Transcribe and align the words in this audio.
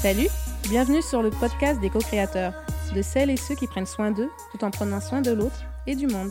Salut, 0.00 0.28
bienvenue 0.68 1.02
sur 1.02 1.22
le 1.22 1.30
podcast 1.30 1.80
des 1.80 1.90
co-créateurs, 1.90 2.54
de 2.94 3.02
celles 3.02 3.30
et 3.30 3.36
ceux 3.36 3.56
qui 3.56 3.66
prennent 3.66 3.84
soin 3.84 4.12
d'eux 4.12 4.30
tout 4.52 4.64
en 4.64 4.70
prenant 4.70 5.00
soin 5.00 5.22
de 5.22 5.32
l'autre 5.32 5.64
et 5.88 5.96
du 5.96 6.06
monde. 6.06 6.30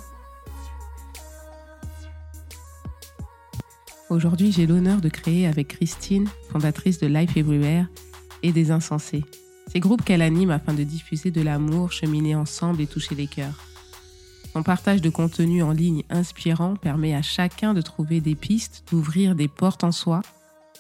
Aujourd'hui, 4.10 4.54
j'ai 4.54 4.68
l'honneur 4.68 5.02
de 5.02 5.10
créer 5.10 5.48
avec 5.48 5.68
Christine, 5.68 6.30
fondatrice 6.50 6.98
de 7.00 7.08
Life 7.08 7.36
Everywhere 7.36 7.88
et 8.42 8.54
des 8.54 8.72
Insensés, 8.72 9.26
ces 9.70 9.82
groupes 9.82 10.06
qu'elle 10.06 10.22
anime 10.22 10.52
afin 10.52 10.74
de 10.74 10.84
diffuser 10.84 11.30
de 11.30 11.42
l'amour, 11.42 11.92
cheminer 11.92 12.36
ensemble 12.36 12.80
et 12.80 12.88
toucher 12.88 13.16
les 13.16 13.28
cœurs. 13.28 13.66
Son 14.54 14.64
partage 14.64 15.02
de 15.02 15.10
contenu 15.10 15.62
en 15.62 15.72
ligne 15.72 16.04
inspirant 16.10 16.78
permet 16.78 17.14
à 17.14 17.22
chacun 17.22 17.74
de 17.74 17.82
trouver 17.82 18.22
des 18.22 18.36
pistes, 18.36 18.86
d'ouvrir 18.90 19.36
des 19.36 19.50
portes 19.50 19.84
en 19.84 19.92
soi 19.92 20.22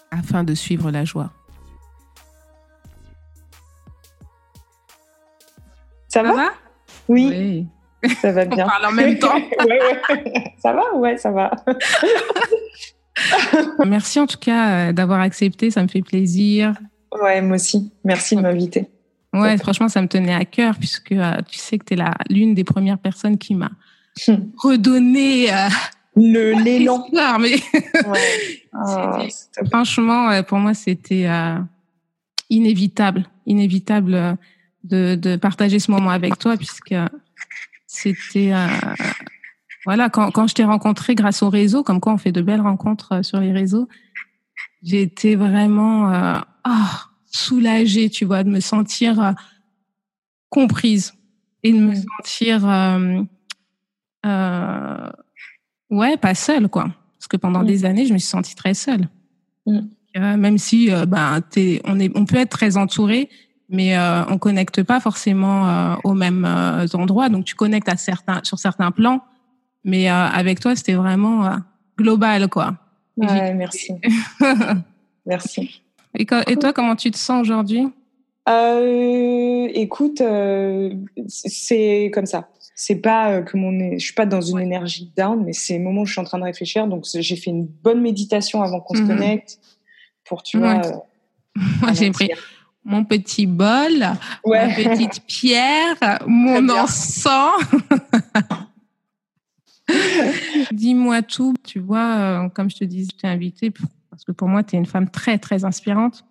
afin 0.09 0.45
de 0.45 0.55
suivre 0.55 0.89
la 0.89 1.03
joie. 1.03 1.33
Ça, 6.17 6.23
va, 6.23 6.49
oui. 7.09 7.67
Ça 8.21 8.31
va 8.31 8.45
bien. 8.45 8.65
On 8.65 8.67
parle 8.67 8.85
en 8.87 8.91
même 8.91 9.19
temps. 9.19 9.35
ouais, 9.67 9.79
ouais. 10.09 10.53
Ça 10.57 10.73
va? 10.73 10.95
Ouais, 10.95 11.17
ça 11.17 11.29
va. 11.29 11.51
Merci 13.85 14.19
en 14.19 14.25
tout 14.25 14.39
cas 14.39 14.89
euh, 14.89 14.93
d'avoir 14.93 15.19
accepté, 15.19 15.69
ça 15.69 15.83
me 15.83 15.87
fait 15.87 16.01
plaisir. 16.01 16.73
Ouais, 17.21 17.39
moi 17.41 17.55
aussi. 17.55 17.91
Merci 18.03 18.35
de 18.35 18.41
m'inviter. 18.41 18.87
Ouais, 19.33 19.57
franchement, 19.57 19.89
ça 19.89 20.01
me 20.01 20.07
tenait 20.07 20.33
à 20.33 20.45
cœur 20.45 20.75
puisque 20.77 21.11
euh, 21.11 21.37
tu 21.47 21.59
sais 21.59 21.77
que 21.77 21.85
tu 21.85 21.99
es 21.99 22.03
l'une 22.29 22.55
des 22.55 22.63
premières 22.63 22.97
personnes 22.97 23.37
qui 23.37 23.53
m'a 23.53 23.69
hmm. 24.27 24.37
redonné 24.57 25.53
euh, 25.53 25.67
le 26.15 26.63
l'élan. 26.63 27.05
Mais 27.39 27.57
oh, 28.73 29.65
franchement, 29.71 30.41
pour 30.43 30.57
moi, 30.57 30.73
c'était 30.73 31.27
inévitable, 32.49 33.25
inévitable 33.45 34.37
de, 34.87 35.15
de, 35.15 35.35
partager 35.35 35.79
ce 35.79 35.91
moment 35.91 36.09
avec 36.09 36.37
toi 36.39 36.57
puisque 36.57 36.95
c'était 37.85 38.53
voilà, 39.87 40.09
quand, 40.09 40.31
quand 40.31 40.47
je 40.47 40.53
t'ai 40.53 40.65
rencontré 40.65 41.15
grâce 41.15 41.41
au 41.41 41.49
réseau, 41.49 41.81
comme 41.81 42.01
quoi 42.01 42.11
on 42.11 42.17
fait 42.17 42.33
de 42.33 42.41
belles 42.41 42.59
rencontres 42.59 43.13
euh, 43.13 43.23
sur 43.23 43.39
les 43.39 43.53
réseaux, 43.53 43.87
j'ai 44.83 45.01
été 45.01 45.37
vraiment 45.37 46.11
euh, 46.11 46.39
oh, 46.67 46.71
soulagée, 47.25 48.09
tu 48.09 48.25
vois, 48.25 48.43
de 48.43 48.49
me 48.49 48.59
sentir 48.59 49.21
euh, 49.21 49.31
comprise 50.49 51.13
et 51.63 51.71
de 51.71 51.79
me 51.79 51.95
sentir 51.95 52.69
euh, 52.69 53.21
euh, 54.25 55.09
ouais 55.89 56.17
pas 56.17 56.35
seule 56.35 56.67
quoi. 56.67 56.93
Parce 57.17 57.29
que 57.29 57.37
pendant 57.37 57.63
des 57.63 57.85
années, 57.85 58.05
je 58.05 58.13
me 58.13 58.17
suis 58.17 58.27
sentie 58.27 58.55
très 58.55 58.73
seule. 58.73 59.07
même 60.15 60.57
si 60.57 60.89
ben 61.07 61.39
t'es, 61.49 61.81
on 61.85 61.97
est, 61.97 62.11
on 62.15 62.25
peut 62.25 62.35
être 62.35 62.51
très 62.51 62.75
entouré, 62.75 63.29
mais 63.69 63.97
on 64.29 64.37
connecte 64.37 64.83
pas 64.83 64.99
forcément 64.99 65.97
aux 66.03 66.13
mêmes 66.13 66.45
endroits. 66.93 67.29
Donc 67.29 67.45
tu 67.45 67.55
connectes 67.55 67.89
à 67.89 67.97
certains 67.97 68.41
sur 68.43 68.59
certains 68.59 68.91
plans 68.91 69.21
mais 69.87 70.09
euh, 70.09 70.13
avec 70.13 70.59
toi, 70.59 70.75
c'était 70.75 70.93
vraiment 70.93 71.45
euh, 71.45 71.55
global, 71.97 72.49
quoi. 72.49 72.75
Ouais, 73.15 73.53
merci. 73.53 73.93
merci. 75.25 75.81
Et, 76.13 76.25
toi, 76.25 76.73
comment 76.73 76.95
tu 76.97 77.09
te 77.09 77.17
sens 77.17 77.41
aujourd'hui? 77.41 77.87
Euh, 78.49 79.67
Écoute, 79.73 80.21
c'est 81.27 82.11
comme 82.13 82.25
ça. 82.25 82.49
C'est 82.75 82.97
pas 82.97 83.41
que 83.41 83.57
mon, 83.57 83.93
je 83.93 84.03
suis 84.03 84.13
pas 84.13 84.25
dans 84.25 84.41
une 84.41 84.59
énergie 84.59 85.11
down, 85.17 85.43
mais 85.43 85.53
c'est 85.53 85.77
le 85.77 85.83
moment 85.83 86.01
où 86.01 86.05
je 86.05 86.11
suis 86.11 86.21
en 86.21 86.25
train 86.25 86.37
de 86.37 86.43
réfléchir. 86.43 86.85
Donc 86.87 87.05
j'ai 87.11 87.35
fait 87.35 87.49
une 87.49 87.65
bonne 87.65 88.01
méditation 88.01 88.61
avant 88.61 88.81
qu'on 88.81 88.93
se 88.93 89.01
mhm. 89.01 89.07
connecte 89.07 89.59
pour 90.25 90.43
tu 90.43 90.57
vois. 90.57 90.81
Moi, 91.81 91.93
j'ai 91.93 92.11
pris 92.11 92.29
mon 92.87 93.03
petit 93.03 93.45
bol, 93.45 93.99
ma 94.45 94.67
petite 94.69 95.21
pierre, 95.27 96.19
mon 96.25 96.69
encens. 96.69 97.61
Dis-moi 100.71 101.21
tout. 101.21 101.53
Tu 101.63 101.79
vois, 101.79 102.15
euh, 102.15 102.49
comme 102.49 102.69
je 102.69 102.77
te 102.77 102.83
disais, 102.85 103.09
je 103.13 103.17
t'ai 103.17 103.27
invité 103.27 103.71
parce 104.09 104.23
que 104.23 104.31
pour 104.31 104.47
moi, 104.47 104.63
tu 104.63 104.75
es 104.75 104.79
une 104.79 104.85
femme 104.85 105.09
très, 105.09 105.37
très 105.37 105.65
inspirante. 105.65 106.23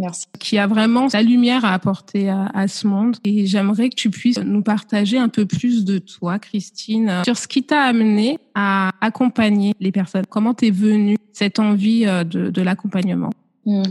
Merci. 0.00 0.26
Qui 0.40 0.58
a 0.58 0.66
vraiment 0.66 1.06
la 1.12 1.22
lumière 1.22 1.64
à 1.64 1.72
apporter 1.72 2.28
à, 2.28 2.66
ce 2.66 2.88
monde. 2.88 3.16
Et 3.22 3.46
j'aimerais 3.46 3.88
que 3.88 3.94
tu 3.94 4.10
puisses 4.10 4.38
nous 4.38 4.62
partager 4.62 5.18
un 5.18 5.28
peu 5.28 5.46
plus 5.46 5.84
de 5.84 5.98
toi, 5.98 6.40
Christine, 6.40 7.22
sur 7.24 7.38
ce 7.38 7.46
qui 7.46 7.62
t'a 7.62 7.82
amené 7.82 8.38
à 8.56 8.90
accompagner 9.00 9.74
les 9.78 9.92
personnes. 9.92 10.26
Comment 10.28 10.52
t'es 10.52 10.70
venue 10.70 11.16
cette 11.32 11.60
envie 11.60 12.06
euh, 12.06 12.24
de, 12.24 12.62
l'accompagnement? 12.62 13.30
Hmm. 13.64 13.82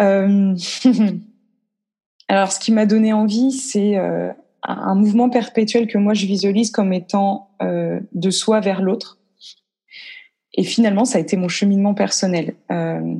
Euh, 0.00 0.54
Alors, 2.28 2.52
ce 2.52 2.58
qui 2.58 2.72
m'a 2.72 2.86
donné 2.86 3.12
envie, 3.12 3.52
c'est 3.52 3.96
un 4.66 4.94
mouvement 4.94 5.28
perpétuel 5.28 5.86
que 5.86 5.98
moi 5.98 6.14
je 6.14 6.26
visualise 6.26 6.70
comme 6.70 6.92
étant 6.92 7.50
euh, 7.62 8.00
de 8.12 8.30
soi 8.30 8.60
vers 8.60 8.80
l'autre. 8.80 9.18
Et 10.54 10.64
finalement, 10.64 11.04
ça 11.04 11.18
a 11.18 11.20
été 11.20 11.36
mon 11.36 11.48
cheminement 11.48 11.94
personnel. 11.94 12.54
Euh, 12.70 13.14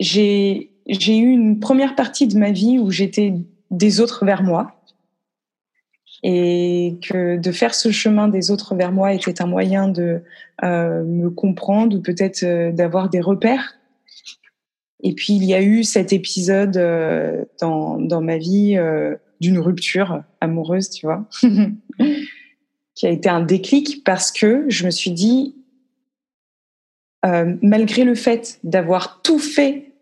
j'ai 0.00 0.70
eu 0.88 1.30
une 1.30 1.60
première 1.60 1.94
partie 1.94 2.26
de 2.26 2.38
ma 2.38 2.50
vie 2.50 2.78
où 2.78 2.90
j'étais 2.90 3.34
des 3.70 4.00
autres 4.00 4.24
vers 4.24 4.42
moi 4.42 4.72
et 6.22 6.98
que 7.02 7.36
de 7.36 7.52
faire 7.52 7.74
ce 7.74 7.90
chemin 7.90 8.28
des 8.28 8.50
autres 8.50 8.74
vers 8.74 8.90
moi 8.90 9.12
était 9.12 9.42
un 9.42 9.46
moyen 9.46 9.88
de 9.88 10.22
euh, 10.64 11.04
me 11.04 11.28
comprendre 11.28 11.96
ou 11.96 12.00
peut-être 12.00 12.42
euh, 12.42 12.72
d'avoir 12.72 13.10
des 13.10 13.20
repères. 13.20 13.74
Et 15.02 15.14
puis 15.14 15.34
il 15.34 15.44
y 15.44 15.54
a 15.54 15.62
eu 15.62 15.84
cet 15.84 16.12
épisode 16.12 16.76
euh, 16.76 17.44
dans, 17.60 17.98
dans 17.98 18.22
ma 18.22 18.38
vie 18.38 18.76
euh, 18.76 19.16
d'une 19.40 19.58
rupture 19.58 20.22
amoureuse, 20.40 20.90
tu 20.90 21.06
vois, 21.06 21.28
qui 22.94 23.06
a 23.06 23.10
été 23.10 23.28
un 23.28 23.42
déclic 23.42 24.04
parce 24.04 24.32
que 24.32 24.64
je 24.68 24.86
me 24.86 24.90
suis 24.90 25.10
dit, 25.10 25.54
euh, 27.24 27.56
malgré 27.62 28.04
le 28.04 28.14
fait 28.14 28.58
d'avoir 28.64 29.20
tout 29.22 29.38
fait 29.38 29.92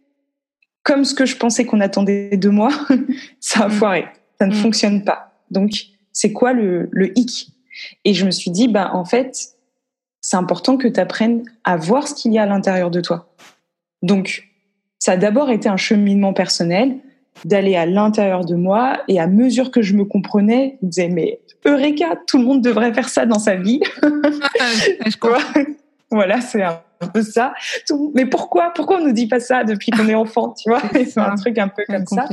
comme 0.82 1.04
ce 1.04 1.14
que 1.14 1.24
je 1.24 1.36
pensais 1.36 1.64
qu'on 1.64 1.80
attendait 1.80 2.36
de 2.36 2.48
moi, 2.48 2.70
ça 3.40 3.64
a 3.64 3.68
mm. 3.68 3.72
foiré, 3.72 4.04
ça 4.38 4.46
ne 4.46 4.52
mm. 4.52 4.56
fonctionne 4.56 5.04
pas. 5.04 5.32
Donc, 5.50 5.72
c'est 6.12 6.32
quoi 6.32 6.52
le, 6.52 6.88
le 6.92 7.18
hic? 7.18 7.48
Et 8.04 8.14
je 8.14 8.24
me 8.24 8.30
suis 8.30 8.50
dit, 8.50 8.68
bah 8.68 8.90
en 8.92 9.04
fait, 9.04 9.54
c'est 10.20 10.36
important 10.36 10.76
que 10.76 10.86
tu 10.86 11.00
apprennes 11.00 11.42
à 11.64 11.76
voir 11.76 12.06
ce 12.06 12.14
qu'il 12.14 12.32
y 12.32 12.38
a 12.38 12.44
à 12.44 12.46
l'intérieur 12.46 12.90
de 12.90 13.00
toi. 13.00 13.34
Donc, 14.02 14.53
ça 15.04 15.12
a 15.12 15.16
d'abord 15.18 15.50
été 15.50 15.68
un 15.68 15.76
cheminement 15.76 16.32
personnel 16.32 16.96
d'aller 17.44 17.76
à 17.76 17.84
l'intérieur 17.84 18.46
de 18.46 18.54
moi 18.54 19.02
et 19.06 19.20
à 19.20 19.26
mesure 19.26 19.70
que 19.70 19.82
je 19.82 19.92
me 19.92 20.06
comprenais, 20.06 20.78
je 20.80 20.86
me 20.86 20.90
disais 20.90 21.08
mais 21.10 21.40
Eureka, 21.66 22.22
tout 22.26 22.38
le 22.38 22.44
monde 22.44 22.62
devrait 22.62 22.94
faire 22.94 23.10
ça 23.10 23.26
dans 23.26 23.38
sa 23.38 23.54
vie. 23.54 23.82
je 24.02 25.16
crois. 25.20 25.42
voilà, 26.10 26.40
c'est 26.40 26.62
un 26.62 26.80
peu 27.12 27.20
ça. 27.20 27.52
Mais 28.14 28.24
pourquoi 28.24 28.72
Pourquoi 28.74 28.96
on 28.98 29.04
nous 29.04 29.12
dit 29.12 29.28
pas 29.28 29.40
ça 29.40 29.62
depuis 29.62 29.90
qu'on 29.90 30.08
est 30.08 30.14
enfant, 30.14 30.54
tu 30.54 30.70
vois? 30.70 30.80
C'est 30.94 31.18
un 31.18 31.34
truc 31.34 31.58
un 31.58 31.68
peu 31.68 31.84
comme 31.86 32.06
ça. 32.06 32.26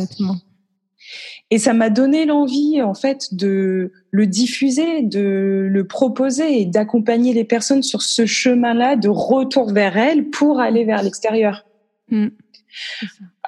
Et 1.50 1.58
ça 1.58 1.74
m'a 1.74 1.90
donné 1.90 2.26
l'envie, 2.26 2.82
en 2.82 2.94
fait, 2.94 3.34
de 3.34 3.92
le 4.12 4.28
diffuser, 4.28 5.02
de 5.02 5.68
le 5.70 5.88
proposer 5.88 6.62
et 6.62 6.66
d'accompagner 6.66 7.34
les 7.34 7.44
personnes 7.44 7.84
sur 7.84 8.02
ce 8.02 8.26
chemin-là 8.26 8.96
de 8.96 9.10
retour 9.10 9.74
vers 9.74 9.98
elles 9.98 10.30
pour 10.30 10.62
aller 10.62 10.86
vers 10.86 11.04
l'extérieur. 11.04 11.66
Mm. 12.12 12.28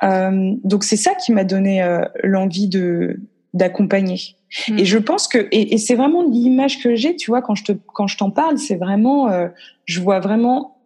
Euh, 0.03 0.53
donc 0.63 0.83
c'est 0.83 0.97
ça 0.97 1.15
qui 1.15 1.31
m'a 1.31 1.43
donné 1.43 1.81
euh, 1.81 2.03
l'envie 2.23 2.67
de 2.67 3.19
d'accompagner. 3.53 4.35
Hmm. 4.67 4.79
Et 4.79 4.85
je 4.85 4.97
pense 4.97 5.27
que 5.27 5.37
et, 5.51 5.73
et 5.73 5.77
c'est 5.77 5.95
vraiment 5.95 6.23
l'image 6.23 6.81
que 6.81 6.95
j'ai, 6.95 7.15
tu 7.15 7.31
vois, 7.31 7.41
quand 7.41 7.55
je 7.55 7.63
te 7.63 7.71
quand 7.93 8.07
je 8.07 8.17
t'en 8.17 8.31
parle, 8.31 8.57
c'est 8.57 8.75
vraiment, 8.75 9.29
euh, 9.29 9.47
je 9.85 10.01
vois 10.01 10.19
vraiment 10.19 10.77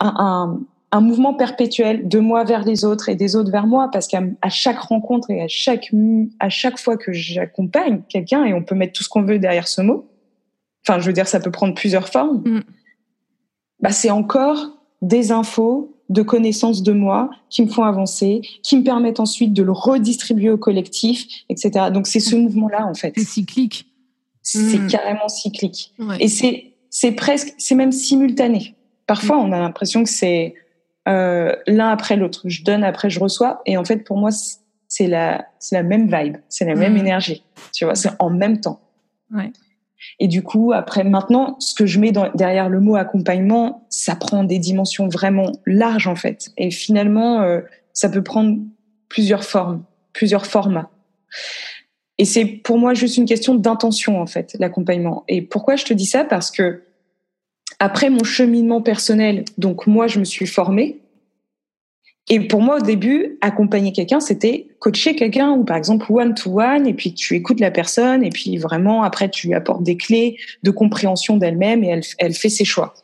un, 0.00 0.12
un, 0.18 0.60
un, 0.92 1.00
mouvement 1.00 1.34
perpétuel 1.34 2.08
de 2.08 2.18
moi 2.18 2.44
vers 2.44 2.64
les 2.64 2.84
autres 2.84 3.08
et 3.08 3.14
des 3.14 3.36
autres 3.36 3.50
vers 3.50 3.66
moi, 3.66 3.90
parce 3.92 4.08
qu'à 4.08 4.22
à 4.42 4.48
chaque 4.50 4.78
rencontre 4.78 5.30
et 5.30 5.40
à 5.42 5.48
chaque 5.48 5.92
à 6.40 6.48
chaque 6.48 6.78
fois 6.78 6.96
que 6.96 7.12
j'accompagne 7.12 8.02
quelqu'un, 8.08 8.44
et 8.44 8.52
on 8.52 8.62
peut 8.62 8.74
mettre 8.74 8.92
tout 8.92 9.04
ce 9.04 9.08
qu'on 9.08 9.22
veut 9.22 9.38
derrière 9.38 9.68
ce 9.68 9.80
mot. 9.80 10.08
Enfin, 10.86 11.00
je 11.00 11.06
veux 11.06 11.12
dire, 11.12 11.26
ça 11.26 11.40
peut 11.40 11.50
prendre 11.50 11.74
plusieurs 11.74 12.08
formes. 12.08 12.42
Hmm. 12.44 12.62
Bah, 13.80 13.90
c'est 13.90 14.10
encore 14.10 14.78
des 15.02 15.32
infos, 15.32 15.95
de 16.08 16.22
connaissances 16.22 16.82
de 16.82 16.92
moi 16.92 17.30
qui 17.50 17.62
me 17.62 17.68
font 17.68 17.82
avancer, 17.82 18.40
qui 18.62 18.76
me 18.76 18.84
permettent 18.84 19.20
ensuite 19.20 19.52
de 19.52 19.62
le 19.62 19.72
redistribuer 19.72 20.50
au 20.50 20.58
collectif, 20.58 21.26
etc. 21.48 21.86
Donc 21.92 22.06
c'est 22.06 22.20
ce 22.20 22.36
mouvement-là 22.36 22.86
en 22.86 22.94
fait. 22.94 23.12
C'est 23.16 23.24
cyclique. 23.24 23.86
C'est 24.42 24.78
hmm. 24.78 24.86
carrément 24.86 25.28
cyclique. 25.28 25.92
Et 26.20 26.28
c'est 26.28 26.72
c'est 26.90 27.12
presque, 27.12 27.52
c'est 27.58 27.74
même 27.74 27.92
simultané. 27.92 28.74
Parfois, 29.06 29.38
on 29.38 29.52
a 29.52 29.58
l'impression 29.58 30.02
que 30.02 30.08
c'est 30.08 30.54
euh, 31.08 31.54
l'un 31.66 31.88
après 31.88 32.16
l'autre. 32.16 32.42
Je 32.44 32.62
donne 32.62 32.84
après 32.84 33.10
je 33.10 33.20
reçois, 33.20 33.60
et 33.66 33.76
en 33.76 33.84
fait 33.84 33.98
pour 33.98 34.16
moi 34.16 34.30
c'est 34.88 35.06
la 35.08 35.46
c'est 35.58 35.76
la 35.76 35.82
même 35.82 36.06
vibe, 36.06 36.36
c'est 36.48 36.64
la 36.64 36.74
même 36.74 36.96
énergie. 36.96 37.42
Tu 37.72 37.84
vois, 37.84 37.94
c'est 37.94 38.10
en 38.18 38.30
même 38.30 38.60
temps. 38.60 38.80
Ouais. 39.32 39.52
Et 40.18 40.28
du 40.28 40.42
coup, 40.42 40.72
après, 40.72 41.04
maintenant, 41.04 41.56
ce 41.58 41.74
que 41.74 41.86
je 41.86 41.98
mets 41.98 42.12
derrière 42.34 42.68
le 42.68 42.80
mot 42.80 42.96
accompagnement, 42.96 43.86
ça 43.88 44.16
prend 44.16 44.44
des 44.44 44.58
dimensions 44.58 45.08
vraiment 45.08 45.52
larges 45.66 46.06
en 46.06 46.16
fait. 46.16 46.50
Et 46.56 46.70
finalement, 46.70 47.40
euh, 47.42 47.60
ça 47.92 48.08
peut 48.08 48.22
prendre 48.22 48.58
plusieurs 49.08 49.44
formes, 49.44 49.82
plusieurs 50.12 50.46
formats. 50.46 50.90
Et 52.18 52.24
c'est 52.24 52.46
pour 52.46 52.78
moi 52.78 52.94
juste 52.94 53.16
une 53.16 53.26
question 53.26 53.54
d'intention 53.54 54.20
en 54.20 54.26
fait, 54.26 54.56
l'accompagnement. 54.58 55.24
Et 55.28 55.42
pourquoi 55.42 55.76
je 55.76 55.84
te 55.84 55.92
dis 55.92 56.06
ça? 56.06 56.24
Parce 56.24 56.50
que 56.50 56.82
après 57.78 58.08
mon 58.08 58.24
cheminement 58.24 58.80
personnel, 58.80 59.44
donc 59.58 59.86
moi 59.86 60.06
je 60.06 60.18
me 60.18 60.24
suis 60.24 60.46
formée. 60.46 61.00
Et 62.28 62.40
pour 62.40 62.60
moi 62.60 62.78
au 62.78 62.80
début, 62.80 63.38
accompagner 63.40 63.92
quelqu'un, 63.92 64.18
c'était 64.18 64.68
coacher 64.80 65.14
quelqu'un 65.14 65.52
ou 65.52 65.64
par 65.64 65.76
exemple 65.76 66.06
one 66.10 66.34
to 66.34 66.60
one, 66.60 66.86
et 66.86 66.94
puis 66.94 67.14
tu 67.14 67.34
écoutes 67.36 67.60
la 67.60 67.70
personne, 67.70 68.24
et 68.24 68.30
puis 68.30 68.56
vraiment 68.56 69.04
après 69.04 69.30
tu 69.30 69.46
lui 69.46 69.54
apportes 69.54 69.84
des 69.84 69.96
clés 69.96 70.36
de 70.62 70.70
compréhension 70.70 71.36
d'elle-même 71.36 71.84
et 71.84 71.88
elle, 71.88 72.02
elle 72.18 72.34
fait 72.34 72.48
ses 72.48 72.64
choix. 72.64 72.94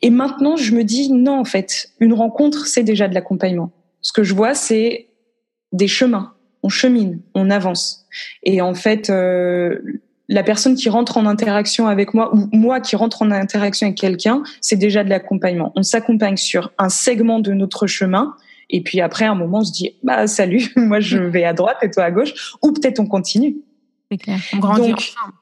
Et 0.00 0.10
maintenant 0.10 0.56
je 0.56 0.74
me 0.74 0.84
dis 0.84 1.10
non 1.10 1.40
en 1.40 1.44
fait, 1.44 1.90
une 1.98 2.12
rencontre 2.12 2.66
c'est 2.66 2.84
déjà 2.84 3.08
de 3.08 3.14
l'accompagnement. 3.14 3.72
Ce 4.00 4.12
que 4.12 4.22
je 4.22 4.34
vois 4.34 4.54
c'est 4.54 5.08
des 5.72 5.88
chemins 5.88 6.34
on 6.64 6.70
chemine, 6.70 7.20
on 7.34 7.50
avance. 7.50 8.06
Et 8.42 8.62
en 8.62 8.74
fait, 8.74 9.10
euh, 9.10 9.78
la 10.28 10.42
personne 10.42 10.74
qui 10.74 10.88
rentre 10.88 11.16
en 11.18 11.26
interaction 11.26 11.86
avec 11.86 12.14
moi 12.14 12.34
ou 12.34 12.48
moi 12.52 12.80
qui 12.80 12.96
rentre 12.96 13.22
en 13.22 13.30
interaction 13.30 13.86
avec 13.86 13.98
quelqu'un, 13.98 14.42
c'est 14.60 14.76
déjà 14.76 15.04
de 15.04 15.10
l'accompagnement. 15.10 15.72
On 15.76 15.82
s'accompagne 15.82 16.36
sur 16.36 16.72
un 16.78 16.88
segment 16.88 17.40
de 17.40 17.52
notre 17.52 17.86
chemin. 17.86 18.34
Et 18.70 18.82
puis 18.82 19.00
après, 19.00 19.26
à 19.26 19.32
un 19.32 19.34
moment, 19.34 19.58
on 19.58 19.64
se 19.64 19.72
dit, 19.72 19.96
bah 20.02 20.26
salut, 20.26 20.72
moi 20.76 21.00
je 21.00 21.18
vais 21.18 21.44
à 21.44 21.52
droite 21.52 21.78
et 21.82 21.90
toi 21.90 22.04
à 22.04 22.10
gauche, 22.10 22.54
ou 22.62 22.72
peut-être 22.72 23.00
on 23.00 23.06
continue. 23.06 23.56
C'est 24.10 24.18
clair. 24.18 24.38
On 24.54 24.58
grandit 24.58 24.92
ensemble. 24.94 25.34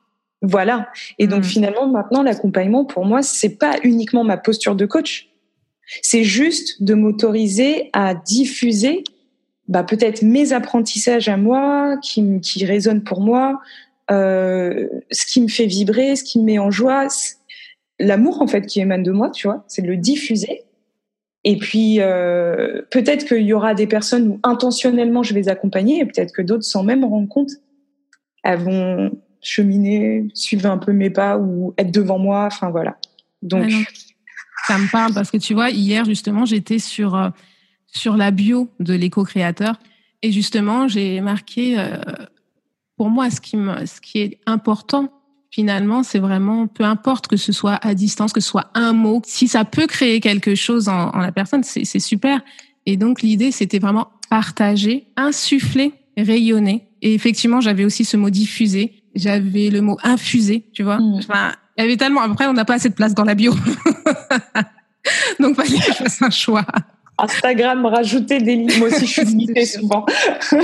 Voilà. 0.42 0.88
Et 1.20 1.28
donc 1.28 1.40
mm. 1.40 1.44
finalement, 1.44 1.86
maintenant, 1.86 2.22
l'accompagnement 2.22 2.84
pour 2.84 3.06
moi, 3.06 3.22
c'est 3.22 3.56
pas 3.56 3.76
uniquement 3.84 4.24
ma 4.24 4.36
posture 4.36 4.74
de 4.74 4.86
coach. 4.86 5.28
C'est 6.02 6.24
juste 6.24 6.82
de 6.82 6.94
m'autoriser 6.94 7.90
à 7.92 8.14
diffuser 8.14 9.04
bah, 9.68 9.84
peut-être 9.84 10.22
mes 10.22 10.52
apprentissages 10.52 11.28
à 11.28 11.36
moi, 11.36 11.96
qui, 12.02 12.40
qui 12.40 12.64
résonnent 12.64 13.04
pour 13.04 13.20
moi, 13.20 13.60
euh, 14.10 14.88
ce 15.10 15.26
qui 15.26 15.40
me 15.40 15.48
fait 15.48 15.66
vibrer, 15.66 16.16
ce 16.16 16.24
qui 16.24 16.38
me 16.38 16.44
met 16.44 16.58
en 16.58 16.70
joie, 16.70 17.06
l'amour 17.98 18.42
en 18.42 18.46
fait 18.46 18.66
qui 18.66 18.80
émane 18.80 19.02
de 19.02 19.12
moi, 19.12 19.30
tu 19.30 19.46
vois, 19.46 19.64
c'est 19.68 19.82
de 19.82 19.88
le 19.88 19.96
diffuser. 19.96 20.62
Et 21.44 21.56
puis 21.56 22.00
euh, 22.00 22.82
peut-être 22.90 23.26
qu'il 23.26 23.42
y 23.42 23.52
aura 23.52 23.74
des 23.74 23.86
personnes 23.86 24.28
où 24.28 24.40
intentionnellement 24.42 25.22
je 25.22 25.34
vais 25.34 25.48
accompagner, 25.48 26.00
et 26.00 26.06
peut-être 26.06 26.32
que 26.32 26.42
d'autres 26.42 26.64
sans 26.64 26.82
même 26.82 27.04
en 27.04 27.08
rendre 27.08 27.28
compte, 27.28 27.50
elles 28.44 28.60
vont 28.60 29.10
cheminer, 29.40 30.28
suivre 30.34 30.66
un 30.66 30.78
peu 30.78 30.92
mes 30.92 31.10
pas 31.10 31.38
ou 31.38 31.74
être 31.78 31.90
devant 31.90 32.18
moi. 32.18 32.46
Enfin 32.46 32.70
voilà. 32.70 32.96
Donc 33.42 33.70
ça 34.66 34.78
me 34.78 34.90
parle 34.90 35.14
parce 35.14 35.30
que 35.30 35.36
tu 35.36 35.54
vois, 35.54 35.70
hier 35.70 36.04
justement, 36.04 36.44
j'étais 36.44 36.78
sur 36.78 37.16
euh, 37.16 37.30
sur 37.86 38.16
la 38.16 38.30
bio 38.30 38.70
de 38.80 38.94
l'éco-créateur. 38.94 39.78
Et 40.24 40.30
justement, 40.30 40.86
j'ai 40.86 41.20
marqué, 41.20 41.76
pour 42.96 43.10
moi, 43.10 43.30
ce 43.30 43.40
qui, 43.40 43.56
me, 43.56 43.86
ce 43.86 44.00
qui 44.00 44.20
est 44.20 44.40
important, 44.46 45.08
finalement, 45.50 46.02
c'est 46.02 46.18
vraiment, 46.18 46.66
peu 46.66 46.84
importe 46.84 47.28
que 47.28 47.36
ce 47.36 47.52
soit 47.52 47.78
à 47.82 47.94
distance, 47.94 48.32
que 48.32 48.40
ce 48.40 48.48
soit 48.48 48.70
un 48.74 48.92
mot, 48.92 49.22
si 49.24 49.48
ça 49.48 49.64
peut 49.64 49.86
créer 49.86 50.20
quelque 50.20 50.54
chose 50.54 50.88
en, 50.88 51.10
en 51.10 51.18
la 51.18 51.32
personne, 51.32 51.62
c'est 51.62 51.84
super. 52.00 52.40
Et 52.86 52.96
donc, 52.96 53.22
l'idée, 53.22 53.52
c'était 53.52 53.78
vraiment 53.78 54.08
partager, 54.28 55.08
insuffler, 55.16 55.92
rayonner. 56.16 56.88
Et 57.02 57.14
effectivement, 57.14 57.60
j'avais 57.60 57.84
aussi 57.84 58.04
ce 58.04 58.16
mot 58.16 58.30
diffuser. 58.30 59.02
J'avais 59.14 59.68
le 59.68 59.82
mot 59.82 59.98
infuser, 60.02 60.64
tu 60.72 60.82
vois. 60.82 60.98
Mmh. 60.98 61.18
Enfin, 61.18 61.52
il 61.76 61.82
y 61.82 61.84
avait 61.84 61.96
tellement. 61.96 62.22
Après, 62.22 62.46
on 62.46 62.54
n'a 62.54 62.64
pas 62.64 62.74
assez 62.74 62.88
de 62.88 62.94
place 62.94 63.14
dans 63.14 63.24
la 63.24 63.34
bio. 63.34 63.52
donc, 65.40 65.56
fallait 65.56 65.78
que 65.78 65.84
je 65.84 65.92
fasse 65.92 66.22
un 66.22 66.30
choix. 66.30 66.64
Instagram, 67.18 67.84
rajouter 67.86 68.38
des 68.38 68.56
lignes. 68.56 68.78
Moi 68.78 68.88
aussi, 68.88 69.06
je 69.06 69.12
suis 69.12 69.24
limitée 69.24 69.66
souvent. 69.66 70.06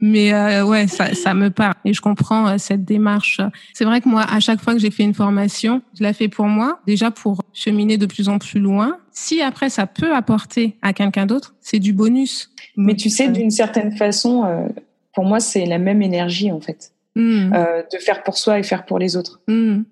Mais 0.00 0.32
euh, 0.32 0.64
ouais, 0.64 0.86
ça, 0.86 1.14
ça 1.14 1.34
me 1.34 1.50
parle 1.50 1.74
et 1.84 1.92
je 1.92 2.00
comprends 2.00 2.48
euh, 2.48 2.58
cette 2.58 2.84
démarche. 2.84 3.40
C'est 3.74 3.84
vrai 3.84 4.00
que 4.00 4.08
moi, 4.08 4.22
à 4.22 4.38
chaque 4.40 4.60
fois 4.60 4.74
que 4.74 4.78
j'ai 4.78 4.90
fait 4.90 5.02
une 5.02 5.14
formation, 5.14 5.82
je 5.98 6.02
la 6.02 6.12
fais 6.12 6.28
pour 6.28 6.46
moi, 6.46 6.80
déjà 6.86 7.10
pour 7.10 7.40
cheminer 7.52 7.98
de 7.98 8.06
plus 8.06 8.28
en 8.28 8.38
plus 8.38 8.60
loin. 8.60 8.98
Si 9.10 9.42
après 9.42 9.70
ça 9.70 9.86
peut 9.86 10.14
apporter 10.14 10.76
à 10.82 10.92
quelqu'un 10.92 11.26
d'autre, 11.26 11.54
c'est 11.60 11.80
du 11.80 11.92
bonus. 11.92 12.52
Mais 12.76 12.94
tu 12.94 13.10
sais, 13.10 13.28
d'une 13.28 13.50
certaine 13.50 13.96
façon, 13.96 14.44
euh, 14.44 14.68
pour 15.14 15.24
moi, 15.24 15.40
c'est 15.40 15.66
la 15.66 15.78
même 15.78 16.00
énergie 16.00 16.52
en 16.52 16.60
fait, 16.60 16.92
mmh. 17.16 17.50
de 17.92 17.98
faire 17.98 18.22
pour 18.22 18.38
soi 18.38 18.60
et 18.60 18.62
faire 18.62 18.84
pour 18.84 19.00
les 19.00 19.16
autres. 19.16 19.40
Mmh. 19.48 19.82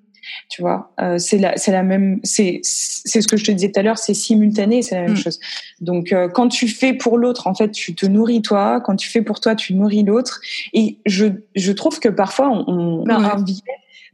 Tu 0.49 0.63
vois, 0.63 0.93
euh, 1.01 1.19
c'est 1.19 1.39
la, 1.39 1.57
c'est 1.57 1.73
la 1.73 1.83
même, 1.83 2.21
c'est, 2.23 2.61
c'est 2.63 3.21
ce 3.21 3.29
que 3.29 3.37
je 3.37 3.45
te 3.45 3.51
disais 3.51 3.71
tout 3.71 3.81
à 3.81 3.83
l'heure, 3.83 3.99
c'est 3.99 4.15
simultané, 4.15 4.83
c'est 4.83 4.95
la 4.95 5.03
même 5.03 5.13
mm. 5.13 5.17
chose. 5.17 5.39
Donc, 5.81 6.13
euh, 6.13 6.29
quand 6.29 6.49
tu 6.49 6.69
fais 6.69 6.95
pour 6.95 7.19
l'autre, 7.19 7.47
en 7.47 7.55
fait, 7.55 7.71
tu 7.71 7.95
te 7.95 8.07
nourris 8.07 8.43
toi. 8.43 8.81
Quand 8.81 8.97
tu 8.97 9.09
fais 9.09 9.23
pour 9.23 9.41
toi, 9.41 9.55
tu 9.55 9.75
nourris 9.75 10.03
l'autre. 10.03 10.41
Et 10.73 10.99
je, 11.07 11.27
je 11.55 11.73
trouve 11.73 12.01
que 12.01 12.09
parfois, 12.09 12.49
on, 12.51 13.03
on 13.03 13.07
a 13.09 13.15
un 13.15 13.43
biais 13.43 13.63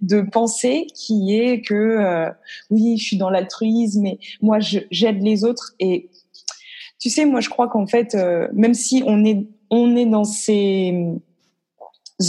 de 0.00 0.20
penser 0.20 0.86
qui 0.94 1.38
est 1.38 1.60
que 1.60 1.74
euh, 1.74 2.30
oui, 2.70 2.96
je 2.98 3.04
suis 3.04 3.16
dans 3.16 3.30
l'altruisme, 3.30 4.02
mais 4.02 4.18
moi, 4.40 4.58
j'aide 4.60 5.22
les 5.22 5.44
autres. 5.44 5.74
Et 5.78 6.08
tu 6.98 7.10
sais, 7.10 7.24
moi, 7.24 7.40
je 7.40 7.48
crois 7.48 7.68
qu'en 7.68 7.86
fait, 7.86 8.16
même 8.52 8.74
si 8.74 9.02
on 9.06 9.24
est, 9.24 9.46
on 9.70 9.96
est 9.96 10.06
dans 10.06 10.24
ces 10.24 10.94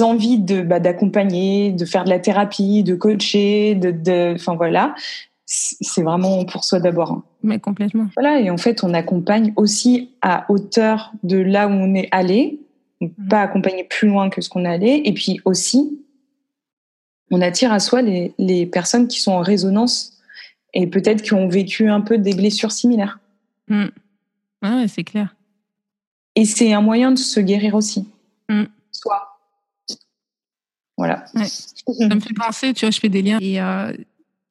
envies 0.01 0.39
de 0.39 0.61
bah, 0.61 0.79
d'accompagner, 0.79 1.71
de 1.71 1.85
faire 1.85 2.03
de 2.03 2.09
la 2.09 2.19
thérapie, 2.19 2.83
de 2.83 2.95
coacher, 2.95 3.75
de, 3.75 4.33
enfin 4.33 4.55
voilà, 4.55 4.95
c'est 5.45 6.01
vraiment 6.01 6.45
pour 6.45 6.63
soi 6.63 6.79
d'abord. 6.79 7.11
Hein. 7.11 7.23
Mais 7.43 7.59
complètement. 7.59 8.07
Voilà, 8.15 8.39
et 8.39 8.49
en 8.49 8.57
fait, 8.57 8.83
on 8.83 8.93
accompagne 8.93 9.53
aussi 9.55 10.11
à 10.21 10.45
hauteur 10.49 11.11
de 11.23 11.37
là 11.37 11.67
où 11.67 11.71
on 11.71 11.93
est 11.93 12.07
allé, 12.11 12.59
mmh. 13.01 13.07
pas 13.29 13.41
accompagner 13.41 13.83
plus 13.83 14.07
loin 14.07 14.29
que 14.29 14.41
ce 14.41 14.49
qu'on 14.49 14.65
est 14.65 14.69
allé, 14.69 15.01
et 15.05 15.13
puis 15.13 15.41
aussi, 15.45 15.99
on 17.29 17.41
attire 17.41 17.71
à 17.71 17.79
soi 17.79 18.01
les, 18.01 18.33
les 18.37 18.65
personnes 18.65 19.07
qui 19.07 19.19
sont 19.19 19.33
en 19.33 19.41
résonance 19.41 20.13
et 20.73 20.87
peut-être 20.87 21.21
qui 21.21 21.33
ont 21.33 21.47
vécu 21.47 21.89
un 21.89 22.01
peu 22.01 22.17
des 22.17 22.33
blessures 22.33 22.71
similaires. 22.71 23.19
Mmh. 23.67 23.85
Ouais, 24.63 24.87
c'est 24.87 25.03
clair. 25.03 25.35
Et 26.35 26.45
c'est 26.45 26.73
un 26.73 26.81
moyen 26.81 27.11
de 27.11 27.19
se 27.19 27.39
guérir 27.39 27.75
aussi. 27.75 28.07
Mmh. 28.49 28.63
Soit 28.91 29.32
voilà. 30.97 31.25
Ça 31.33 32.15
me 32.15 32.19
fait 32.19 32.33
penser, 32.33 32.73
tu 32.73 32.85
vois, 32.85 32.91
je 32.91 32.99
fais 32.99 33.09
des 33.09 33.21
liens. 33.21 33.39
Et 33.41 33.61
euh, 33.61 33.93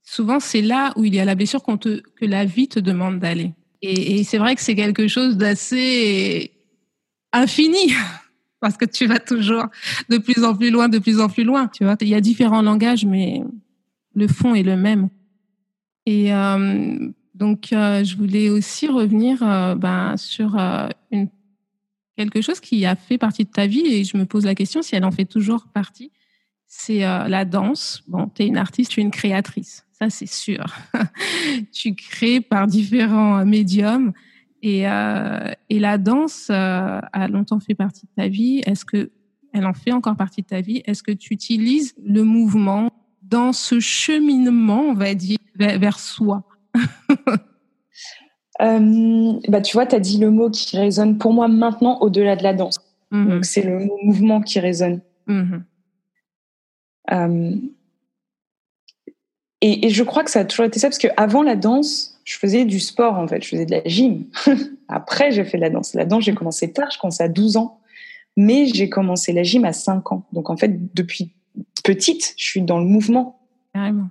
souvent, 0.02 0.40
c'est 0.40 0.62
là 0.62 0.93
où 0.97 1.05
il 1.05 1.14
y 1.14 1.21
a 1.21 1.25
la 1.25 1.35
blessure 1.35 1.62
qu'on 1.62 1.78
te, 1.78 2.00
que 2.00 2.25
la 2.25 2.45
vie 2.45 2.69
te 2.69 2.81
demande 2.81 3.19
d'aller. 3.19 3.52
Et, 3.81 4.19
et 4.19 4.25
c'est 4.25 4.38
vrai 4.38 4.55
que 4.55 4.61
c'est 4.61 4.75
quelque 4.75 5.09
chose 5.09 5.37
d'assez 5.37 6.52
infini. 7.33 7.93
Parce 8.61 8.76
que 8.76 8.85
tu 8.85 9.07
vas 9.07 9.19
toujours 9.19 9.66
de 10.09 10.19
plus 10.19 10.45
en 10.45 10.55
plus 10.55 10.71
loin, 10.71 10.88
de 10.88 11.00
plus 11.00 11.19
en 11.21 11.28
plus 11.28 11.43
loin. 11.43 11.66
Tu 11.66 11.83
vois, 11.83 11.97
il 12.00 12.09
y 12.09 12.14
a 12.14 12.21
différents 12.21 12.62
langages, 12.62 13.05
mais 13.05 13.43
le 14.14 14.28
fond 14.28 14.55
est 14.55 14.62
le 14.62 14.76
même. 14.76 15.09
Et 16.07 16.33
euh, 16.33 17.11
donc, 17.35 17.73
euh, 17.73 18.05
je 18.05 18.16
voulais 18.16 18.50
aussi 18.50 18.87
revenir 18.87 19.43
euh, 19.43 19.75
ben, 19.75 20.16
sur 20.16 20.59
euh, 20.59 20.88
une, 21.11 21.28
quelque 22.16 22.40
chose 22.40 22.61
qui 22.61 22.85
a 22.85 22.95
fait 22.95 23.19
partie 23.19 23.45
de 23.45 23.50
ta 23.50 23.66
vie 23.66 23.85
et 23.87 24.05
je 24.05 24.16
me 24.16 24.26
pose 24.26 24.45
la 24.45 24.55
question 24.55 24.83
si 24.83 24.95
elle 24.95 25.05
en 25.05 25.11
fait 25.11 25.25
toujours 25.25 25.66
partie 25.73 26.12
c'est 26.75 27.05
euh, 27.05 27.29
la 27.29 27.45
danse. 27.45 28.02
Bon, 28.09 28.31
tu 28.35 28.43
es 28.43 28.47
une 28.47 28.57
artiste, 28.57 28.93
tu 28.93 29.00
es 29.00 29.02
une 29.02 29.11
créatrice, 29.11 29.85
ça 29.93 30.09
c'est 30.09 30.26
sûr. 30.26 30.64
tu 31.73 31.95
crées 31.95 32.41
par 32.41 32.67
différents 32.67 33.41
euh, 33.41 33.45
médiums 33.45 34.14
et, 34.62 34.88
euh, 34.88 35.52
et 35.69 35.79
la 35.79 35.99
danse 35.99 36.49
euh, 36.50 36.99
a 37.12 37.29
longtemps 37.29 37.61
fait 37.61 37.75
partie 37.75 38.07
de 38.07 38.23
ta 38.23 38.29
vie. 38.29 38.62
Est-ce 38.64 38.87
que 38.87 39.11
elle 39.52 39.67
en 39.67 39.75
fait 39.75 39.93
encore 39.93 40.17
partie 40.17 40.41
de 40.41 40.47
ta 40.47 40.62
vie? 40.62 40.83
Est-ce 40.87 41.02
que 41.02 41.12
tu 41.12 41.35
utilises 41.35 41.95
le 42.02 42.25
mouvement 42.25 42.91
dans 43.23 43.52
ce 43.52 43.79
cheminement, 43.79 44.81
on 44.81 44.95
va 44.95 45.14
dire, 45.14 45.38
vers, 45.55 45.99
soi? 45.99 46.43
Bah, 48.59 49.61
Tu 49.61 49.76
vois, 49.76 49.87
tu 49.87 49.97
as 49.97 50.00
dit 50.00 50.19
le 50.19 50.31
mot 50.31 50.49
qui 50.49 50.79
résonne 50.79 51.19
pour 51.19 51.33
moi 51.33 51.49
maintenant 51.49 51.99
au-delà 52.00 52.37
de 52.37 52.45
la 52.45 52.55
danse. 52.55 52.79
Mm-hmm. 53.11 53.29
Donc, 53.29 53.45
c'est 53.45 53.62
le 53.62 53.88
mouvement 54.05 54.41
qui 54.41 54.61
résonne. 54.61 55.00
Euh, 55.29 55.59
et, 59.61 59.87
et, 59.87 59.90
je 59.90 60.02
crois 60.02 60.25
que 60.25 60.31
ça 60.31 60.40
a 60.40 60.45
toujours 60.45 60.66
été 60.66 60.78
ça, 60.78 60.88
parce 60.88 60.99
qu'avant 60.99 61.42
la 61.42 61.57
danse, 61.57 62.21
je 62.25 62.37
faisais 62.37 62.64
du 62.64 62.81
sport, 62.81 63.14
en 63.19 63.28
fait, 63.28 63.42
je 63.42 63.49
faisais 63.49 63.66
de 63.66 63.71
la 63.71 63.83
gym. 63.85 64.26
Après, 64.88 65.33
j'ai 65.33 65.45
fait 65.45 65.59
la 65.59 65.71
danse. 65.71 65.95
La 65.95 66.04
danse, 66.04 66.25
j'ai 66.25 66.35
commencé 66.35 66.73
tard, 66.73 66.90
je 66.90 66.99
commençais 66.99 67.25
à 67.25 67.28
12 67.28 67.57
ans. 67.57 67.81
Mais 68.37 68.66
j'ai 68.66 68.88
commencé 68.88 69.33
la 69.33 69.42
gym 69.42 69.64
à 69.64 69.73
5 69.73 70.12
ans. 70.12 70.25
Donc, 70.33 70.50
en 70.50 70.57
fait, 70.57 70.95
depuis 70.95 71.33
petite, 71.85 72.35
je 72.37 72.45
suis 72.45 72.62
dans 72.62 72.78
le 72.78 72.87
mouvement. 72.87 73.40
Carrément. 73.75 74.09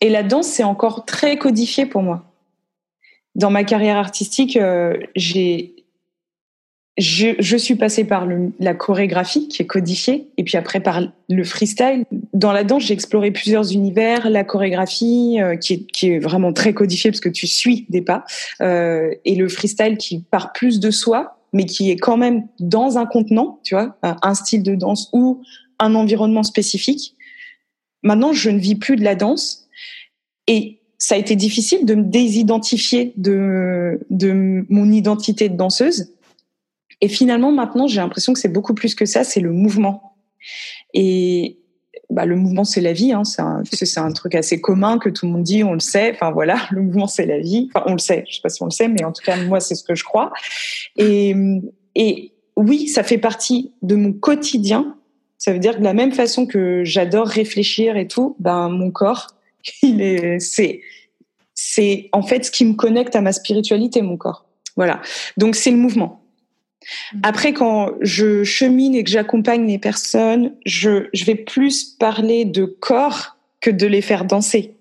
Et 0.00 0.08
la 0.08 0.22
danse, 0.22 0.46
c'est 0.46 0.64
encore 0.64 1.04
très 1.04 1.36
codifié 1.36 1.86
pour 1.86 2.02
moi. 2.02 2.24
Dans 3.34 3.50
ma 3.50 3.64
carrière 3.64 3.96
artistique, 3.96 4.56
euh, 4.56 4.96
j'ai 5.14 5.79
je, 6.98 7.56
suis 7.56 7.76
passée 7.76 8.04
par 8.04 8.26
la 8.58 8.74
chorégraphie 8.74 9.48
qui 9.48 9.62
est 9.62 9.66
codifiée 9.66 10.28
et 10.36 10.44
puis 10.44 10.56
après 10.56 10.80
par 10.80 11.02
le 11.28 11.44
freestyle. 11.44 12.04
Dans 12.32 12.52
la 12.52 12.64
danse, 12.64 12.84
j'ai 12.84 12.94
exploré 12.94 13.30
plusieurs 13.30 13.72
univers, 13.72 14.28
la 14.28 14.44
chorégraphie 14.44 15.38
euh, 15.40 15.56
qui, 15.56 15.86
est, 16.02 16.18
vraiment 16.18 16.52
très 16.52 16.74
codifiée 16.74 17.10
parce 17.10 17.20
que 17.20 17.28
tu 17.28 17.46
suis 17.46 17.86
des 17.88 18.02
pas 18.02 18.24
euh, 18.60 19.14
et 19.24 19.34
le 19.34 19.48
freestyle 19.48 19.96
qui 19.96 20.20
part 20.30 20.52
plus 20.52 20.80
de 20.80 20.90
soi 20.90 21.36
mais 21.52 21.64
qui 21.64 21.90
est 21.90 21.96
quand 21.96 22.16
même 22.16 22.46
dans 22.60 22.96
un 22.96 23.06
contenant, 23.06 23.58
tu 23.64 23.74
vois, 23.74 23.96
un 24.02 24.34
style 24.34 24.62
de 24.62 24.76
danse 24.76 25.08
ou 25.12 25.42
un 25.80 25.96
environnement 25.96 26.44
spécifique. 26.44 27.16
Maintenant, 28.04 28.32
je 28.32 28.50
ne 28.50 28.58
vis 28.60 28.76
plus 28.76 28.94
de 28.94 29.02
la 29.02 29.16
danse 29.16 29.66
et 30.46 30.78
ça 30.96 31.16
a 31.16 31.18
été 31.18 31.34
difficile 31.34 31.86
de 31.86 31.94
me 31.96 32.04
désidentifier 32.04 33.14
de, 33.16 33.98
de 34.10 34.64
mon 34.68 34.92
identité 34.92 35.48
de 35.48 35.56
danseuse 35.56 36.12
et 37.00 37.08
finalement, 37.08 37.52
maintenant, 37.52 37.86
j'ai 37.86 38.00
l'impression 38.00 38.32
que 38.32 38.38
c'est 38.38 38.52
beaucoup 38.52 38.74
plus 38.74 38.94
que 38.94 39.06
ça, 39.06 39.24
c'est 39.24 39.40
le 39.40 39.52
mouvement. 39.52 40.14
Et 40.92 41.58
bah, 42.10 42.26
le 42.26 42.36
mouvement, 42.36 42.64
c'est 42.64 42.80
la 42.80 42.92
vie. 42.92 43.12
Hein. 43.12 43.24
C'est 43.24 43.40
un, 43.40 43.62
un, 43.96 44.12
truc 44.12 44.34
assez 44.34 44.60
commun 44.60 44.98
que 44.98 45.08
tout 45.08 45.26
le 45.26 45.32
monde 45.32 45.42
dit, 45.42 45.64
on 45.64 45.72
le 45.72 45.80
sait. 45.80 46.12
Enfin 46.12 46.30
voilà, 46.30 46.58
le 46.70 46.82
mouvement, 46.82 47.06
c'est 47.06 47.26
la 47.26 47.38
vie. 47.38 47.70
Enfin, 47.72 47.84
on 47.86 47.92
le 47.92 47.98
sait. 47.98 48.24
Je 48.28 48.36
sais 48.36 48.40
pas 48.42 48.48
si 48.48 48.62
on 48.62 48.66
le 48.66 48.70
sait, 48.70 48.88
mais 48.88 49.04
en 49.04 49.12
tout 49.12 49.22
cas, 49.24 49.36
moi, 49.36 49.60
c'est 49.60 49.74
ce 49.74 49.84
que 49.84 49.94
je 49.94 50.04
crois. 50.04 50.32
Et, 50.96 51.34
et 51.94 52.32
oui, 52.56 52.88
ça 52.88 53.02
fait 53.02 53.18
partie 53.18 53.72
de 53.82 53.94
mon 53.94 54.12
quotidien. 54.12 54.96
Ça 55.38 55.52
veut 55.52 55.58
dire 55.58 55.74
que 55.74 55.78
de 55.78 55.84
la 55.84 55.94
même 55.94 56.12
façon 56.12 56.46
que 56.46 56.84
j'adore 56.84 57.26
réfléchir 57.26 57.96
et 57.96 58.06
tout, 58.06 58.36
ben 58.40 58.68
mon 58.68 58.90
corps, 58.90 59.28
il 59.82 60.02
est, 60.02 60.38
c'est, 60.38 60.82
c'est 61.54 62.10
en 62.12 62.22
fait 62.22 62.44
ce 62.44 62.50
qui 62.50 62.64
me 62.64 62.74
connecte 62.74 63.16
à 63.16 63.22
ma 63.22 63.32
spiritualité, 63.32 64.02
mon 64.02 64.18
corps. 64.18 64.46
Voilà. 64.76 65.00
Donc 65.36 65.56
c'est 65.56 65.70
le 65.70 65.76
mouvement. 65.78 66.20
Mm. 67.12 67.20
Après, 67.22 67.52
quand 67.52 67.92
je 68.00 68.44
chemine 68.44 68.94
et 68.94 69.04
que 69.04 69.10
j'accompagne 69.10 69.66
les 69.66 69.78
personnes, 69.78 70.54
je, 70.64 71.08
je 71.12 71.24
vais 71.24 71.34
plus 71.34 71.84
parler 71.84 72.44
de 72.44 72.64
corps 72.64 73.36
que 73.60 73.70
de 73.70 73.86
les 73.86 74.02
faire 74.02 74.24
danser. 74.24 74.74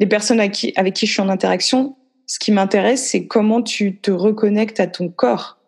Les 0.00 0.06
personnes 0.06 0.40
avec 0.40 0.52
qui, 0.52 0.72
avec 0.76 0.94
qui 0.94 1.06
je 1.06 1.12
suis 1.12 1.22
en 1.22 1.28
interaction, 1.28 1.96
ce 2.26 2.38
qui 2.38 2.52
m'intéresse, 2.52 3.06
c'est 3.06 3.26
comment 3.26 3.62
tu 3.62 3.96
te 3.96 4.10
reconnectes 4.10 4.80
à 4.80 4.86
ton 4.86 5.08
corps, 5.08 5.58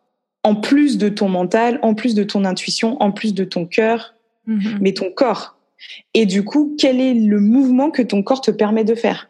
en 0.43 0.55
plus 0.55 0.99
de 0.99 1.09
ton 1.09 1.29
mental, 1.29 1.79
en 1.83 1.95
plus 1.95 2.15
de 2.15 2.25
ton 2.25 2.45
intuition, 2.45 3.01
en 3.03 3.13
plus 3.13 3.35
de 3.35 3.45
ton 3.45 3.67
cœur, 3.67 4.15
mm-hmm. 4.49 4.79
mais 4.81 4.95
ton 4.95 5.11
corps. 5.11 5.59
Et 6.15 6.25
du 6.25 6.45
coup, 6.45 6.75
quel 6.79 7.01
est 7.01 7.15
le 7.15 7.41
mouvement 7.41 7.91
que 7.91 8.03
ton 8.03 8.23
corps 8.23 8.41
te 8.41 8.51
permet 8.51 8.85
de 8.85 8.95
faire? 8.95 9.29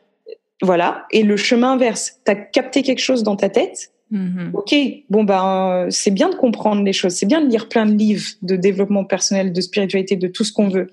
Voilà. 0.62 1.06
Et 1.10 1.22
le 1.22 1.36
chemin 1.36 1.72
inverse, 1.72 2.20
tu 2.24 2.30
as 2.30 2.36
capté 2.36 2.82
quelque 2.82 3.00
chose 3.00 3.22
dans 3.22 3.36
ta 3.36 3.48
tête, 3.48 3.92
Mm-hmm. 4.12 4.50
Ok, 4.54 4.74
bon 5.10 5.24
ben 5.24 5.88
c'est 5.90 6.12
bien 6.12 6.28
de 6.28 6.36
comprendre 6.36 6.84
les 6.84 6.92
choses, 6.92 7.14
c'est 7.14 7.26
bien 7.26 7.40
de 7.40 7.48
lire 7.48 7.68
plein 7.68 7.86
de 7.86 7.92
livres 7.92 8.28
de 8.40 8.54
développement 8.54 9.04
personnel, 9.04 9.52
de 9.52 9.60
spiritualité, 9.60 10.14
de 10.14 10.28
tout 10.28 10.44
ce 10.44 10.52
qu'on 10.52 10.68
veut. 10.68 10.92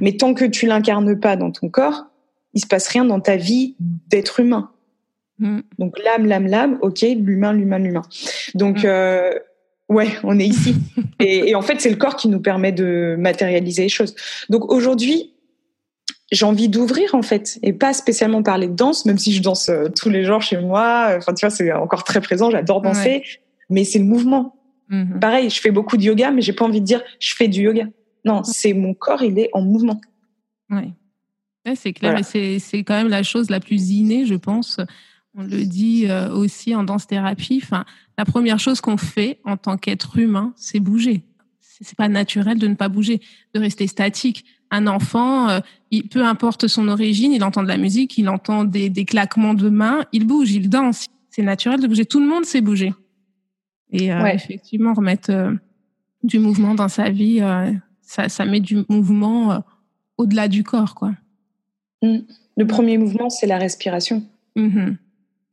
Mais 0.00 0.12
tant 0.12 0.32
que 0.32 0.46
tu 0.46 0.66
l'incarnes 0.66 1.18
pas 1.20 1.36
dans 1.36 1.50
ton 1.50 1.68
corps, 1.68 2.06
il 2.54 2.60
se 2.60 2.66
passe 2.66 2.88
rien 2.88 3.04
dans 3.04 3.20
ta 3.20 3.36
vie 3.36 3.76
d'être 4.08 4.40
humain. 4.40 4.70
Mm. 5.38 5.60
Donc 5.78 5.98
l'âme, 6.02 6.26
l'âme, 6.26 6.46
l'âme, 6.46 6.78
ok, 6.80 7.02
l'humain, 7.02 7.52
l'humain, 7.52 7.78
l'humain. 7.78 8.02
Donc 8.54 8.84
mm. 8.84 8.86
euh, 8.86 9.30
ouais, 9.88 10.08
on 10.22 10.38
est 10.38 10.46
ici. 10.46 10.76
et, 11.20 11.50
et 11.50 11.54
en 11.54 11.62
fait, 11.62 11.80
c'est 11.80 11.90
le 11.90 11.96
corps 11.96 12.16
qui 12.16 12.28
nous 12.28 12.40
permet 12.40 12.72
de 12.72 13.16
matérialiser 13.18 13.82
les 13.82 13.88
choses. 13.88 14.14
Donc 14.48 14.72
aujourd'hui, 14.72 15.33
j'ai 16.32 16.44
envie 16.46 16.68
d'ouvrir 16.68 17.14
en 17.14 17.22
fait 17.22 17.58
et 17.62 17.72
pas 17.72 17.92
spécialement 17.92 18.42
parler 18.42 18.68
de 18.68 18.74
danse 18.74 19.04
même 19.04 19.18
si 19.18 19.32
je 19.32 19.42
danse 19.42 19.68
euh, 19.68 19.88
tous 19.88 20.08
les 20.08 20.24
jours 20.24 20.42
chez 20.42 20.58
moi. 20.58 21.14
Enfin 21.16 21.34
tu 21.34 21.44
vois 21.44 21.54
c'est 21.54 21.72
encore 21.72 22.04
très 22.04 22.20
présent 22.20 22.50
j'adore 22.50 22.80
danser. 22.80 23.22
Mais 23.70 23.84
c'est 23.84 23.98
le 23.98 24.04
mouvement. 24.04 24.56
Mhm. 24.90 25.18
pareil 25.18 25.48
je 25.48 25.60
fais 25.60 25.70
beaucoup 25.70 25.96
de 25.96 26.02
yoga 26.02 26.30
mais 26.30 26.42
j'ai 26.42 26.52
pas 26.52 26.66
envie 26.66 26.80
de 26.80 26.86
dire 26.86 27.02
je 27.18 27.34
fais 27.34 27.48
du 27.48 27.62
yoga. 27.62 27.86
Non 28.24 28.42
c'est 28.42 28.72
mon 28.72 28.94
corps 28.94 29.22
il 29.22 29.38
est 29.38 29.50
en 29.52 29.62
mouvement. 29.62 30.00
Oui 30.70 30.92
c'est 31.74 31.94
clair 31.94 32.18
et 32.18 32.58
c'est 32.58 32.78
quand 32.78 32.94
même 32.94 33.08
la 33.08 33.22
chose 33.22 33.48
la 33.50 33.60
plus 33.60 33.90
innée 33.90 34.26
je 34.26 34.34
pense. 34.34 34.80
On 35.36 35.42
le 35.42 35.64
dit 35.64 36.06
euh, 36.08 36.30
aussi 36.30 36.74
en 36.74 36.84
danse 36.84 37.06
thérapie 37.06 37.60
enfin 37.62 37.84
la 38.18 38.24
première 38.24 38.58
chose 38.58 38.80
qu'on 38.80 38.96
fait 38.96 39.40
en 39.44 39.56
tant 39.56 39.76
qu'être 39.76 40.18
humain 40.18 40.52
c'est 40.56 40.80
bouger. 40.80 41.22
C'est 41.60 41.96
pas 41.96 42.08
naturel 42.08 42.58
de 42.58 42.68
ne 42.68 42.74
pas 42.74 42.88
bouger 42.88 43.20
de 43.52 43.60
rester 43.60 43.86
statique 43.86 44.44
un 44.74 44.86
enfant, 44.86 45.48
euh, 45.48 45.60
peu 46.10 46.24
importe 46.24 46.66
son 46.66 46.88
origine, 46.88 47.32
il 47.32 47.42
entend 47.44 47.62
de 47.62 47.68
la 47.68 47.76
musique, 47.76 48.18
il 48.18 48.28
entend 48.28 48.64
des, 48.64 48.90
claquements 49.04 49.54
de 49.54 49.68
mains, 49.68 50.04
il 50.12 50.26
bouge, 50.26 50.52
il 50.52 50.68
danse. 50.68 51.06
C'est 51.30 51.42
naturel 51.42 51.80
de 51.80 51.86
bouger. 51.86 52.04
Tout 52.04 52.20
le 52.20 52.26
monde 52.26 52.44
sait 52.44 52.60
bouger. 52.60 52.92
Et 53.90 54.12
euh, 54.12 54.24
effectivement, 54.26 54.94
remettre 54.94 55.30
euh, 55.30 55.52
du 56.22 56.38
mouvement 56.38 56.74
dans 56.74 56.88
sa 56.88 57.10
vie, 57.10 57.40
ça, 58.02 58.44
met 58.44 58.60
du 58.60 58.84
mouvement 58.88 59.62
au-delà 60.18 60.48
du 60.48 60.64
corps, 60.64 60.94
quoi. 60.94 61.12
Mmh. 62.02 62.18
Le 62.56 62.66
premier 62.66 62.98
mouvement, 62.98 63.30
c'est 63.30 63.46
la 63.46 63.58
respiration. 63.58 64.22
Mmh 64.56 64.96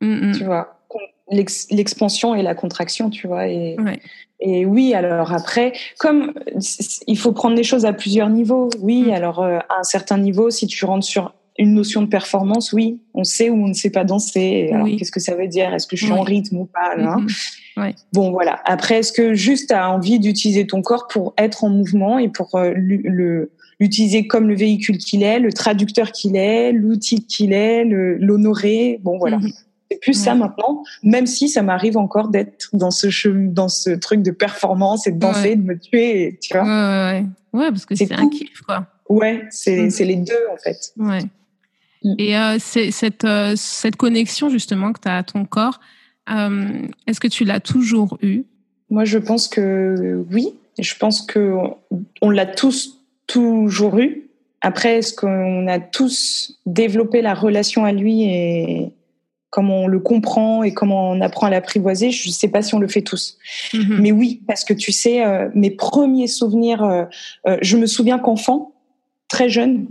mmh 0.02 0.32
tu 0.34 0.44
vois 0.44 0.81
l'expansion 1.32 2.36
et 2.36 2.42
la 2.42 2.56
contraction, 2.56 3.10
tu 3.10 3.28
vois. 3.28 3.48
Et, 3.48 3.78
et 4.40 4.66
oui, 4.66 4.94
alors 4.94 5.34
après, 5.34 5.74
comme 6.00 6.34
il 7.08 7.18
faut 7.18 7.32
prendre 7.32 7.56
les 7.56 7.64
choses 7.64 7.86
à 7.86 7.94
plusieurs 7.94 8.30
niveaux, 8.30 8.70
oui, 8.80 9.04
mm. 9.04 9.12
alors 9.12 9.42
euh, 9.42 9.60
à 9.70 9.80
un 9.80 9.84
certain 9.84 10.18
niveau, 10.18 10.50
si 10.50 10.68
tu 10.68 10.84
rentres 10.86 11.06
sur 11.06 11.34
une 11.58 11.74
notion 11.74 12.02
de 12.02 12.08
performance, 12.08 12.74
oui, 12.74 13.02
on 13.14 13.24
sait 13.24 13.50
ou 13.50 13.56
on 13.56 13.68
ne 13.68 13.74
sait 13.74 13.92
pas 13.92 14.04
danser. 14.04 14.70
Alors, 14.74 14.88
qu'est-ce 14.98 15.12
que 15.12 15.20
ça 15.20 15.36
veut 15.36 15.48
dire 15.48 15.74
Est-ce 15.74 15.86
que 15.86 15.96
je 15.96 16.06
suis 16.06 16.14
en 16.14 16.22
rythme 16.22 16.58
ou 16.58 16.66
pas 16.66 16.96
mm-hmm. 16.96 17.94
Bon, 18.14 18.32
voilà. 18.32 18.60
Après, 18.66 19.00
est-ce 19.00 19.12
que 19.12 19.34
juste 19.34 19.70
tu 19.70 19.76
as 19.76 19.92
envie 19.92 20.20
d'utiliser 20.20 20.66
ton 20.66 20.82
corps 20.82 21.08
pour 21.08 21.34
être 21.38 21.64
en 21.64 21.70
mouvement 21.70 22.18
et 22.18 22.30
pour 22.30 22.56
euh, 22.56 22.72
le 22.76 23.52
l'utiliser 23.82 24.28
comme 24.28 24.48
le 24.48 24.56
véhicule 24.56 25.00
qu'il 25.00 25.24
est, 25.24 25.40
le 25.40 25.52
traducteur 25.52 26.12
qu'il 26.12 26.36
est, 26.36 26.72
l'outil 26.72 27.26
qu'il 27.26 27.52
est, 27.52 27.84
l'honorer 27.84 29.00
Bon, 29.02 29.18
voilà. 29.18 29.40
Mm-hmm. 29.40 29.54
C'est 29.92 30.00
plus 30.00 30.14
ça 30.14 30.36
maintenant, 30.36 30.84
même 31.04 31.28
si 31.28 31.50
ça 31.50 31.64
m'arrive 31.64 31.98
encore 31.98 32.30
d'être 32.30 32.70
dans 32.72 32.92
ce 32.92 33.28
dans 33.28 33.68
ce 33.68 33.90
truc 33.90 34.22
de 34.22 34.32
performance 34.32 35.06
et 35.06 35.12
de 35.12 35.20
danser, 35.20 35.58
de 35.58 35.64
me 35.64 35.78
tuer, 35.78 36.40
tu 36.42 36.54
vois. 36.54 36.64
Ouais, 36.64 37.26
ouais, 37.52 37.70
parce 37.72 37.86
que 37.86 37.94
c'est 37.94 38.14
un 38.14 38.30
kiff, 38.30 38.62
quoi. 38.62 38.88
Ouais, 39.10 39.44
c'est 39.50 39.88
mm. 39.88 40.06
les 40.06 40.16
deux, 40.16 40.46
en 40.54 40.56
fait. 40.56 40.94
Ouais. 40.96 41.24
Mm. 42.06 42.16
Et 42.20 42.38
euh, 42.38 42.58
cette, 42.58 43.26
euh, 43.26 43.54
cette 43.58 43.98
connexion, 43.98 44.50
justement, 44.50 44.94
que 44.94 45.02
tu 45.02 45.10
as 45.10 45.18
à 45.18 45.24
ton 45.24 45.44
corps, 45.44 45.82
euh, 46.30 46.88
est-ce 47.06 47.20
que 47.20 47.28
tu 47.28 47.44
l'as 47.44 47.60
toujours 47.60 48.18
eue? 48.22 48.46
Moi, 48.90 49.04
je 49.04 49.18
pense 49.18 49.50
que 49.50 50.26
oui. 50.32 50.56
Je 50.80 50.96
pense 50.96 51.22
que 51.22 51.54
on 52.22 52.30
l'a 52.30 52.46
tous 52.46 53.02
toujours 53.28 54.00
eu. 54.00 54.30
Après, 54.62 55.00
est-ce 55.00 55.14
qu'on 55.14 55.68
a 55.68 55.80
tous 55.80 56.62
développé 56.66 57.22
la 57.22 57.34
relation 57.34 57.84
à 57.84 57.92
lui 57.92 58.24
et, 58.24 58.94
comment 59.52 59.82
on 59.82 59.88
le 59.88 60.00
comprend 60.00 60.64
et 60.64 60.74
comment 60.74 61.12
on 61.12 61.22
apprend 61.22 61.48
à 61.48 61.50
l'apprivoiser, 61.52 62.10
je 62.10 62.30
ne 62.30 62.34
sais 62.34 62.48
pas 62.48 62.64
si 62.64 62.74
on 62.74 62.80
le 62.80 62.88
fait 62.88 63.02
tous. 63.02 63.38
Mm-hmm. 63.74 64.02
Mais 64.02 64.12
oui, 64.12 64.42
parce 64.48 64.64
que 64.64 64.74
tu 64.74 64.92
sais, 64.92 65.24
euh, 65.24 65.50
mes 65.54 65.70
premiers 65.70 66.28
souvenirs, 66.28 66.84
euh, 66.84 67.04
euh, 67.48 67.58
je 67.62 67.78
me 67.78 67.86
souviens 67.86 68.18
qu'enfant, 68.18 68.74
très 69.28 69.50
jeune, 69.50 69.88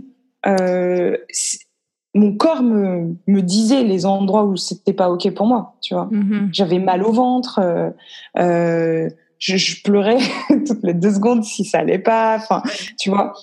mon 2.13 2.35
corps 2.35 2.63
me, 2.63 3.15
me 3.27 3.41
disait 3.41 3.83
les 3.83 4.05
endroits 4.05 4.43
où 4.43 4.57
c'était 4.57 4.93
pas 4.93 5.09
ok 5.09 5.31
pour 5.33 5.45
moi, 5.45 5.75
tu 5.81 5.93
vois. 5.93 6.09
Mm-hmm. 6.11 6.49
J'avais 6.51 6.79
mal 6.79 7.03
au 7.03 7.11
ventre, 7.11 7.61
je, 8.35 9.09
je, 9.37 9.83
pleurais 9.83 10.17
toutes 10.67 10.83
les 10.83 10.95
deux 10.95 11.13
secondes 11.13 11.43
si 11.43 11.63
ça 11.65 11.79
allait 11.79 11.99
pas, 11.99 12.35
enfin, 12.35 12.63
tu 12.99 13.11
vois. 13.11 13.33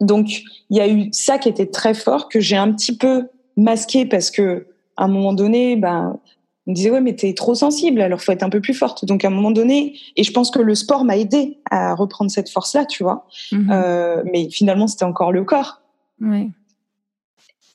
Donc, 0.00 0.40
il 0.70 0.76
y 0.76 0.80
a 0.80 0.88
eu 0.88 1.08
ça 1.12 1.38
qui 1.38 1.50
était 1.50 1.66
très 1.66 1.92
fort 1.92 2.30
que 2.30 2.40
j'ai 2.40 2.56
un 2.56 2.72
petit 2.72 2.96
peu 2.96 3.28
masqué 3.58 4.06
parce 4.06 4.30
que 4.30 4.67
à 4.98 5.04
un 5.04 5.08
moment 5.08 5.32
donné, 5.32 5.76
ben, 5.76 6.18
on 6.66 6.72
me 6.72 6.74
disait 6.74 6.90
ouais 6.90 7.00
mais 7.00 7.14
t'es 7.14 7.32
trop 7.32 7.54
sensible, 7.54 8.00
alors 8.02 8.20
faut 8.20 8.32
être 8.32 8.42
un 8.42 8.50
peu 8.50 8.60
plus 8.60 8.74
forte. 8.74 9.06
Donc 9.06 9.24
à 9.24 9.28
un 9.28 9.30
moment 9.30 9.52
donné, 9.52 9.94
et 10.16 10.24
je 10.24 10.32
pense 10.32 10.50
que 10.50 10.58
le 10.58 10.74
sport 10.74 11.04
m'a 11.04 11.16
aidé 11.16 11.58
à 11.70 11.94
reprendre 11.94 12.30
cette 12.30 12.50
force-là, 12.50 12.84
tu 12.84 13.02
vois. 13.02 13.26
Mhm. 13.52 13.70
Euh, 13.72 14.22
mais 14.30 14.50
finalement 14.50 14.86
c'était 14.86 15.04
encore 15.04 15.32
le 15.32 15.44
corps. 15.44 15.80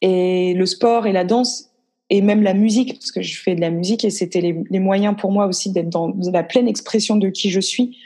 Et 0.02 0.54
le 0.54 0.66
sport 0.66 1.08
et 1.08 1.14
la 1.14 1.24
danse 1.24 1.70
et 2.10 2.22
même 2.22 2.44
la 2.44 2.54
musique, 2.54 2.96
parce 3.00 3.12
que 3.12 3.22
je 3.22 3.42
fais 3.42 3.56
de 3.56 3.62
la 3.62 3.72
musique 3.72 4.04
et 4.04 4.10
c'était 4.10 4.42
les, 4.42 4.62
les 4.70 4.80
moyens 4.80 5.16
pour 5.18 5.32
moi 5.32 5.48
aussi 5.48 5.72
d'être 5.72 5.90
dans 5.90 6.14
la 6.32 6.44
pleine 6.44 6.68
expression 6.68 7.16
de 7.16 7.30
qui 7.30 7.50
je 7.50 7.62
suis, 7.62 7.98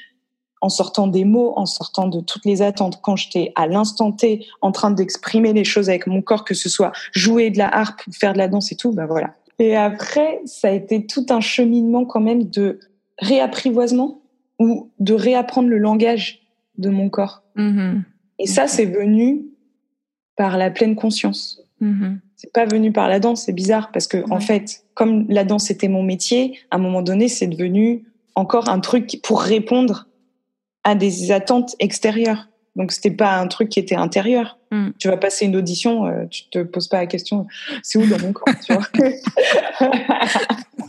en 0.61 0.69
sortant 0.69 1.07
des 1.07 1.25
mots, 1.25 1.53
en 1.55 1.65
sortant 1.65 2.07
de 2.07 2.19
toutes 2.19 2.45
les 2.45 2.61
attentes, 2.61 2.99
quand 3.01 3.15
j'étais 3.15 3.51
à 3.55 3.67
l'instant 3.67 4.11
T 4.11 4.45
en 4.61 4.71
train 4.71 4.91
d'exprimer 4.91 5.53
les 5.53 5.63
choses 5.63 5.89
avec 5.89 6.07
mon 6.07 6.21
corps, 6.21 6.45
que 6.45 6.53
ce 6.53 6.69
soit 6.69 6.91
jouer 7.11 7.49
de 7.49 7.57
la 7.57 7.67
harpe, 7.67 8.01
faire 8.11 8.33
de 8.33 8.37
la 8.37 8.47
danse 8.47 8.71
et 8.71 8.75
tout, 8.75 8.91
ben 8.91 9.05
voilà. 9.05 9.35
Et 9.59 9.75
après, 9.75 10.41
ça 10.45 10.69
a 10.69 10.71
été 10.71 11.05
tout 11.05 11.25
un 11.29 11.41
cheminement 11.41 12.05
quand 12.05 12.21
même 12.21 12.43
de 12.43 12.79
réapprivoisement 13.19 14.21
ou 14.59 14.91
de 14.99 15.13
réapprendre 15.13 15.69
le 15.69 15.77
langage 15.77 16.41
de 16.77 16.89
mon 16.89 17.09
corps. 17.09 17.43
Mm-hmm. 17.55 18.03
Et 18.39 18.47
ça, 18.47 18.67
c'est 18.67 18.85
venu 18.85 19.45
par 20.35 20.57
la 20.57 20.69
pleine 20.69 20.95
conscience. 20.95 21.61
Mm-hmm. 21.81 22.17
C'est 22.35 22.53
pas 22.53 22.65
venu 22.65 22.91
par 22.91 23.07
la 23.07 23.19
danse, 23.19 23.43
c'est 23.45 23.53
bizarre 23.53 23.91
parce 23.91 24.05
que 24.05 24.23
en 24.29 24.39
fait, 24.39 24.83
comme 24.93 25.25
la 25.27 25.43
danse 25.43 25.71
était 25.71 25.87
mon 25.87 26.03
métier, 26.03 26.59
à 26.69 26.75
un 26.75 26.79
moment 26.79 27.01
donné, 27.01 27.27
c'est 27.27 27.47
devenu 27.47 28.03
encore 28.35 28.69
un 28.69 28.79
truc 28.79 29.19
pour 29.23 29.41
répondre 29.41 30.06
à 30.87 30.95
des 30.95 31.33
attentes 31.33 31.75
extérieures. 31.79 32.47
Donc 32.77 32.93
c'était 32.93 33.11
pas 33.11 33.37
un 33.37 33.47
truc 33.47 33.67
qui 33.67 33.79
était 33.79 33.95
intérieur. 33.95 34.57
Mm. 34.71 34.91
Tu 34.97 35.09
vas 35.09 35.17
passer 35.17 35.45
une 35.45 35.57
audition, 35.57 36.05
euh, 36.05 36.25
tu 36.27 36.43
te 36.49 36.63
poses 36.63 36.87
pas 36.87 36.99
la 36.99 37.07
question, 37.07 37.45
c'est 37.83 37.99
où 37.99 38.07
dans 38.07 38.19
mon 38.19 38.31
corps, 38.31 38.53
tu 38.65 38.73
vois 38.73 38.87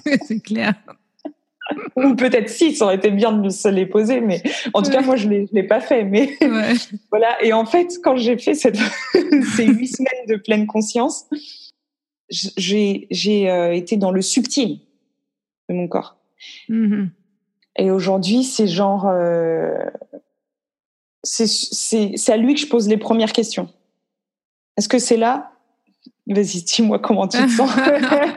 C'est 0.23 0.41
clair. 0.41 0.75
Ou 1.97 2.15
peut-être 2.15 2.49
si, 2.49 2.77
ça 2.77 2.85
aurait 2.85 2.95
été 2.95 3.11
bien 3.11 3.33
de 3.33 3.49
se 3.49 3.69
les 3.69 3.87
poser, 3.87 4.21
mais 4.21 4.41
en 4.73 4.83
tout 4.83 4.91
cas 4.91 5.03
moi 5.03 5.17
je 5.17 5.29
l'ai, 5.29 5.49
l'ai 5.53 5.65
pas 5.65 5.81
fait. 5.81 6.05
Mais 6.05 6.39
voilà. 7.11 7.43
Et 7.43 7.53
en 7.53 7.67
fait, 7.67 7.99
quand 8.03 8.17
j'ai 8.17 8.39
fait 8.39 8.55
cette 8.55 8.79
ces 9.57 9.67
huit 9.67 9.89
semaines 9.89 10.27
de 10.29 10.37
pleine 10.37 10.67
conscience, 10.67 11.27
j'ai 12.31 13.09
j'ai 13.11 13.51
euh, 13.51 13.75
été 13.75 13.97
dans 13.97 14.13
le 14.13 14.23
subtil 14.23 14.81
de 15.69 15.75
mon 15.75 15.89
corps. 15.89 16.17
Mm-hmm. 16.71 17.09
Et 17.79 17.91
aujourd'hui, 17.91 18.43
c'est 18.43 18.67
genre 18.67 19.07
euh, 19.07 19.73
c'est 21.23 22.33
à 22.33 22.37
lui 22.37 22.55
que 22.55 22.61
je 22.61 22.67
pose 22.67 22.89
les 22.89 22.97
premières 22.97 23.33
questions. 23.33 23.69
Est-ce 24.77 24.89
que 24.89 24.99
c'est 24.99 25.17
là? 25.17 25.53
Vas-y, 26.27 26.63
dis-moi 26.63 26.99
comment 26.99 27.29
tu 27.29 27.39
te 27.39 27.49
sens. 27.49 27.71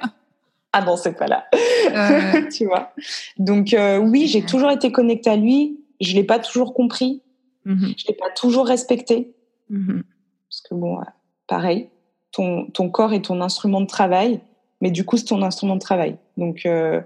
ah 0.74 0.82
non, 0.82 0.96
c'est 0.96 1.14
pas 1.14 1.28
là. 1.28 1.48
tu 2.52 2.66
vois. 2.66 2.94
Donc 3.38 3.74
euh, 3.74 3.98
oui, 3.98 4.28
j'ai 4.28 4.44
toujours 4.44 4.72
été 4.72 4.92
connectée 4.92 5.32
à 5.32 5.36
lui. 5.36 5.80
Je 6.00 6.16
l'ai 6.16 6.24
pas 6.24 6.40
toujours 6.40 6.74
compris. 6.74 7.22
Mm-hmm. 7.66 7.96
Je 7.98 8.08
l'ai 8.08 8.16
pas 8.16 8.30
toujours 8.36 8.68
respecté. 8.68 9.34
Mm-hmm. 9.72 10.04
Parce 10.50 10.62
que 10.62 10.76
bon, 10.76 11.00
pareil, 11.48 11.90
ton, 12.32 12.66
ton 12.68 12.90
corps 12.90 13.14
est 13.14 13.26
ton 13.26 13.42
instrument 13.42 13.82
de 13.82 13.88
travail, 13.88 14.42
mais 14.82 14.92
du 14.92 15.06
coup, 15.06 15.18
c'est 15.18 15.26
ton 15.26 15.42
instrument 15.42 15.76
de 15.76 15.82
travail. 15.82 16.18
Donc, 16.38 16.66
euh, 16.66 17.02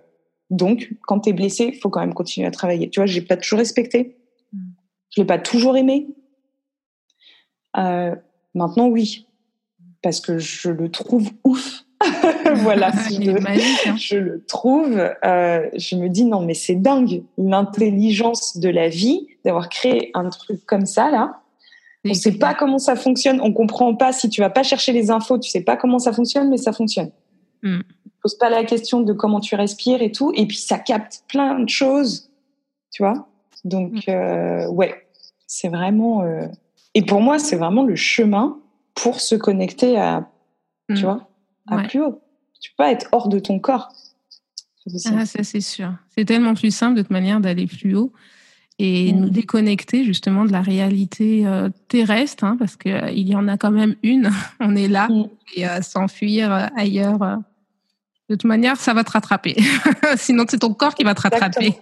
donc 0.49 0.93
quand 1.07 1.21
tu 1.21 1.29
es 1.29 1.33
blessé, 1.33 1.71
il 1.73 1.79
faut 1.79 1.89
quand 1.89 1.99
même 1.99 2.13
continuer 2.13 2.47
à 2.47 2.51
travailler. 2.51 2.89
Tu 2.89 2.99
vois, 2.99 3.07
j'ai 3.07 3.21
pas 3.21 3.37
toujours 3.37 3.59
respecté. 3.59 4.17
Je 5.09 5.21
l'ai 5.21 5.25
pas 5.25 5.39
toujours 5.39 5.77
aimé. 5.77 6.07
Euh, 7.77 8.15
maintenant, 8.53 8.87
oui, 8.87 9.27
parce 10.01 10.19
que 10.19 10.37
je 10.37 10.69
le 10.69 10.89
trouve 10.89 11.31
ouf. 11.43 11.83
voilà, 12.55 12.91
hein. 12.93 13.95
je, 13.97 14.17
le 14.17 14.45
trouve. 14.45 14.97
Euh, 15.25 15.69
je 15.75 15.95
me 15.95 16.09
dis 16.09 16.25
non, 16.25 16.45
mais 16.45 16.53
c'est 16.53 16.75
dingue 16.75 17.23
l'intelligence 17.37 18.57
de 18.57 18.69
la 18.69 18.89
vie 18.89 19.27
d'avoir 19.43 19.69
créé 19.69 20.11
un 20.13 20.29
truc 20.29 20.65
comme 20.65 20.85
ça 20.85 21.09
là. 21.09 21.41
On 22.03 22.09
ne 22.09 22.13
sait 22.13 22.33
pas 22.33 22.53
comment 22.53 22.77
ça 22.77 22.95
fonctionne, 22.95 23.41
on 23.41 23.51
comprend 23.51 23.95
pas. 23.95 24.11
Si 24.13 24.29
tu 24.29 24.41
vas 24.41 24.51
pas 24.51 24.61
chercher 24.61 24.91
les 24.91 25.09
infos, 25.09 25.39
tu 25.39 25.49
sais 25.49 25.63
pas 25.63 25.75
comment 25.75 25.97
ça 25.97 26.13
fonctionne, 26.13 26.49
mais 26.49 26.57
ça 26.57 26.71
fonctionne. 26.71 27.09
Mm. 27.63 27.79
Pas 28.39 28.49
la 28.49 28.63
question 28.63 29.01
de 29.01 29.13
comment 29.13 29.39
tu 29.39 29.55
respires 29.55 30.01
et 30.01 30.11
tout, 30.11 30.31
et 30.35 30.45
puis 30.45 30.57
ça 30.57 30.79
capte 30.79 31.23
plein 31.27 31.59
de 31.59 31.69
choses, 31.69 32.29
tu 32.91 33.03
vois. 33.03 33.27
Donc 33.63 34.07
mm. 34.07 34.11
euh, 34.11 34.67
ouais, 34.69 35.07
c'est 35.47 35.69
vraiment. 35.69 36.23
Euh, 36.23 36.47
et 36.93 37.03
pour 37.03 37.21
moi, 37.21 37.39
c'est 37.39 37.55
vraiment 37.55 37.83
le 37.83 37.95
chemin 37.95 38.57
pour 38.93 39.19
se 39.19 39.35
connecter 39.35 39.97
à, 39.97 40.29
tu 40.89 40.95
mm. 40.95 41.01
vois, 41.01 41.27
à 41.67 41.83
plus 41.83 42.01
haut. 42.01 42.21
Tu 42.61 42.71
peux 42.71 42.83
pas 42.83 42.91
être 42.91 43.09
hors 43.11 43.27
de 43.27 43.39
ton 43.39 43.59
corps. 43.59 43.89
Ah, 45.05 45.25
ça, 45.25 45.43
c'est 45.43 45.61
sûr. 45.61 45.93
C'est 46.15 46.25
tellement 46.25 46.53
plus 46.53 46.73
simple 46.73 46.95
de 46.95 47.01
toute 47.01 47.11
manière 47.11 47.39
d'aller 47.39 47.65
plus 47.65 47.95
haut 47.95 48.11
et 48.77 49.13
mm. 49.13 49.19
nous 49.19 49.29
déconnecter 49.29 50.03
justement 50.03 50.45
de 50.45 50.51
la 50.51 50.61
réalité 50.61 51.45
euh, 51.47 51.69
terrestre, 51.87 52.43
hein, 52.43 52.55
parce 52.57 52.75
qu'il 52.75 52.91
euh, 52.91 53.09
il 53.11 53.27
y 53.27 53.35
en 53.35 53.47
a 53.47 53.57
quand 53.57 53.71
même 53.71 53.95
une. 54.03 54.29
On 54.59 54.75
est 54.75 54.87
là 54.87 55.07
et 55.55 55.65
s'enfuir 55.81 56.69
ailleurs. 56.75 57.39
De 58.29 58.35
toute 58.35 58.45
manière, 58.45 58.77
ça 58.77 58.93
va 58.93 59.03
te 59.03 59.11
rattraper. 59.11 59.55
Sinon, 60.17 60.45
c'est 60.47 60.59
ton 60.59 60.73
corps 60.73 60.95
qui 60.95 61.03
va 61.03 61.13
te 61.13 61.21
rattraper. 61.21 61.75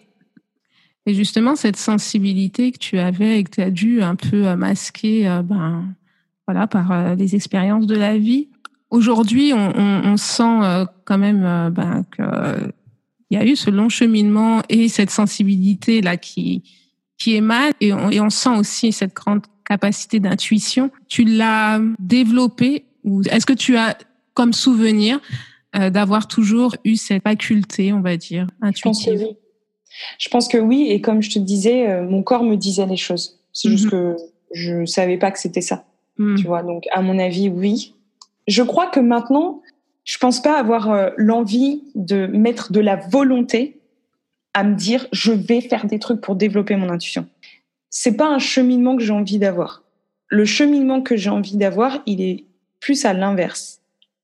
Et 1.05 1.13
justement, 1.13 1.55
cette 1.55 1.77
sensibilité 1.77 2.71
que 2.71 2.77
tu 2.77 2.97
avais 2.97 3.39
et 3.39 3.43
que 3.43 3.51
tu 3.51 3.61
as 3.61 3.71
dû 3.71 4.01
un 4.01 4.15
peu 4.15 4.47
euh, 4.47 4.55
masquer 4.55 5.27
euh, 5.27 5.41
ben, 5.41 5.85
voilà, 6.47 6.67
par 6.67 6.91
euh, 6.91 7.15
les 7.15 7.35
expériences 7.35 7.87
de 7.87 7.95
la 7.95 8.17
vie, 8.17 8.49
aujourd'hui, 8.89 9.53
on, 9.53 9.73
on, 9.75 10.17
sent 10.17 10.85
quand 11.05 11.17
même 11.17 11.71
ben, 11.71 12.05
qu'il 12.15 12.71
y 13.31 13.37
a 13.37 13.45
eu 13.45 13.55
ce 13.55 13.69
long 13.69 13.89
cheminement 13.89 14.61
et 14.69 14.87
cette 14.87 15.09
sensibilité 15.09 16.01
là 16.01 16.15
qui, 16.15 16.63
qui 17.17 17.33
émane 17.33 17.73
et 17.81 17.91
on, 17.91 18.11
et 18.11 18.21
on 18.21 18.29
sent 18.29 18.55
aussi 18.55 18.91
cette 18.91 19.15
grande 19.15 19.41
capacité 19.65 20.19
d'intuition. 20.19 20.91
Tu 21.07 21.23
l'as 21.23 21.81
développée 21.97 22.85
ou 23.03 23.21
est-ce 23.23 23.47
que 23.47 23.53
tu 23.53 23.77
as 23.77 23.97
comme 24.35 24.53
souvenir 24.53 25.19
d'avoir 25.73 26.27
toujours 26.27 26.75
eu 26.83 26.95
cette 26.95 27.23
faculté, 27.23 27.93
on 27.93 28.01
va 28.01 28.15
dire, 28.17 28.47
intuitive 28.61 29.35
je 30.17 30.29
pense 30.29 30.47
que 30.47 30.57
oui, 30.57 30.87
et 30.89 31.01
comme 31.01 31.21
je 31.21 31.29
te 31.29 31.39
disais, 31.39 31.89
euh, 31.89 32.03
mon 32.03 32.23
corps 32.23 32.43
me 32.43 32.55
disait 32.55 32.85
les 32.85 32.97
choses. 32.97 33.39
C'est 33.51 33.69
juste 33.69 33.85
mhm. 33.85 33.91
que 33.91 34.15
je 34.51 34.85
savais 34.85 35.17
pas 35.17 35.31
que 35.31 35.39
c'était 35.39 35.61
ça. 35.61 35.85
Mhm. 36.17 36.37
Tu 36.37 36.45
vois, 36.45 36.63
donc 36.63 36.85
à 36.91 37.01
mon 37.01 37.19
avis, 37.19 37.49
oui. 37.49 37.93
Je 38.47 38.63
crois 38.63 38.87
que 38.87 38.99
maintenant, 38.99 39.61
je 40.03 40.17
pense 40.17 40.41
pas 40.41 40.59
avoir 40.59 40.91
euh, 40.91 41.09
l'envie 41.17 41.83
de 41.95 42.27
mettre 42.27 42.71
de 42.71 42.79
la 42.79 42.95
volonté 42.95 43.79
à 44.53 44.63
me 44.63 44.75
dire 44.75 45.07
je 45.11 45.31
vais 45.31 45.61
faire 45.61 45.85
des 45.85 45.99
trucs 45.99 46.21
pour 46.21 46.35
développer 46.35 46.75
mon 46.75 46.89
intuition. 46.89 47.27
C'est 47.89 48.17
pas 48.17 48.27
un 48.27 48.39
cheminement 48.39 48.95
que 48.95 49.03
j'ai 49.03 49.13
envie 49.13 49.39
d'avoir. 49.39 49.83
Le 50.27 50.45
cheminement 50.45 51.01
que 51.01 51.15
j'ai 51.15 51.29
envie 51.29 51.57
d'avoir, 51.57 52.01
il 52.05 52.21
est 52.21 52.45
plus 52.79 53.05
à 53.05 53.13
l'inverse. 53.13 53.81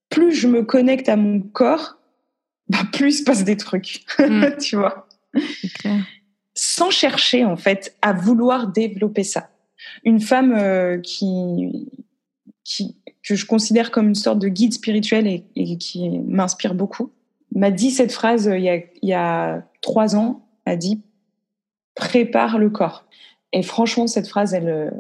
Plus 0.10 0.34
je 0.34 0.48
me 0.48 0.64
connecte 0.64 1.10
à 1.10 1.16
mon 1.16 1.42
corps, 1.42 1.98
bah 2.70 2.80
plus 2.92 3.16
il 3.16 3.18
se 3.20 3.24
passe 3.24 3.44
des 3.44 3.58
trucs. 3.58 4.06
Mhm. 4.20 4.58
tu 4.62 4.76
vois 4.76 5.08
sans 6.60 6.90
chercher 6.90 7.46
en 7.46 7.56
fait 7.56 7.96
à 8.02 8.12
vouloir 8.12 8.68
développer 8.68 9.24
ça. 9.24 9.50
Une 10.04 10.20
femme 10.20 10.54
euh, 10.54 11.00
qui, 11.00 11.90
qui 12.66 12.98
que 13.24 13.36
je 13.36 13.46
considère 13.46 13.92
comme 13.92 14.10
une 14.10 14.16
sorte 14.16 14.40
de 14.40 14.50
guide 14.50 14.74
spirituel 14.74 15.26
et, 15.28 15.78
qui 15.78 16.10
m'inspire 16.10 16.74
beaucoup 16.74 17.12
m'a 17.56 17.72
dit 17.72 17.92
cette 17.92 18.12
phrase 18.12 18.50
euh, 18.50 18.58
il 18.58 18.64
y, 18.66 18.70
a, 18.70 18.76
il 18.76 19.10
y 19.10 19.14
a 19.14 19.64
trois 19.82 20.18
ans. 20.18 20.46
A 20.66 20.76
dit 20.76 21.02
prépare 21.96 22.60
le 22.60 22.70
corps. 22.70 23.06
Et 23.54 23.64
franchement, 23.64 24.06
cette 24.06 24.28
phrase, 24.28 24.54
elle, 24.54 24.70
euh, 24.70 24.92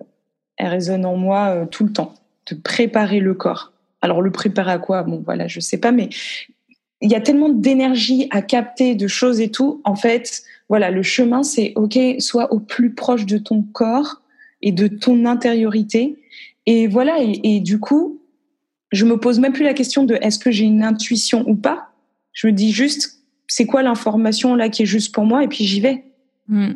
elle 0.58 0.68
résonne 0.68 1.06
en 1.06 1.18
moi 1.18 1.68
tout 1.70 1.84
le 1.84 1.92
temps. 1.92 2.14
De 2.50 2.56
préparer 2.56 3.20
le 3.20 3.34
corps. 3.34 3.74
Alors 4.02 4.22
le 4.22 4.32
préparer 4.32 4.72
à 4.72 4.80
quoi? 4.80 5.04
Bon, 5.04 5.22
voilà, 5.26 5.48
je 5.48 5.60
sais 5.60 5.78
pas, 5.78 5.92
mais 5.92 6.10
il 7.02 7.12
y 7.12 7.16
a 7.16 7.22
tellement 7.22 7.50
d'énergie 7.50 8.28
à 8.32 8.42
capter, 8.42 8.96
de 8.96 9.08
choses 9.08 9.40
et 9.40 9.50
tout. 9.50 9.82
En 9.84 9.96
fait, 9.96 10.44
voilà, 10.68 10.92
le 10.92 11.04
chemin, 11.04 11.44
c'est 11.44 11.74
OK, 11.76 11.98
sois 12.20 12.52
au 12.54 12.60
plus 12.60 12.94
proche 12.94 13.26
de 13.26 13.38
ton 13.38 13.62
corps 13.62 14.22
et 14.62 14.72
de 14.72 14.88
ton 14.88 15.26
intériorité. 15.26 16.18
Et 16.66 16.88
voilà, 16.88 17.18
et, 17.22 17.60
du 17.62 17.80
coup, 17.80 18.20
je 18.92 19.06
me 19.06 19.18
pose 19.18 19.40
même 19.40 19.54
plus 19.54 19.64
la 19.64 19.74
question 19.74 20.04
de 20.04 20.18
est-ce 20.22 20.40
que 20.40 20.52
j'ai 20.52 20.66
une 20.66 20.84
intuition 20.84 21.44
ou 21.48 21.56
pas. 21.56 21.90
Je 22.34 22.48
me 22.48 22.52
dis 22.52 22.72
juste, 22.72 23.24
c'est 23.48 23.66
quoi 23.66 23.82
l'information 23.82 24.56
là 24.56 24.70
qui 24.70 24.84
est 24.84 24.88
juste 24.88 25.14
pour 25.14 25.26
moi 25.26 25.44
et 25.44 25.48
puis 25.48 25.66
j'y 25.66 25.80
vais. 25.80 26.04
Mm. 26.48 26.74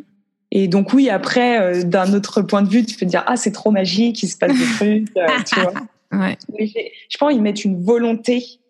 Et 0.50 0.68
donc 0.68 0.92
oui, 0.92 1.10
après, 1.10 1.60
euh, 1.60 1.82
d'un 1.84 2.12
autre 2.14 2.42
point 2.42 2.62
de 2.62 2.68
vue, 2.68 2.84
tu 2.84 2.96
peux 2.96 3.06
dire 3.06 3.24
ah 3.26 3.36
c'est 3.36 3.52
trop 3.52 3.70
magique, 3.70 4.22
il 4.22 4.28
se 4.28 4.36
passe 4.36 4.56
des 4.56 4.64
trucs, 4.76 5.16
euh, 5.16 5.26
tu 5.46 5.60
vois. 5.60 5.74
Ouais. 6.18 6.38
je 7.08 7.18
pense 7.18 7.32
qu'ils 7.32 7.42
mettent 7.42 7.64
une 7.64 7.82
volonté 7.82 8.60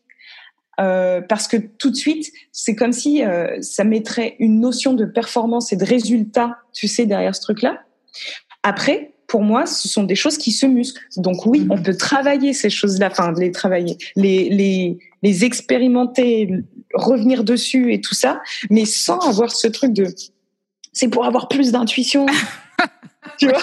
euh, 0.80 1.20
parce 1.20 1.46
que 1.46 1.56
tout 1.56 1.90
de 1.90 1.96
suite, 1.96 2.32
c'est 2.52 2.74
comme 2.74 2.92
si 2.92 3.24
euh, 3.24 3.60
ça 3.60 3.84
mettrait 3.84 4.36
une 4.38 4.60
notion 4.60 4.94
de 4.94 5.04
performance 5.04 5.72
et 5.72 5.76
de 5.76 5.84
résultat, 5.84 6.58
tu 6.72 6.88
sais, 6.88 7.06
derrière 7.06 7.34
ce 7.34 7.42
truc-là. 7.42 7.80
Après, 8.62 9.14
pour 9.28 9.42
moi, 9.42 9.66
ce 9.66 9.88
sont 9.88 10.04
des 10.04 10.14
choses 10.14 10.38
qui 10.38 10.52
se 10.52 10.66
musclent. 10.66 11.00
Donc 11.16 11.46
oui, 11.46 11.66
on 11.70 11.80
peut 11.80 11.96
travailler 11.96 12.52
ces 12.52 12.70
choses-là, 12.70 13.08
enfin 13.10 13.32
les 13.32 13.52
travailler, 13.52 13.96
les, 14.16 14.48
les, 14.48 14.98
les 15.22 15.44
expérimenter, 15.44 16.50
revenir 16.92 17.44
dessus 17.44 17.92
et 17.92 18.00
tout 18.00 18.14
ça, 18.14 18.40
mais 18.70 18.84
sans 18.84 19.18
avoir 19.28 19.50
ce 19.52 19.66
truc 19.66 19.92
de 19.92 20.06
c'est 20.92 21.08
pour 21.08 21.24
avoir 21.24 21.48
plus 21.48 21.72
d'intuition. 21.72 22.26
tu 23.38 23.48
vois? 23.48 23.62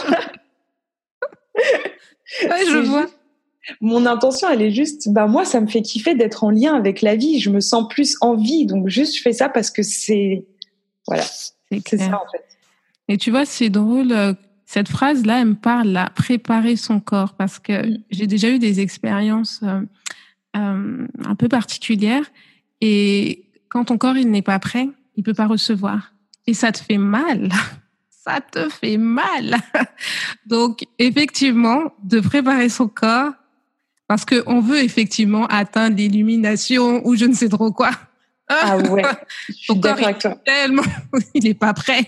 Ouais, 2.43 2.65
je 2.65 2.77
vois 2.77 3.07
mon 3.79 4.05
intention, 4.05 4.49
elle 4.49 4.61
est 4.61 4.71
juste, 4.71 5.09
bah 5.09 5.27
moi, 5.27 5.45
ça 5.45 5.61
me 5.61 5.67
fait 5.67 5.81
kiffer 5.81 6.15
d'être 6.15 6.43
en 6.43 6.49
lien 6.49 6.75
avec 6.75 7.01
la 7.01 7.15
vie. 7.15 7.39
Je 7.39 7.49
me 7.49 7.59
sens 7.59 7.87
plus 7.87 8.17
en 8.21 8.35
vie, 8.35 8.65
donc 8.65 8.87
juste 8.89 9.15
je 9.17 9.21
fais 9.21 9.33
ça 9.33 9.49
parce 9.49 9.69
que 9.69 9.83
c'est, 9.83 10.45
voilà, 11.07 11.23
c'est 11.23 11.97
ça 11.97 12.21
en 12.21 12.31
fait. 12.31 12.43
Et 13.07 13.17
tu 13.17 13.29
vois, 13.31 13.45
c'est 13.45 13.69
drôle. 13.69 14.11
Euh, 14.11 14.33
cette 14.65 14.87
phrase-là, 14.87 15.41
elle 15.41 15.49
me 15.49 15.55
parle 15.55 15.89
là, 15.89 16.09
préparer 16.15 16.77
son 16.77 16.99
corps, 16.99 17.33
parce 17.33 17.59
que 17.59 17.87
mm. 17.87 18.03
j'ai 18.09 18.27
déjà 18.27 18.49
eu 18.49 18.57
des 18.57 18.79
expériences 18.79 19.59
euh, 19.63 19.81
euh, 20.55 21.07
un 21.25 21.35
peu 21.35 21.49
particulières, 21.49 22.23
et 22.79 23.45
quand 23.69 23.85
ton 23.85 23.97
corps 23.97 24.17
il 24.17 24.31
n'est 24.31 24.41
pas 24.41 24.59
prêt, 24.59 24.89
il 25.17 25.23
peut 25.23 25.33
pas 25.33 25.47
recevoir, 25.47 26.13
et 26.47 26.53
ça 26.53 26.71
te 26.71 26.79
fait 26.79 26.97
mal. 26.97 27.51
ça 28.09 28.39
te 28.39 28.69
fait 28.69 28.97
mal. 28.97 29.57
Donc, 30.45 30.85
effectivement, 30.99 31.93
de 32.03 32.19
préparer 32.19 32.69
son 32.69 32.87
corps, 32.87 33.33
parce 34.11 34.25
qu'on 34.25 34.59
veut 34.59 34.83
effectivement 34.83 35.45
atteindre 35.45 35.95
l'illumination 35.95 37.01
ou 37.07 37.15
je 37.15 37.23
ne 37.23 37.33
sais 37.33 37.47
trop 37.47 37.71
quoi. 37.71 37.91
Ah 38.49 38.75
ouais, 38.75 39.03
je 39.47 39.53
suis 39.53 39.75
d'accord 39.77 40.03
avec 40.03 40.17
toi. 40.17 40.35
Tellement, 40.45 40.83
il 41.33 41.45
n'est 41.45 41.53
pas 41.53 41.73
prêt. 41.73 42.07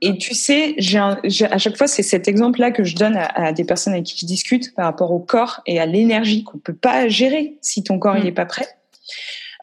Et 0.00 0.16
tu 0.16 0.34
sais, 0.34 0.74
j'ai 0.78 0.98
à 0.98 1.58
chaque 1.58 1.76
fois, 1.76 1.86
c'est 1.86 2.02
cet 2.02 2.28
exemple-là 2.28 2.70
que 2.70 2.82
je 2.82 2.96
donne 2.96 3.18
à, 3.18 3.52
des 3.52 3.64
personnes 3.64 3.92
avec 3.92 4.06
qui 4.06 4.18
je 4.18 4.24
discute 4.24 4.74
par 4.74 4.86
rapport 4.86 5.12
au 5.12 5.18
corps 5.18 5.60
et 5.66 5.78
à 5.78 5.84
l'énergie 5.84 6.44
qu'on 6.44 6.56
peut 6.56 6.72
pas 6.72 7.08
gérer 7.08 7.58
si 7.60 7.84
ton 7.84 7.98
corps 7.98 8.16
il 8.16 8.24
n'est 8.24 8.30
mm. 8.30 8.34
pas 8.36 8.46
prêt. 8.46 8.68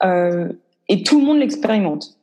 Euh, 0.03 0.49
et 0.87 1.01
tout 1.01 1.19
le 1.19 1.25
monde 1.25 1.39
l'expérimente. 1.39 2.15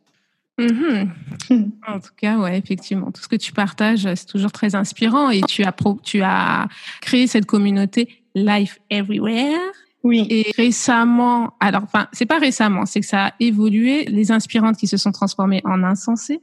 Mm-hmm. 0.60 1.08
En 1.88 1.98
tout 1.98 2.12
cas, 2.16 2.36
ouais, 2.36 2.56
effectivement, 2.58 3.10
tout 3.10 3.22
ce 3.22 3.28
que 3.28 3.34
tu 3.34 3.52
partages, 3.52 4.06
c'est 4.14 4.26
toujours 4.26 4.52
très 4.52 4.76
inspirant 4.76 5.30
et 5.30 5.40
tu 5.40 5.64
as 5.64 5.74
tu 6.04 6.22
as 6.22 6.68
créé 7.00 7.26
cette 7.26 7.46
communauté 7.46 8.17
Life 8.44 8.78
Everywhere. 8.90 9.58
Oui. 10.04 10.26
Et 10.30 10.52
récemment, 10.56 11.54
alors 11.60 11.82
enfin, 11.82 12.08
c'est 12.12 12.26
pas 12.26 12.38
récemment, 12.38 12.86
c'est 12.86 13.00
que 13.00 13.06
ça 13.06 13.26
a 13.26 13.32
évolué. 13.40 14.04
Les 14.04 14.30
inspirantes 14.30 14.76
qui 14.76 14.86
se 14.86 14.96
sont 14.96 15.12
transformées 15.12 15.60
en 15.64 15.82
insensées. 15.82 16.40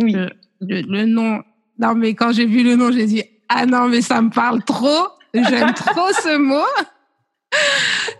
Oui. 0.00 0.14
Le, 0.60 1.04
nom. 1.04 1.42
Non, 1.78 1.94
mais 1.94 2.14
quand 2.14 2.32
j'ai 2.32 2.46
vu 2.46 2.62
le 2.62 2.76
nom, 2.76 2.92
j'ai 2.92 3.06
dit 3.06 3.24
ah 3.48 3.66
non, 3.66 3.88
mais 3.88 4.02
ça 4.02 4.22
me 4.22 4.30
parle 4.30 4.62
trop. 4.64 5.08
J'aime 5.34 5.74
trop 5.74 6.12
ce 6.12 6.36
mot. 6.38 6.84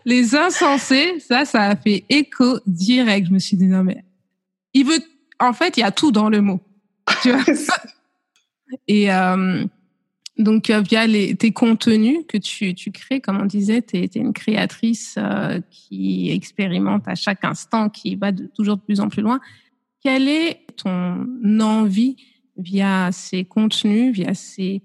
Les 0.05 0.35
insensés, 0.35 1.21
ça, 1.21 1.45
ça 1.45 1.63
a 1.63 1.77
fait 1.77 2.05
écho 2.09 2.59
direct. 2.67 3.29
Je 3.29 3.33
me 3.33 3.39
suis 3.39 3.57
dit 3.57 3.67
non 3.67 3.85
mais 3.85 4.05
il 4.75 4.85
veut. 4.85 4.99
En 5.39 5.53
fait, 5.53 5.77
il 5.77 5.81
y 5.81 5.85
a 5.85 5.91
tout 5.91 6.13
dans 6.13 6.29
le 6.29 6.41
mot. 6.41 6.61
Tu 7.23 7.31
vois? 7.31 7.43
Et 8.89 9.13
euh, 9.13 9.65
donc, 10.38 10.71
euh, 10.71 10.81
via 10.81 11.07
les, 11.07 11.35
tes 11.35 11.53
contenus 11.53 12.21
que 12.27 12.38
tu, 12.38 12.75
tu 12.75 12.90
crées, 12.90 13.21
comme 13.21 13.40
on 13.40 13.45
disait, 13.45 13.83
tu 13.83 13.99
es, 13.99 14.11
une 14.14 14.33
créatrice 14.33 15.16
euh, 15.18 15.61
qui 15.71 16.31
expérimente 16.31 17.07
à 17.07 17.14
chaque 17.14 17.45
instant, 17.45 17.90
qui 17.90 18.16
va 18.16 18.33
de, 18.33 18.47
toujours 18.47 18.77
de 18.77 18.83
plus 18.83 19.01
en 19.01 19.09
plus 19.09 19.23
loin. 19.23 19.40
Quelle 20.03 20.29
est 20.29 20.61
ton 20.77 21.27
envie 21.61 22.16
via 22.57 23.11
ces 23.12 23.45
contenus, 23.45 24.14
via 24.14 24.33
ces 24.33 24.81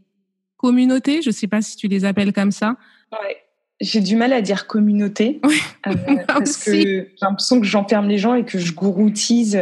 communautés? 0.58 1.22
Je 1.22 1.30
ne 1.30 1.34
sais 1.34 1.48
pas 1.48 1.62
si 1.62 1.78
tu 1.78 1.88
les 1.88 2.04
appelles 2.04 2.34
comme 2.34 2.52
ça. 2.52 2.76
Ouais. 3.14 3.38
J'ai 3.80 4.02
du 4.02 4.16
mal 4.16 4.34
à 4.34 4.42
dire 4.42 4.68
communauté 4.68 5.40
euh, 5.88 5.94
parce 6.28 6.58
que 6.58 6.74
j'ai 6.74 7.16
l'impression 7.22 7.62
que 7.62 7.66
j'enferme 7.66 8.10
les 8.10 8.18
gens 8.18 8.34
et 8.34 8.44
que 8.44 8.60
je 8.60 8.74
gouroutise 8.74 9.58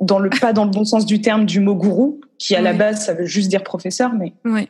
dans 0.00 0.18
le 0.18 0.30
pas 0.30 0.54
dans 0.54 0.64
le 0.64 0.70
bon 0.70 0.84
sens 0.86 1.04
du 1.04 1.20
terme 1.20 1.44
du 1.44 1.60
mot 1.60 1.74
gourou, 1.74 2.22
qui 2.38 2.56
à 2.56 2.62
la 2.62 2.72
base 2.72 3.04
ça 3.04 3.12
veut 3.12 3.26
juste 3.26 3.50
dire 3.50 3.62
professeur, 3.62 4.14
mais 4.14 4.32
ouais. 4.46 4.68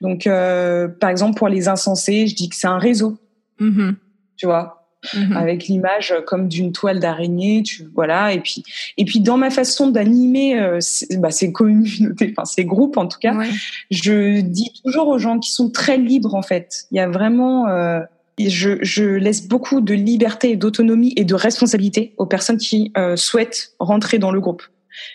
Donc, 0.00 0.26
euh, 0.26 0.88
par 0.88 1.10
exemple, 1.10 1.36
pour 1.38 1.48
les 1.48 1.68
insensés, 1.68 2.26
je 2.26 2.34
dis 2.34 2.48
que 2.48 2.56
c'est 2.56 2.66
un 2.66 2.78
réseau. 2.78 3.18
Mm-hmm. 3.60 3.94
Tu 4.36 4.46
vois, 4.46 4.86
mm-hmm. 5.14 5.36
avec 5.36 5.66
l'image 5.66 6.14
comme 6.26 6.48
d'une 6.48 6.72
toile 6.72 7.00
d'araignée, 7.00 7.62
tu 7.62 7.88
voilà. 7.94 8.32
Et 8.32 8.40
puis, 8.40 8.62
et 8.96 9.04
puis 9.04 9.20
dans 9.20 9.38
ma 9.38 9.50
façon 9.50 9.90
d'animer 9.90 10.58
euh, 10.60 10.78
bah, 11.18 11.30
ces 11.30 11.52
communautés, 11.52 12.34
enfin 12.36 12.44
ces 12.44 12.64
groupes 12.64 12.96
en 12.96 13.06
tout 13.06 13.18
cas, 13.18 13.34
je 13.90 14.40
dis 14.40 14.72
toujours 14.84 15.08
aux 15.08 15.18
gens 15.18 15.38
qui 15.38 15.50
sont 15.50 15.70
très 15.70 15.96
libres 15.96 16.34
en 16.34 16.42
fait. 16.42 16.84
Il 16.90 16.96
y 16.96 17.00
a 17.00 17.08
vraiment 17.08 17.66
euh, 17.68 18.00
je, 18.38 18.78
je, 18.82 19.04
laisse 19.04 19.48
beaucoup 19.48 19.80
de 19.80 19.94
liberté, 19.94 20.56
d'autonomie 20.56 21.14
et 21.16 21.24
de 21.24 21.34
responsabilité 21.34 22.14
aux 22.18 22.26
personnes 22.26 22.58
qui 22.58 22.92
euh, 22.96 23.16
souhaitent 23.16 23.72
rentrer 23.78 24.18
dans 24.18 24.30
le 24.30 24.40
groupe. 24.40 24.62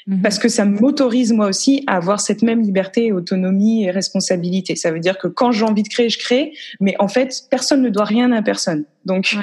Mhm. 0.07 0.21
Parce 0.21 0.39
que 0.39 0.49
ça 0.49 0.65
m'autorise 0.65 1.31
moi 1.33 1.47
aussi 1.47 1.83
à 1.87 1.97
avoir 1.97 2.19
cette 2.19 2.41
même 2.41 2.61
liberté, 2.61 3.11
autonomie 3.11 3.85
et 3.85 3.91
responsabilité. 3.91 4.75
Ça 4.75 4.91
veut 4.91 4.99
dire 4.99 5.17
que 5.17 5.27
quand 5.27 5.51
j'ai 5.51 5.65
envie 5.65 5.83
de 5.83 5.89
créer, 5.89 6.09
je 6.09 6.19
crée, 6.19 6.53
mais 6.79 6.95
en 6.99 7.07
fait, 7.07 7.43
personne 7.49 7.81
ne 7.81 7.89
doit 7.89 8.05
rien 8.05 8.31
à 8.31 8.41
personne. 8.41 8.85
Donc 9.05 9.35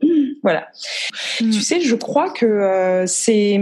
voilà. 0.42 0.68
Mhm. 1.40 1.50
Tu 1.50 1.60
sais, 1.60 1.80
je 1.80 1.94
crois 1.94 2.30
que 2.30 2.46
euh, 2.46 3.06
c'est 3.06 3.60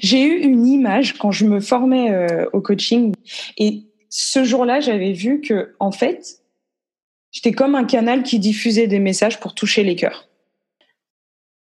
j'ai 0.00 0.22
eu 0.22 0.38
une 0.38 0.66
image 0.66 1.14
quand 1.14 1.32
je 1.32 1.44
me 1.44 1.60
formais 1.60 2.12
euh, 2.12 2.46
au 2.52 2.60
coaching 2.60 3.12
et 3.58 3.82
ce 4.14 4.44
jour-là, 4.44 4.80
j'avais 4.80 5.12
vu 5.12 5.40
que 5.40 5.74
en 5.80 5.90
fait, 5.90 6.42
j'étais 7.30 7.52
comme 7.52 7.74
un 7.74 7.84
canal 7.84 8.22
qui 8.22 8.38
diffusait 8.38 8.86
des 8.86 8.98
messages 8.98 9.40
pour 9.40 9.54
toucher 9.54 9.84
les 9.84 9.96
cœurs. 9.96 10.28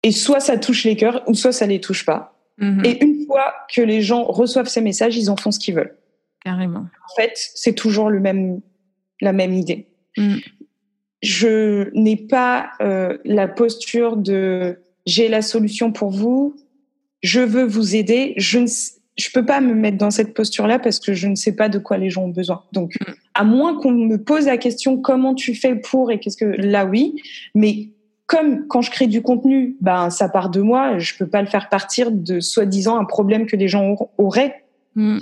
Et 0.03 0.11
soit 0.11 0.39
ça 0.39 0.57
touche 0.57 0.83
les 0.83 0.95
cœurs 0.95 1.23
ou 1.27 1.33
soit 1.33 1.51
ça 1.51 1.65
les 1.65 1.81
touche 1.81 2.05
pas. 2.05 2.36
Mhm. 2.57 2.85
Et 2.85 3.03
une 3.03 3.25
fois 3.25 3.53
que 3.73 3.81
les 3.81 4.01
gens 4.01 4.23
reçoivent 4.23 4.67
ces 4.67 4.81
messages, 4.81 5.15
ils 5.17 5.29
en 5.29 5.35
font 5.35 5.51
ce 5.51 5.59
qu'ils 5.59 5.75
veulent. 5.75 5.95
Carrément. 6.43 6.79
En 6.79 7.15
fait, 7.15 7.33
c'est 7.35 7.73
toujours 7.73 8.09
le 8.09 8.19
même, 8.19 8.61
la 9.21 9.33
même 9.33 9.53
idée. 9.53 9.87
Mhm. 10.17 10.39
Je 11.21 11.89
n'ai 11.93 12.15
pas 12.15 12.71
euh, 12.81 13.17
la 13.25 13.47
posture 13.47 14.17
de 14.17 14.79
j'ai 15.05 15.29
la 15.29 15.41
solution 15.41 15.91
pour 15.91 16.11
vous, 16.11 16.55
je 17.21 17.39
veux 17.39 17.63
vous 17.63 17.95
aider. 17.95 18.33
Je 18.37 18.59
ne 18.59 18.67
je 19.17 19.31
peux 19.33 19.45
pas 19.45 19.61
me 19.61 19.73
mettre 19.73 19.97
dans 19.97 20.11
cette 20.11 20.35
posture-là 20.35 20.77
parce 20.77 20.99
que 20.99 21.13
je 21.13 21.27
ne 21.27 21.35
sais 21.35 21.53
pas 21.53 21.69
de 21.69 21.79
quoi 21.79 21.97
les 21.97 22.11
gens 22.11 22.25
ont 22.25 22.29
besoin. 22.29 22.63
Donc, 22.71 22.93
mhm. 23.01 23.15
à 23.33 23.43
moins 23.43 23.79
qu'on 23.79 23.91
me 23.91 24.17
pose 24.17 24.45
la 24.45 24.57
question 24.57 24.97
comment 24.97 25.33
tu 25.33 25.55
fais 25.55 25.75
pour 25.75 26.11
et 26.11 26.19
qu'est-ce 26.19 26.37
que 26.37 26.45
là 26.45 26.85
oui, 26.85 27.15
mais 27.55 27.89
comme 28.27 28.67
quand 28.67 28.81
je 28.81 28.91
crée 28.91 29.07
du 29.07 29.21
contenu, 29.21 29.77
ben 29.81 30.09
ça 30.09 30.29
part 30.29 30.49
de 30.49 30.61
moi, 30.61 30.99
je 30.99 31.15
peux 31.17 31.27
pas 31.27 31.41
le 31.41 31.47
faire 31.47 31.69
partir 31.69 32.11
de 32.11 32.41
soi-disant 32.41 32.97
un 32.97 33.05
problème 33.05 33.45
que 33.45 33.55
les 33.55 33.69
gens 33.69 33.95
auraient. 34.17 34.65
Mm. 34.95 35.19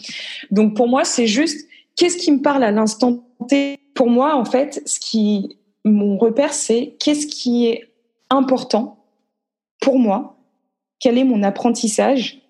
Donc 0.51 0.75
pour 0.75 0.87
moi, 0.87 1.05
c'est 1.05 1.27
juste 1.27 1.67
qu'est-ce 1.95 2.17
qui 2.17 2.31
me 2.31 2.41
parle 2.41 2.63
à 2.63 2.71
l'instant 2.71 3.23
T? 3.47 3.77
Pour 3.93 4.09
moi, 4.09 4.35
en 4.35 4.43
fait, 4.43 4.81
ce 4.85 4.99
qui 4.99 5.57
mon 5.85 6.17
repère, 6.17 6.51
c'est 6.51 6.95
qu'est-ce 6.99 7.27
qui 7.27 7.67
est 7.67 7.91
important 8.31 9.05
pour 9.79 9.99
moi, 9.99 10.39
quel 10.99 11.19
est 11.19 11.23
mon 11.23 11.43
apprentissage 11.43 12.41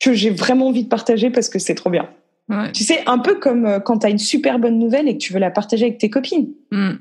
que 0.00 0.12
j'ai 0.12 0.30
vraiment 0.30 0.68
envie 0.68 0.82
de 0.82 0.88
partager 0.88 1.30
parce 1.30 1.48
que 1.48 1.60
c'est 1.60 1.76
trop 1.76 1.88
bien? 1.88 2.10
Tu 2.74 2.84
sais, 2.84 3.02
un 3.06 3.18
peu 3.18 3.36
comme 3.36 3.64
euh, 3.64 3.80
quand 3.80 4.00
tu 4.00 4.06
as 4.06 4.10
une 4.10 4.18
super 4.18 4.58
bonne 4.58 4.78
nouvelle 4.78 5.08
et 5.08 5.14
que 5.14 5.22
tu 5.22 5.32
veux 5.32 5.38
la 5.38 5.50
partager 5.50 5.86
avec 5.86 5.96
tes 5.96 6.10
copines. 6.10 6.50
Mm. 6.70 6.96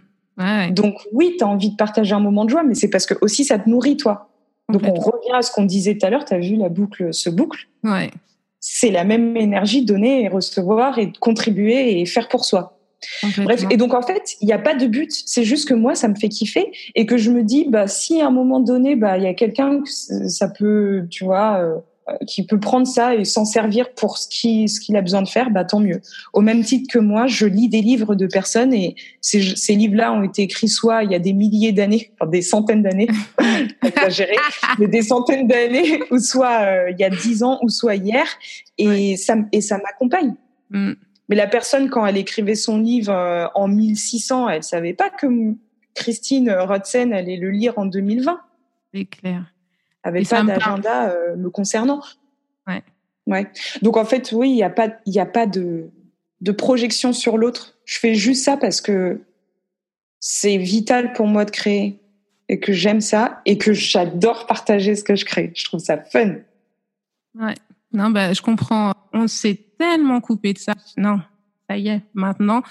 Donc 0.72 0.96
oui, 1.12 1.36
tu 1.38 1.44
as 1.44 1.48
envie 1.48 1.72
de 1.72 1.76
partager 1.76 2.14
un 2.14 2.20
moment 2.20 2.46
de 2.46 2.50
joie, 2.50 2.64
mais 2.64 2.76
c'est 2.76 2.90
parce 2.90 3.06
que 3.06 3.14
aussi 3.22 3.44
ça 3.44 3.60
te 3.60 3.70
nourrit 3.70 3.98
toi. 3.98 4.30
Donc 4.70 4.84
on 4.84 4.94
revient 4.94 5.34
à 5.34 5.42
ce 5.42 5.52
qu'on 5.52 5.66
disait 5.66 5.98
tout 5.98 6.06
à 6.06 6.10
l'heure, 6.10 6.26
tu 6.26 6.34
as 6.34 6.40
vu 6.40 6.56
la 6.56 6.70
boucle 6.70 7.14
se 7.14 7.30
boucle. 7.30 7.68
Ouais. 7.84 8.10
C'est 8.60 8.92
la 8.92 9.04
même 9.04 9.36
énergie 9.36 9.84
donner 9.84 10.24
et 10.24 10.28
recevoir 10.28 11.00
et 11.00 11.12
contribuer 11.20 12.00
et 12.00 12.06
faire 12.06 12.28
pour 12.28 12.46
soi. 12.46 12.78
Bref, 13.38 13.66
et 13.72 13.78
donc 13.78 13.96
en 13.96 14.04
fait, 14.04 14.36
il 14.42 14.46
n'y 14.46 14.54
a 14.54 14.60
pas 14.60 14.76
de 14.76 14.86
but, 14.86 15.12
c'est 15.26 15.44
juste 15.44 15.68
que 15.68 15.74
moi 15.74 15.96
ça 15.96 16.08
me 16.08 16.16
fait 16.16 16.30
kiffer 16.30 16.72
et 16.94 17.08
que 17.08 17.18
je 17.18 17.32
me 17.32 17.44
dis 17.44 17.66
bah 17.68 17.88
si 17.88 18.22
à 18.22 18.28
un 18.28 18.32
moment 18.32 18.60
donné 18.60 18.96
bah 18.96 19.18
il 19.18 19.24
y 19.24 19.28
a 19.28 19.34
quelqu'un 19.34 19.82
ça 19.86 20.48
peut 20.48 21.08
tu 21.10 21.26
vois 21.26 21.58
euh, 21.58 21.78
qui 22.28 22.46
peut 22.46 22.60
prendre 22.60 22.88
ça 22.88 23.16
et 23.16 23.26
s'en 23.26 23.46
servir 23.46 23.94
pour 23.94 24.18
ce 24.18 24.28
qu'il 24.28 24.70
ce 24.70 24.80
qu'il 24.80 24.96
a 24.96 25.02
besoin 25.02 25.22
de 25.22 25.28
faire, 25.28 25.52
bah 25.52 25.64
tant 25.64 25.80
mieux. 25.80 26.02
Au 26.34 26.42
même 26.42 26.64
titre 26.64 26.92
que 26.92 27.00
moi, 27.00 27.28
je 27.28 27.46
lis 27.46 27.70
des 27.70 27.82
livres 27.82 28.16
de 28.16 28.26
personnes 28.26 28.74
et 28.74 28.96
ces, 29.22 29.56
ces 29.56 29.76
livres-là 29.76 30.12
ont 30.14 30.24
été 30.24 30.44
écrits 30.44 30.68
soit 30.68 31.04
il 31.04 31.12
y 31.12 31.16
a 31.16 31.20
des 31.20 31.34
milliers 31.34 31.72
d'années, 31.72 32.12
enfin 32.20 32.30
des 32.30 32.42
centaines 32.42 32.84
d'années, 32.84 33.08
exagéré, 33.86 34.36
mais 34.80 34.88
des 34.88 35.02
centaines 35.02 35.48
d'années, 35.48 36.02
ou 36.12 36.20
soit 36.20 36.62
euh, 36.62 36.92
il 36.92 37.00
y 37.00 37.04
a 37.04 37.10
dix 37.10 37.44
ans, 37.44 37.60
ou 37.62 37.70
soit 37.70 37.96
hier, 37.96 38.26
et 38.78 39.16
ça 39.18 39.36
et 39.52 39.62
ça 39.62 39.78
m'accompagne. 39.78 40.36
Mm. 40.72 40.94
Mais 41.30 41.36
la 41.36 41.48
personne 41.48 41.90
quand 41.90 42.06
elle 42.06 42.18
écrivait 42.18 42.56
son 42.56 42.80
livre 42.80 43.14
euh, 43.14 43.48
en 43.56 43.68
1600, 43.68 44.50
elle 44.50 44.64
savait 44.64 44.94
pas 44.94 45.10
que 45.10 45.28
Christine 45.94 46.52
Rotzen 46.52 47.14
allait 47.14 47.38
le 47.38 47.52
lire 47.52 47.74
en 47.78 47.86
2020. 47.86 48.40
C'est 48.94 49.06
clair 49.06 49.46
avec 50.04 50.28
pas 50.28 50.44
d'agenda 50.44 51.10
euh, 51.10 51.36
me 51.36 51.50
concernant. 51.50 52.02
Ouais. 52.68 52.84
Ouais. 53.28 53.48
Donc 53.82 53.98
en 53.98 54.06
fait, 54.06 54.32
oui, 54.32 54.50
il 54.50 54.56
n'y 54.56 54.64
a 54.64 54.70
pas, 54.70 54.90
il 55.06 55.20
a 55.20 55.26
pas 55.26 55.46
de, 55.46 55.90
de 56.42 56.52
projection 56.52 57.14
sur 57.14 57.38
l'autre. 57.38 57.76
Je 57.86 58.00
fais 58.00 58.16
juste 58.16 58.44
ça 58.44 58.58
parce 58.58 58.82
que 58.82 59.22
c'est 60.20 60.58
vital 60.58 61.14
pour 61.14 61.28
moi 61.28 61.46
de 61.46 61.52
créer 61.52 62.00
et 62.50 62.60
que 62.60 62.74
j'aime 62.74 63.02
ça 63.02 63.42
et 63.46 63.58
que 63.58 63.74
j'adore 63.74 64.46
partager 64.48 64.96
ce 64.96 65.04
que 65.04 65.16
je 65.16 65.26
crée. 65.26 65.52
Je 65.56 65.66
trouve 65.66 65.80
ça 65.80 65.98
fun. 65.98 66.36
Ouais. 67.36 67.56
Non, 67.94 68.10
bah, 68.10 68.34
je 68.34 68.42
comprends. 68.42 68.94
On 69.14 69.28
s'est 69.28 69.60
tellement 69.78 70.22
coupé 70.22 70.54
de 70.54 70.58
ça. 70.58 70.74
Non, 70.98 71.20
ça 71.70 71.78
y 71.78 71.90
est, 71.90 72.02
maintenant, 72.14 72.64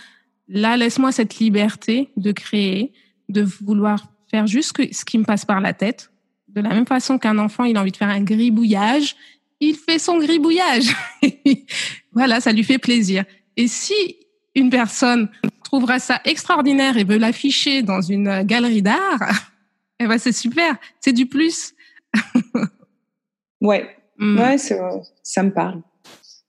là, 0.49 0.77
laisse-moi 0.77 1.13
cette 1.13 1.37
liberté 1.39 2.11
de 2.17 2.33
créer, 2.33 2.93
de 3.29 3.43
vouloir 3.43 4.13
faire 4.31 4.47
juste 4.47 4.77
ce 4.93 5.05
qui 5.05 5.19
me 5.19 5.25
passe 5.25 5.45
par 5.45 5.61
la 5.61 5.73
tête, 5.73 6.10
de 6.55 6.61
la 6.61 6.71
même 6.71 6.87
façon 6.87 7.19
qu'un 7.19 7.39
enfant, 7.39 7.65
il 7.65 7.77
a 7.77 7.81
envie 7.81 7.93
de 7.93 7.97
faire 7.97 8.09
un 8.09 8.23
gribouillage, 8.23 9.17
il 9.61 9.75
fait 9.77 9.99
son 9.99 10.19
gribouillage. 10.19 10.95
voilà, 12.13 12.41
ça 12.41 12.53
lui 12.53 12.65
fait 12.65 12.79
plaisir. 12.79 13.25
Et 13.57 13.69
si 13.69 14.17
une 14.55 14.71
personne 14.71 15.29
trouvera 15.65 15.99
ça 15.99 16.21
extraordinaire 16.25 16.97
et 16.97 17.05
veut 17.05 17.19
l'afficher 17.19 17.83
dans 17.83 18.01
une 18.01 18.43
galerie 18.43 18.83
d'art, 18.83 19.21
eh 20.01 20.07
ben 20.07 20.19
c'est 20.19 20.33
super, 20.33 20.77
c'est 21.01 21.13
du 21.13 21.27
plus. 21.27 21.75
ouais, 23.61 23.97
mm. 24.19 24.41
ouais, 24.41 24.59
ça 24.59 25.43
me 25.43 25.53
parle. 25.53 25.83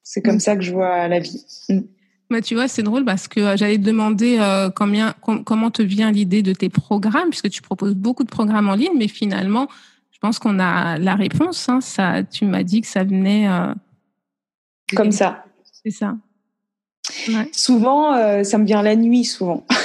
C'est 0.04 0.22
comme 0.22 0.38
mm. 0.38 0.42
ça 0.42 0.56
que 0.56 0.62
je 0.62 0.72
vois 0.72 1.08
la 1.08 1.20
vie. 1.20 1.46
Mm. 1.70 1.82
Tu 2.39 2.56
vois, 2.56 2.70
c'est 2.70 2.84
drôle 2.84 3.04
parce 3.04 3.28
que 3.28 3.41
euh, 3.41 3.58
j'allais 3.58 3.78
te 3.78 3.84
demander 3.84 4.38
euh, 4.39 4.70
combien, 4.70 5.13
comment 5.46 5.72
te 5.72 5.82
vient 5.82 6.12
l'idée 6.12 6.41
de 6.41 6.54
tes 6.54 6.70
programmes, 6.70 7.30
puisque 7.30 7.50
tu 7.50 7.62
proposes 7.62 7.96
beaucoup 7.96 8.24
de 8.24 8.30
programmes 8.30 8.70
en 8.70 8.76
ligne, 8.76 8.94
mais 8.98 9.10
finalement, 9.10 9.67
pense 10.22 10.39
qu'on 10.39 10.60
a 10.60 10.98
la 10.98 11.15
réponse. 11.15 11.67
Hein. 11.67 11.82
Ça, 11.82 12.24
tu 12.24 12.46
m'as 12.46 12.63
dit 12.63 12.82
que 12.82 12.88
ça 12.88 13.04
venait 13.04 13.50
euh, 13.50 13.74
comme 14.96 15.12
ça. 15.12 15.44
C'est 15.84 15.91
ça. 15.91 16.15
Souvent, 17.52 18.44
ça 18.44 18.58
me 18.58 18.65
vient 18.65 18.84
la 18.84 18.96
nuit, 18.96 19.26
souvent. 19.26 19.65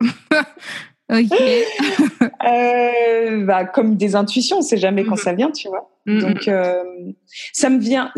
ok. 1.12 1.42
Bah, 3.44 3.64
comme 3.64 3.96
des 3.96 4.16
intuitions, 4.16 4.58
on 4.58 4.62
sait 4.62 4.76
jamais 4.76 5.04
quand 5.04 5.14
mm-hmm. 5.14 5.22
ça 5.22 5.32
vient, 5.32 5.50
tu 5.50 5.68
vois. 5.68 5.90
Mm-hmm. 6.06 6.20
Donc, 6.20 6.50
ça 7.52 7.70
me 7.70 7.78
vient. 7.78 8.10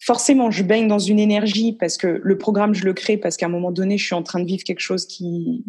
Forcément, 0.00 0.50
je 0.50 0.62
baigne 0.62 0.86
dans 0.86 0.98
une 0.98 1.18
énergie 1.18 1.72
parce 1.72 1.96
que 1.96 2.20
le 2.22 2.38
programme, 2.38 2.74
je 2.74 2.84
le 2.84 2.92
crée 2.92 3.16
parce 3.16 3.36
qu'à 3.36 3.46
un 3.46 3.50
moment 3.50 3.72
donné, 3.72 3.98
je 3.98 4.04
suis 4.04 4.14
en 4.14 4.22
train 4.22 4.40
de 4.40 4.46
vivre 4.46 4.62
quelque 4.62 4.80
chose 4.80 5.06
qui, 5.06 5.64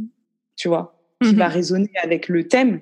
tu 0.56 0.68
vois, 0.68 1.02
qui 1.22 1.34
va 1.34 1.48
mm-hmm. 1.48 1.52
résonner 1.52 1.92
avec 2.04 2.28
le 2.28 2.48
thème. 2.48 2.82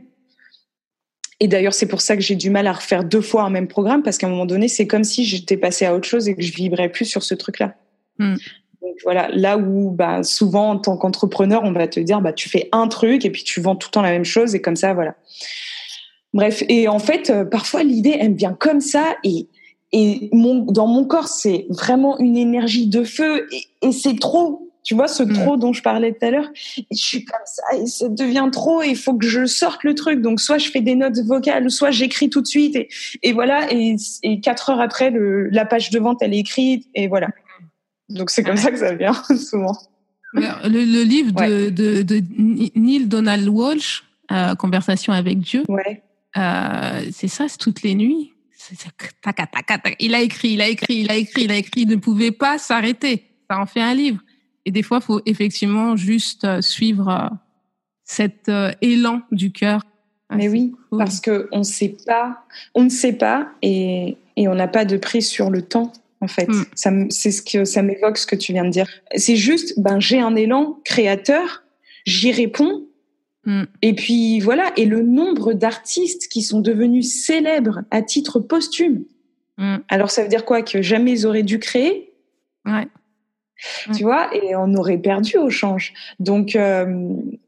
Et 1.39 1.47
d'ailleurs, 1.47 1.73
c'est 1.73 1.87
pour 1.87 2.01
ça 2.01 2.15
que 2.15 2.21
j'ai 2.21 2.35
du 2.35 2.49
mal 2.49 2.67
à 2.67 2.73
refaire 2.73 3.03
deux 3.03 3.21
fois 3.21 3.43
un 3.43 3.49
même 3.49 3.67
programme 3.67 4.01
parce 4.01 4.17
qu'à 4.17 4.27
un 4.27 4.29
moment 4.29 4.45
donné, 4.45 4.67
c'est 4.67 4.87
comme 4.87 5.03
si 5.03 5.23
j'étais 5.23 5.57
passée 5.57 5.85
à 5.85 5.95
autre 5.95 6.07
chose 6.07 6.27
et 6.27 6.35
que 6.35 6.41
je 6.41 6.51
vibrais 6.51 6.89
plus 6.89 7.05
sur 7.05 7.23
ce 7.23 7.35
truc-là. 7.35 7.75
Hmm. 8.17 8.35
Donc 8.81 8.95
voilà, 9.03 9.29
là 9.29 9.57
où 9.57 9.91
bah, 9.91 10.23
souvent 10.23 10.71
en 10.71 10.77
tant 10.79 10.97
qu'entrepreneur, 10.97 11.63
on 11.63 11.71
va 11.71 11.87
te 11.87 11.99
dire 11.99 12.21
bah 12.21 12.33
tu 12.33 12.49
fais 12.49 12.69
un 12.71 12.87
truc 12.87 13.25
et 13.25 13.29
puis 13.29 13.43
tu 13.43 13.61
vends 13.61 13.75
tout 13.75 13.89
le 13.89 13.91
temps 13.91 14.01
la 14.01 14.11
même 14.11 14.25
chose 14.25 14.55
et 14.55 14.61
comme 14.61 14.75
ça 14.75 14.93
voilà. 14.93 15.15
Bref, 16.33 16.63
et 16.69 16.87
en 16.87 16.99
fait, 16.99 17.29
euh, 17.29 17.45
parfois 17.45 17.83
l'idée 17.83 18.15
elle 18.19 18.31
me 18.31 18.37
vient 18.37 18.53
comme 18.53 18.81
ça 18.81 19.15
et 19.23 19.47
et 19.91 20.29
mon 20.33 20.65
dans 20.65 20.87
mon 20.87 21.05
corps 21.05 21.29
c'est 21.29 21.65
vraiment 21.69 22.17
une 22.19 22.37
énergie 22.37 22.87
de 22.87 23.03
feu 23.03 23.47
et, 23.51 23.87
et 23.87 23.91
c'est 23.91 24.19
trop 24.19 24.67
tu 24.87 24.95
vois, 24.95 25.09
ce 25.09 25.21
mm. 25.21 25.33
trop 25.33 25.57
dont 25.57 25.73
je 25.73 25.81
parlais 25.81 26.13
tout 26.13 26.25
à 26.25 26.31
l'heure, 26.31 26.49
je 26.55 26.85
suis 26.91 27.25
comme 27.25 27.41
ça 27.43 27.77
et 27.77 27.85
ça 27.87 28.07
devient 28.07 28.47
trop 28.53 28.81
et 28.81 28.87
il 28.87 28.95
faut 28.95 29.15
que 29.15 29.27
je 29.27 29.45
sorte 29.45 29.83
le 29.83 29.93
truc. 29.93 30.21
Donc, 30.21 30.39
soit 30.39 30.59
je 30.59 30.69
fais 30.69 30.79
des 30.79 30.95
notes 30.95 31.19
vocales, 31.25 31.69
soit 31.69 31.91
j'écris 31.91 32.29
tout 32.29 32.39
de 32.39 32.47
suite 32.47 32.73
et, 32.77 32.87
et 33.21 33.33
voilà. 33.33 33.69
Et, 33.69 33.97
et, 34.23 34.39
quatre 34.39 34.69
heures 34.69 34.79
après, 34.79 35.09
le, 35.09 35.49
la 35.49 35.65
page 35.65 35.89
de 35.89 35.99
vente, 35.99 36.19
elle 36.21 36.33
est 36.33 36.39
écrite 36.39 36.87
et 36.95 37.09
voilà. 37.09 37.27
Donc, 38.07 38.29
c'est 38.29 38.43
comme 38.43 38.55
ça 38.55 38.71
que 38.71 38.77
ça 38.77 38.93
vient 38.93 39.11
souvent. 39.35 39.77
Le, 40.33 41.03
livre 41.03 41.33
de, 41.33 41.69
de, 41.69 42.01
de, 42.01 42.23
Neil 42.37 43.07
Donald 43.07 43.49
Walsh, 43.49 44.05
euh, 44.31 44.55
Conversation 44.55 45.11
avec 45.11 45.39
Dieu, 45.39 45.63
ouais. 45.67 46.01
euh, 46.37 47.01
c'est 47.11 47.27
ça, 47.27 47.49
c'est 47.49 47.57
toutes 47.57 47.81
les 47.81 47.93
nuits? 47.93 48.31
Il 49.99 50.15
a 50.15 50.21
écrit, 50.21 50.49
il 50.49 50.61
a 50.61 50.67
écrit, 50.67 50.95
il 51.01 51.11
a 51.11 51.15
écrit, 51.15 51.43
il 51.43 51.51
a 51.51 51.55
écrit, 51.55 51.81
il 51.81 51.87
ne 51.87 51.95
pouvait 51.95 52.31
pas 52.31 52.57
s'arrêter. 52.57 53.23
Ça 53.49 53.59
en 53.59 53.65
fait 53.65 53.81
un 53.81 53.93
livre. 53.93 54.19
Et 54.65 54.71
des 54.71 54.83
fois, 54.83 54.99
il 55.01 55.05
faut 55.05 55.21
effectivement 55.25 55.95
juste 55.95 56.43
euh, 56.43 56.61
suivre 56.61 57.09
euh, 57.09 57.35
cet 58.03 58.49
euh, 58.49 58.71
élan 58.81 59.21
du 59.31 59.51
cœur. 59.51 59.81
Ah, 60.29 60.35
Mais 60.35 60.49
oui, 60.49 60.75
parce 60.91 61.21
que 61.21 61.47
on 61.53 61.63
sait 61.63 61.95
pas, 62.05 62.43
on 62.75 62.83
ne 62.83 62.89
sait 62.89 63.13
pas, 63.13 63.47
et, 63.61 64.17
et 64.35 64.49
on 64.49 64.55
n'a 64.55 64.67
pas 64.67 64.83
de 64.83 64.97
prise 64.97 65.27
sur 65.27 65.49
le 65.49 65.61
temps. 65.61 65.93
En 66.19 66.27
fait, 66.27 66.49
mm. 66.49 67.09
c'est 67.09 67.31
ce 67.31 67.41
que 67.41 67.63
ça 67.63 67.81
m'évoque 67.81 68.17
ce 68.17 68.27
que 68.27 68.35
tu 68.35 68.51
viens 68.51 68.65
de 68.65 68.69
dire. 68.69 68.87
C'est 69.15 69.37
juste, 69.37 69.79
ben 69.79 70.01
j'ai 70.01 70.19
un 70.19 70.35
élan 70.35 70.79
créateur, 70.83 71.63
j'y 72.05 72.33
réponds, 72.33 72.86
mm. 73.47 73.63
et 73.81 73.95
puis 73.95 74.39
voilà. 74.39 74.71
Et 74.77 74.85
le 74.85 75.01
nombre 75.01 75.53
d'artistes 75.53 76.27
qui 76.27 76.43
sont 76.43 76.61
devenus 76.61 77.11
célèbres 77.11 77.81
à 77.89 78.03
titre 78.03 78.39
posthume. 78.39 79.03
Mm. 79.57 79.77
Alors 79.89 80.11
ça 80.11 80.21
veut 80.21 80.29
dire 80.29 80.45
quoi? 80.45 80.61
Que 80.61 80.83
jamais 80.83 81.11
ils 81.11 81.25
auraient 81.25 81.43
dû 81.43 81.57
créer? 81.57 82.13
Ouais 82.65 82.87
tu 83.95 84.03
vois, 84.03 84.29
et 84.35 84.55
on 84.55 84.73
aurait 84.75 84.97
perdu 84.97 85.37
au 85.37 85.49
change. 85.49 85.93
Donc 86.19 86.55
euh, 86.55 86.85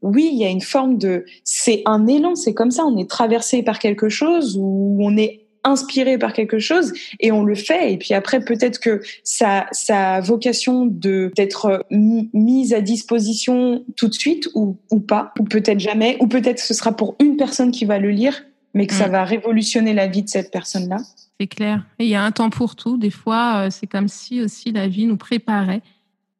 oui, 0.02 0.30
il 0.32 0.38
y 0.38 0.44
a 0.44 0.48
une 0.48 0.60
forme 0.60 0.98
de, 0.98 1.24
c'est 1.44 1.82
un 1.86 2.06
élan, 2.06 2.34
c'est 2.34 2.54
comme 2.54 2.70
ça, 2.70 2.84
on 2.84 2.96
est 2.96 3.08
traversé 3.08 3.62
par 3.62 3.78
quelque 3.78 4.08
chose 4.08 4.56
ou 4.60 4.98
on 5.00 5.16
est 5.16 5.39
inspiré 5.64 6.18
par 6.18 6.32
quelque 6.32 6.58
chose 6.58 6.92
et 7.18 7.32
on 7.32 7.44
le 7.44 7.54
fait 7.54 7.92
et 7.92 7.98
puis 7.98 8.14
après 8.14 8.40
peut-être 8.40 8.80
que 8.80 9.02
ça 9.24 9.66
sa 9.72 10.20
vocation 10.20 10.86
de 10.86 11.30
d'être 11.36 11.84
mise 11.90 12.72
à 12.72 12.80
disposition 12.80 13.84
tout 13.96 14.08
de 14.08 14.14
suite 14.14 14.48
ou 14.54 14.76
ou 14.90 15.00
pas 15.00 15.32
ou 15.38 15.44
peut-être 15.44 15.80
jamais 15.80 16.16
ou 16.20 16.28
peut-être 16.28 16.58
ce 16.58 16.72
sera 16.72 16.92
pour 16.92 17.16
une 17.20 17.36
personne 17.36 17.70
qui 17.70 17.84
va 17.84 17.98
le 17.98 18.10
lire 18.10 18.42
mais 18.72 18.86
que 18.86 18.94
ça 18.94 19.08
mm. 19.08 19.12
va 19.12 19.24
révolutionner 19.24 19.92
la 19.92 20.06
vie 20.06 20.22
de 20.22 20.28
cette 20.28 20.50
personne 20.50 20.88
là 20.88 20.96
c'est 21.38 21.46
clair 21.46 21.84
et 21.98 22.04
il 22.04 22.10
y 22.10 22.14
a 22.14 22.22
un 22.22 22.32
temps 22.32 22.50
pour 22.50 22.74
tout 22.74 22.96
des 22.96 23.10
fois 23.10 23.66
euh, 23.66 23.70
c'est 23.70 23.86
comme 23.86 24.08
si 24.08 24.40
aussi 24.40 24.72
la 24.72 24.88
vie 24.88 25.06
nous 25.06 25.18
préparait 25.18 25.82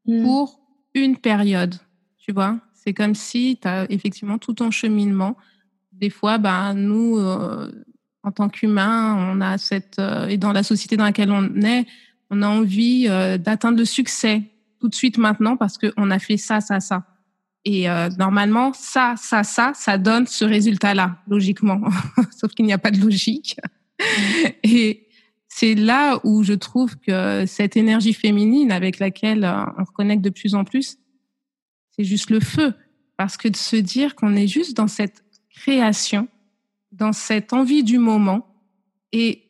Mm. 0.06 0.24
pour 0.24 0.60
une 0.94 1.16
période. 1.16 1.74
Tu 2.18 2.32
vois, 2.32 2.58
c'est 2.72 2.92
comme 2.92 3.14
si 3.14 3.58
tu 3.60 3.68
as 3.68 3.90
effectivement 3.90 4.38
tout 4.38 4.54
ton 4.54 4.70
cheminement. 4.70 5.36
Des 5.92 6.10
fois, 6.10 6.38
ben, 6.38 6.74
nous, 6.74 7.18
euh, 7.18 7.70
en 8.22 8.32
tant 8.32 8.48
qu'humains, 8.48 9.16
on 9.16 9.40
a 9.40 9.58
cette 9.58 9.98
euh, 9.98 10.28
et 10.28 10.36
dans 10.36 10.52
la 10.52 10.62
société 10.62 10.96
dans 10.96 11.04
laquelle 11.04 11.30
on 11.30 11.54
est, 11.62 11.86
on 12.30 12.42
a 12.42 12.48
envie 12.48 13.06
euh, 13.08 13.38
d'atteindre 13.38 13.78
le 13.78 13.84
succès 13.84 14.42
tout 14.80 14.88
de 14.88 14.94
suite 14.94 15.18
maintenant 15.18 15.56
parce 15.56 15.78
qu'on 15.78 16.10
a 16.10 16.18
fait 16.18 16.36
ça, 16.36 16.60
ça, 16.60 16.80
ça. 16.80 17.04
Et 17.66 17.88
normalement, 18.18 18.72
ça, 18.72 19.16
ça, 19.18 19.42
ça, 19.42 19.72
ça 19.74 19.98
donne 19.98 20.26
ce 20.26 20.46
résultat-là, 20.46 21.18
logiquement. 21.28 21.82
Sauf 22.40 22.52
qu'il 22.52 22.64
n'y 22.64 22.72
a 22.72 22.78
pas 22.78 22.90
de 22.90 22.98
logique. 22.98 23.58
Mm. 24.00 24.48
Et 24.62 25.06
c'est 25.50 25.74
là 25.74 26.20
où 26.24 26.42
je 26.42 26.52
trouve 26.54 26.96
que 26.96 27.44
cette 27.46 27.76
énergie 27.76 28.14
féminine 28.14 28.72
avec 28.72 28.98
laquelle 28.98 29.44
euh, 29.44 29.64
on 29.76 29.84
reconnecte 29.84 30.22
de 30.22 30.30
plus 30.30 30.54
en 30.54 30.64
plus, 30.64 30.96
c'est 31.90 32.04
juste 32.04 32.30
le 32.30 32.40
feu. 32.40 32.72
Parce 33.16 33.36
que 33.36 33.48
de 33.48 33.56
se 33.56 33.76
dire 33.76 34.14
qu'on 34.14 34.34
est 34.36 34.46
juste 34.46 34.76
dans 34.76 34.88
cette 34.88 35.24
création, 35.54 36.28
dans 36.92 37.12
cette 37.12 37.52
envie 37.52 37.84
du 37.84 37.98
moment, 37.98 38.46
et 39.12 39.42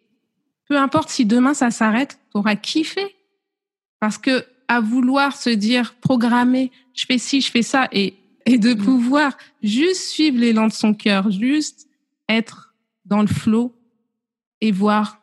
peu 0.69 0.79
importe 0.79 1.09
si 1.09 1.27
demain 1.27 1.55
ça 1.55 1.71
s'arrête, 1.71 2.19
tu 2.31 2.39
auras 2.39 2.57
kiffé. 2.57 3.17
Parce 3.99 4.19
que 4.19 4.45
à 4.69 4.81
vouloir 4.81 5.37
se 5.37 5.51
dire, 5.51 5.95
programmer, 6.01 6.71
je 6.95 7.05
fais 7.05 7.19
ci, 7.19 7.41
je 7.41 7.51
fais 7.51 7.63
ça, 7.63 7.89
et, 7.91 8.15
et 8.47 8.57
de 8.57 8.73
mm. 8.73 8.79
pouvoir 8.79 9.37
juste 9.63 10.11
suivre 10.11 10.39
l'élan 10.39 10.69
de 10.69 10.73
son 10.73 10.95
cœur, 10.95 11.31
juste 11.31 11.89
être 12.29 12.75
dans 13.05 13.21
le 13.21 13.27
flot 13.27 13.75
et 14.61 14.71
voir 14.71 15.21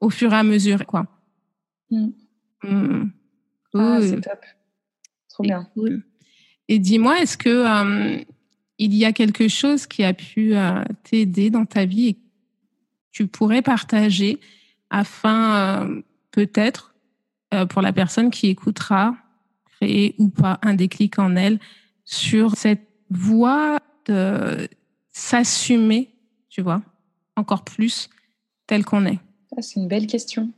au 0.00 0.10
fur 0.10 0.32
et 0.32 0.36
à 0.36 0.42
mesure, 0.42 0.86
quoi. 0.86 1.06
Mm. 1.90 2.08
Mm. 2.62 3.10
Ah, 3.74 3.98
c'est 4.00 4.20
top. 4.20 4.40
Trop 5.28 5.42
bien. 5.42 5.68
Et 6.68 6.78
dis-moi, 6.78 7.20
est-ce 7.20 7.36
que 7.36 7.50
euh, 7.50 8.24
il 8.78 8.94
y 8.94 9.04
a 9.04 9.12
quelque 9.12 9.48
chose 9.48 9.86
qui 9.86 10.04
a 10.04 10.12
pu 10.12 10.54
euh, 10.54 10.82
t'aider 11.04 11.50
dans 11.50 11.64
ta 11.64 11.84
vie 11.84 12.08
et 12.08 12.14
que 12.14 12.20
tu 13.12 13.26
pourrais 13.26 13.62
partager 13.62 14.40
afin 14.90 15.84
euh, 15.84 16.02
peut-être 16.30 16.94
pour 17.70 17.80
la 17.80 17.92
personne 17.92 18.30
qui 18.30 18.48
écoutera 18.48 19.16
créer 19.76 20.14
ou 20.18 20.28
pas 20.28 20.58
un 20.62 20.74
déclic 20.74 21.18
en 21.18 21.36
elle 21.36 21.60
sur 22.04 22.56
cette 22.56 22.86
voie 23.08 23.78
de 24.06 24.68
s'assumer, 25.12 26.10
tu 26.48 26.60
vois, 26.60 26.82
encore 27.36 27.64
plus 27.64 28.10
tel 28.66 28.84
qu'on 28.84 29.06
est? 29.06 29.18
C'est 29.60 29.80
une 29.80 29.88
belle 29.88 30.06
question. 30.06 30.50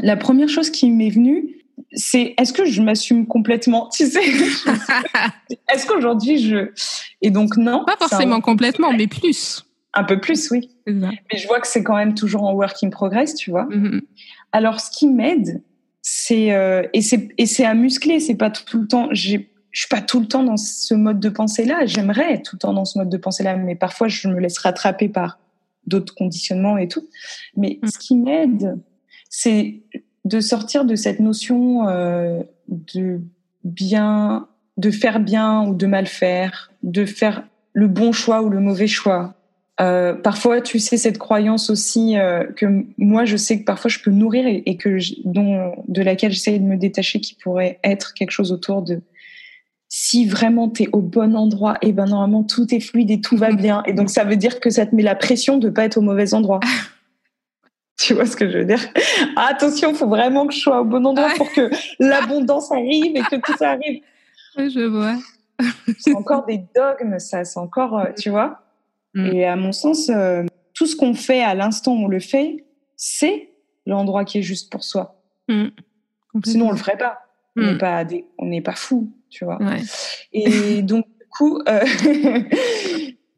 La 0.00 0.16
première 0.16 0.48
chose 0.48 0.70
qui 0.70 0.90
m'est 0.90 1.10
venue, 1.10 1.55
c'est 1.96 2.34
est-ce 2.38 2.52
que 2.52 2.66
je 2.66 2.82
m'assume 2.82 3.26
complètement 3.26 3.88
Tu 3.88 4.06
sais, 4.06 4.20
est-ce 5.72 5.86
qu'aujourd'hui 5.86 6.38
je. 6.38 6.70
Et 7.22 7.30
donc, 7.30 7.56
non. 7.56 7.84
Pas 7.84 7.96
forcément 7.96 8.40
complètement, 8.40 8.92
mais 8.92 9.06
plus. 9.06 9.64
Un 9.94 10.04
peu 10.04 10.20
plus, 10.20 10.50
oui. 10.50 10.70
Mais 10.86 11.18
je 11.34 11.46
vois 11.46 11.58
que 11.58 11.66
c'est 11.66 11.82
quand 11.82 11.96
même 11.96 12.14
toujours 12.14 12.44
en 12.44 12.52
work 12.52 12.76
in 12.84 12.90
progress, 12.90 13.34
tu 13.34 13.50
vois. 13.50 13.64
Mm-hmm. 13.64 14.02
Alors, 14.52 14.78
ce 14.78 14.90
qui 14.90 15.08
m'aide, 15.08 15.62
c'est. 16.02 16.52
Euh, 16.52 16.82
et 16.92 17.00
c'est 17.00 17.64
à 17.64 17.74
muscler, 17.74 18.20
c'est 18.20 18.36
pas 18.36 18.50
tout 18.50 18.78
le 18.78 18.86
temps. 18.86 19.08
Je 19.12 19.38
suis 19.72 19.88
pas 19.88 20.02
tout 20.02 20.20
le 20.20 20.28
temps 20.28 20.44
dans 20.44 20.58
ce 20.58 20.94
mode 20.94 21.18
de 21.18 21.30
pensée-là. 21.30 21.86
J'aimerais 21.86 22.34
être 22.34 22.50
tout 22.50 22.56
le 22.56 22.60
temps 22.60 22.74
dans 22.74 22.84
ce 22.84 22.98
mode 22.98 23.08
de 23.08 23.16
pensée-là, 23.16 23.56
mais 23.56 23.74
parfois 23.74 24.08
je 24.08 24.28
me 24.28 24.38
laisse 24.38 24.58
rattraper 24.58 25.08
par 25.08 25.38
d'autres 25.86 26.14
conditionnements 26.14 26.76
et 26.76 26.88
tout. 26.88 27.08
Mais 27.56 27.78
mm. 27.82 27.88
ce 27.88 27.98
qui 27.98 28.16
m'aide, 28.16 28.78
c'est 29.30 29.82
de 30.26 30.40
sortir 30.40 30.84
de 30.84 30.96
cette 30.96 31.20
notion 31.20 31.88
euh, 31.88 32.42
de 32.68 33.20
bien, 33.62 34.48
de 34.76 34.90
faire 34.90 35.20
bien 35.20 35.64
ou 35.68 35.74
de 35.74 35.86
mal 35.86 36.06
faire, 36.06 36.72
de 36.82 37.04
faire 37.04 37.44
le 37.72 37.86
bon 37.86 38.10
choix 38.10 38.42
ou 38.42 38.48
le 38.48 38.58
mauvais 38.58 38.88
choix. 38.88 39.34
Euh, 39.80 40.14
parfois, 40.14 40.60
tu 40.60 40.80
sais 40.80 40.96
cette 40.96 41.18
croyance 41.18 41.70
aussi 41.70 42.18
euh, 42.18 42.44
que 42.56 42.66
moi 42.98 43.24
je 43.24 43.36
sais 43.36 43.60
que 43.60 43.64
parfois 43.64 43.88
je 43.88 44.00
peux 44.00 44.10
nourrir 44.10 44.46
et, 44.46 44.62
et 44.66 44.76
que 44.76 44.98
dont 45.24 45.74
de 45.86 46.02
laquelle 46.02 46.32
j'essaie 46.32 46.58
de 46.58 46.64
me 46.64 46.76
détacher, 46.76 47.20
qui 47.20 47.34
pourrait 47.34 47.78
être 47.84 48.12
quelque 48.14 48.32
chose 48.32 48.50
autour 48.50 48.82
de 48.82 49.02
si 49.88 50.26
vraiment 50.26 50.68
tu 50.68 50.84
es 50.84 50.88
au 50.92 51.02
bon 51.02 51.36
endroit, 51.36 51.74
et 51.82 51.88
eh 51.88 51.92
ben 51.92 52.06
normalement 52.06 52.42
tout 52.42 52.74
est 52.74 52.80
fluide 52.80 53.12
et 53.12 53.20
tout 53.20 53.36
va 53.36 53.52
bien. 53.52 53.84
Et 53.86 53.92
donc 53.92 54.10
ça 54.10 54.24
veut 54.24 54.36
dire 54.36 54.58
que 54.58 54.70
ça 54.70 54.86
te 54.86 54.94
met 54.94 55.04
la 55.04 55.14
pression 55.14 55.58
de 55.58 55.68
pas 55.68 55.84
être 55.84 55.98
au 55.98 56.02
mauvais 56.02 56.34
endroit. 56.34 56.58
tu 57.98 58.14
vois 58.14 58.26
ce 58.26 58.36
que 58.36 58.50
je 58.50 58.58
veux 58.58 58.64
dire? 58.64 58.80
Attention, 59.36 59.94
faut 59.94 60.08
vraiment 60.08 60.46
que 60.46 60.54
je 60.54 60.60
sois 60.60 60.80
au 60.80 60.84
bon 60.84 61.06
endroit 61.06 61.30
pour 61.36 61.50
que 61.52 61.70
l'abondance 61.98 62.70
arrive 62.70 63.16
et 63.16 63.22
que 63.22 63.36
tout 63.36 63.56
ça 63.56 63.70
arrive. 63.70 64.02
Je 64.58 64.86
vois. 64.86 65.16
c'est 65.98 66.14
encore 66.14 66.46
des 66.46 66.64
dogmes, 66.74 67.18
ça. 67.18 67.44
C'est 67.44 67.58
encore, 67.58 67.98
euh, 67.98 68.12
tu 68.18 68.30
vois? 68.30 68.62
Mm. 69.14 69.26
Et 69.26 69.44
à 69.44 69.56
mon 69.56 69.72
sens, 69.72 70.08
euh, 70.08 70.44
tout 70.72 70.86
ce 70.86 70.96
qu'on 70.96 71.14
fait 71.14 71.42
à 71.42 71.54
l'instant 71.54 71.92
où 71.92 72.04
on 72.04 72.08
le 72.08 72.20
fait, 72.20 72.64
c'est 72.96 73.50
l'endroit 73.84 74.24
qui 74.24 74.38
est 74.38 74.42
juste 74.42 74.72
pour 74.72 74.82
soi. 74.82 75.20
Mm. 75.48 75.66
Sinon, 76.44 76.68
on 76.68 76.70
le 76.70 76.78
ferait 76.78 76.96
pas. 76.96 77.18
On 77.56 77.62
n'est 77.62 77.74
mm. 77.74 77.78
pas 77.78 78.04
on 78.38 78.46
n'est 78.46 78.60
pas 78.62 78.74
fou, 78.74 79.12
tu 79.30 79.44
vois. 79.44 79.58
Et 80.32 80.82
donc, 80.82 81.06
du 81.06 81.26
coup, 81.30 81.60
euh, 81.68 81.84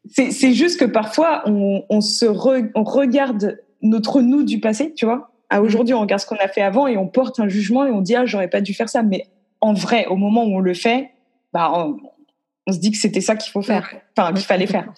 c'est 0.09 0.53
juste 0.53 0.79
que 0.79 0.85
parfois, 0.85 1.43
on, 1.45 2.01
se 2.01 2.25
on 2.25 2.83
regarde 2.83 3.59
notre 3.81 4.21
nous 4.21 4.43
du 4.43 4.59
passé, 4.59 4.93
tu 4.93 5.05
vois. 5.05 5.31
À 5.49 5.59
mm. 5.59 5.63
aujourd'hui, 5.63 5.93
on 5.93 6.01
regarde 6.01 6.21
ce 6.21 6.27
qu'on 6.27 6.37
a 6.37 6.47
fait 6.47 6.61
avant 6.61 6.87
et 6.87 6.97
on 6.97 7.07
porte 7.07 7.39
un 7.39 7.47
jugement 7.47 7.85
et 7.85 7.91
on 7.91 8.01
dit 8.01 8.15
ah 8.15 8.25
j'aurais 8.25 8.49
pas 8.49 8.61
dû 8.61 8.73
faire 8.73 8.89
ça. 8.89 9.03
Mais 9.03 9.27
en 9.61 9.73
vrai, 9.73 10.05
au 10.07 10.15
moment 10.15 10.43
où 10.43 10.55
on 10.55 10.59
le 10.59 10.73
fait, 10.73 11.11
bah 11.53 11.71
on, 11.73 11.97
on 12.67 12.71
se 12.71 12.79
dit 12.79 12.91
que 12.91 12.97
c'était 12.97 13.21
ça 13.21 13.35
qu'il 13.35 13.51
faut 13.51 13.61
faire, 13.61 13.93
enfin 14.17 14.33
qu'il 14.33 14.45
fallait 14.45 14.67
faire. 14.67 14.91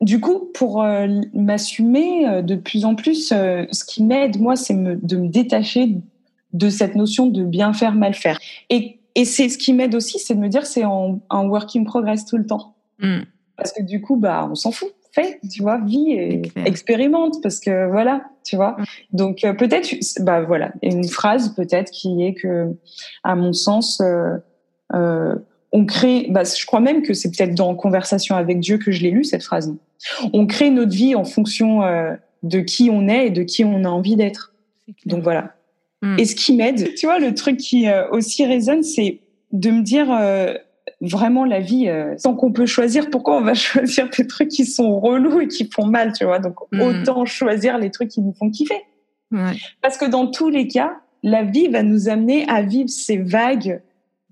Du 0.00 0.20
coup, 0.20 0.50
pour 0.52 0.82
euh, 0.82 1.08
m'assumer 1.32 2.28
euh, 2.28 2.42
de 2.42 2.54
plus 2.54 2.84
en 2.84 2.94
plus, 2.94 3.32
euh, 3.32 3.64
ce 3.72 3.84
qui 3.84 4.02
m'aide, 4.02 4.38
moi, 4.38 4.54
c'est 4.54 4.74
de 4.74 5.16
me 5.16 5.28
détacher 5.28 5.96
de 6.52 6.68
cette 6.68 6.94
notion 6.96 7.26
de 7.26 7.42
bien 7.44 7.72
faire, 7.72 7.94
mal 7.94 8.14
faire. 8.14 8.38
Et, 8.68 9.00
et 9.14 9.24
c'est 9.24 9.48
ce 9.48 9.56
qui 9.56 9.72
m'aide 9.72 9.94
aussi, 9.94 10.18
c'est 10.18 10.34
de 10.34 10.40
me 10.40 10.48
dire 10.48 10.66
c'est 10.66 10.84
en, 10.84 11.20
un 11.30 11.48
work 11.48 11.74
in 11.76 11.84
progress 11.84 12.26
tout 12.26 12.36
le 12.36 12.46
temps. 12.46 12.74
Mm. 12.98 13.20
Parce 13.56 13.72
que 13.72 13.82
du 13.82 14.02
coup, 14.02 14.16
bah, 14.16 14.46
on 14.50 14.54
s'en 14.54 14.70
fout. 14.70 14.92
Fais, 15.16 15.40
tu 15.50 15.62
vois, 15.62 15.78
vis 15.78 16.12
et 16.12 16.42
expérimente 16.66 17.42
parce 17.42 17.58
que 17.58 17.90
voilà, 17.90 18.24
tu 18.44 18.56
vois. 18.56 18.76
Mm. 18.78 18.84
Donc 19.12 19.40
peut-être, 19.58 19.88
bah 20.20 20.42
voilà, 20.42 20.72
une 20.82 21.08
phrase 21.08 21.54
peut-être 21.54 21.90
qui 21.90 22.22
est 22.22 22.34
que, 22.34 22.68
à 23.24 23.34
mon 23.34 23.54
sens, 23.54 24.02
euh, 24.02 25.34
on 25.72 25.84
crée, 25.84 26.26
bah, 26.30 26.42
je 26.44 26.64
crois 26.64 26.80
même 26.80 27.02
que 27.02 27.14
c'est 27.14 27.30
peut-être 27.30 27.54
dans 27.54 27.74
Conversation 27.74 28.36
avec 28.36 28.60
Dieu 28.60 28.78
que 28.78 28.92
je 28.92 29.02
l'ai 29.02 29.10
lu 29.10 29.24
cette 29.24 29.42
phrase. 29.42 29.74
On 30.32 30.46
crée 30.46 30.70
notre 30.70 30.92
vie 30.92 31.14
en 31.14 31.24
fonction 31.24 31.82
euh, 31.82 32.14
de 32.42 32.60
qui 32.60 32.88
on 32.90 33.08
est 33.08 33.26
et 33.26 33.30
de 33.30 33.42
qui 33.42 33.64
on 33.64 33.84
a 33.84 33.88
envie 33.88 34.16
d'être. 34.16 34.54
Donc 35.04 35.22
voilà. 35.22 35.54
Hmm. 36.02 36.18
Et 36.18 36.24
ce 36.24 36.34
qui 36.34 36.54
m'aide, 36.54 36.94
tu 36.94 37.06
vois, 37.06 37.18
le 37.18 37.34
truc 37.34 37.56
qui 37.56 37.88
euh, 37.88 38.08
aussi 38.10 38.44
résonne, 38.44 38.82
c'est 38.82 39.20
de 39.52 39.70
me 39.70 39.82
dire 39.82 40.10
euh, 40.10 40.54
vraiment 41.00 41.44
la 41.44 41.60
vie, 41.60 41.88
tant 42.22 42.34
qu'on 42.34 42.52
peut 42.52 42.66
choisir, 42.66 43.10
pourquoi 43.10 43.36
on 43.36 43.42
va 43.42 43.54
choisir 43.54 44.08
des 44.10 44.26
trucs 44.26 44.48
qui 44.48 44.64
sont 44.64 44.98
relous 45.00 45.40
et 45.40 45.48
qui 45.48 45.68
font 45.72 45.86
mal, 45.86 46.12
tu 46.12 46.24
vois? 46.24 46.38
Donc 46.38 46.54
hmm. 46.72 46.80
autant 46.80 47.24
choisir 47.24 47.78
les 47.78 47.90
trucs 47.90 48.08
qui 48.08 48.20
nous 48.20 48.32
font 48.32 48.50
kiffer. 48.50 48.82
Parce 49.82 49.98
que 49.98 50.04
dans 50.04 50.28
tous 50.28 50.48
les 50.48 50.68
cas, 50.68 51.00
la 51.22 51.42
vie 51.42 51.68
va 51.68 51.82
nous 51.82 52.08
amener 52.08 52.48
à 52.48 52.62
vivre 52.62 52.88
ces 52.88 53.18
vagues 53.18 53.82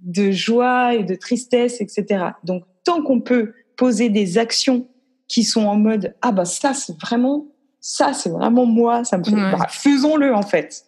de 0.03 0.31
joie 0.31 0.95
et 0.95 1.03
de 1.03 1.15
tristesse, 1.15 1.81
etc. 1.81 2.27
Donc, 2.45 2.65
tant 2.85 3.03
qu'on 3.03 3.21
peut 3.21 3.53
poser 3.77 4.11
des 4.11 4.39
actions 4.39 4.87
qui 5.27 5.43
sont 5.43 5.65
en 5.65 5.77
mode 5.77 6.15
ah 6.23 6.33
bah 6.33 6.45
ça 6.45 6.75
c'est 6.75 6.97
vraiment 7.01 7.47
ça 7.81 8.13
c'est 8.13 8.29
vraiment 8.29 8.67
moi, 8.67 9.05
ça 9.05 9.19
me 9.19 9.25
fait 9.25 9.33
bah, 9.33 9.67
faisons-le 9.69 10.35
en 10.35 10.43
fait. 10.43 10.85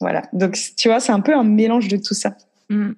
Voilà. 0.00 0.22
Donc 0.32 0.56
tu 0.76 0.88
vois, 0.88 1.00
c'est 1.00 1.12
un 1.12 1.20
peu 1.20 1.34
un 1.34 1.44
mélange 1.44 1.88
de 1.88 1.96
tout 1.96 2.14
ça. 2.14 2.36
Mm. 2.68 2.92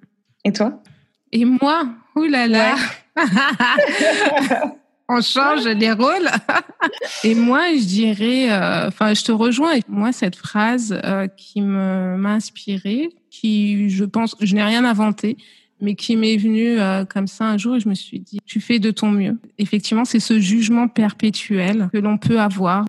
Et 0.45 0.53
toi? 0.53 0.83
Et 1.33 1.45
moi, 1.45 1.85
oulala. 2.17 2.77
On 5.13 5.21
change 5.23 5.67
les 5.67 5.93
rôles. 5.93 6.31
et 7.25 7.35
moi, 7.35 7.75
je 7.75 7.85
dirais, 7.85 8.53
euh, 8.53 8.87
enfin, 8.87 9.13
je 9.13 9.25
te 9.25 9.33
rejoins. 9.33 9.75
Et 9.75 9.83
moi, 9.89 10.13
cette 10.13 10.37
phrase 10.37 10.97
euh, 11.05 11.27
qui 11.27 11.63
me 11.63 12.17
m'a 12.17 12.35
inspirée, 12.35 13.09
qui, 13.29 13.91
je 13.91 14.05
pense, 14.05 14.37
je 14.41 14.55
n'ai 14.55 14.63
rien 14.63 14.85
inventé, 14.85 15.37
mais 15.81 15.97
qui 15.97 16.17
m'est 16.17 16.37
venue 16.37 16.79
euh, 16.79 17.05
comme 17.05 17.27
ça 17.27 17.47
un 17.47 17.59
jour 17.59 17.75
et 17.75 17.81
je 17.81 17.89
me 17.89 17.95
suis 17.95 18.21
dit, 18.21 18.39
tu 18.47 18.61
fais 18.61 18.79
de 18.79 18.93
ton 18.93 19.11
mieux. 19.11 19.37
Effectivement, 19.59 20.05
c'est 20.05 20.21
ce 20.21 20.39
jugement 20.39 20.87
perpétuel 20.87 21.89
que 21.93 21.99
l'on 21.99 22.17
peut 22.17 22.39
avoir. 22.39 22.85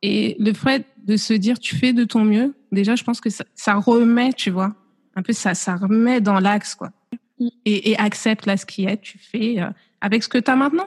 Et 0.00 0.36
le 0.38 0.54
fait 0.54 0.86
de 1.04 1.18
se 1.18 1.34
dire, 1.34 1.58
tu 1.58 1.76
fais 1.76 1.92
de 1.92 2.04
ton 2.04 2.24
mieux, 2.24 2.54
déjà, 2.72 2.96
je 2.96 3.04
pense 3.04 3.20
que 3.20 3.28
ça, 3.28 3.44
ça 3.54 3.74
remet, 3.74 4.32
tu 4.32 4.50
vois, 4.50 4.74
un 5.14 5.22
peu 5.22 5.34
ça, 5.34 5.52
ça 5.52 5.76
remet 5.76 6.22
dans 6.22 6.40
l'axe, 6.40 6.74
quoi. 6.74 6.90
Et, 7.38 7.90
et, 7.90 7.98
accepte 7.98 8.46
là 8.46 8.56
ce 8.56 8.64
qui 8.64 8.86
est, 8.86 8.96
tu 8.96 9.18
fais 9.18 9.56
avec 10.00 10.22
ce 10.22 10.28
que 10.28 10.38
tu 10.38 10.50
as 10.50 10.56
maintenant 10.56 10.86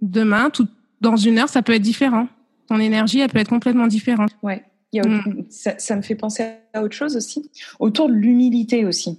demain, 0.00 0.50
tout, 0.50 0.68
dans 1.00 1.16
une 1.16 1.38
heure, 1.38 1.48
ça 1.48 1.62
peut 1.62 1.74
être 1.74 1.82
différent. 1.82 2.28
Ton 2.68 2.78
énergie, 2.78 3.20
elle 3.20 3.30
peut 3.30 3.38
être 3.38 3.48
complètement 3.48 3.86
différente. 3.86 4.30
Ouais. 4.42 4.62
Mm. 4.94 5.42
ça, 5.50 5.96
me 5.96 6.02
fait 6.02 6.14
penser 6.14 6.44
à 6.72 6.82
autre 6.82 6.94
chose 6.94 7.16
aussi, 7.16 7.50
autour 7.80 8.08
de 8.08 8.14
l'humilité 8.14 8.84
aussi. 8.84 9.18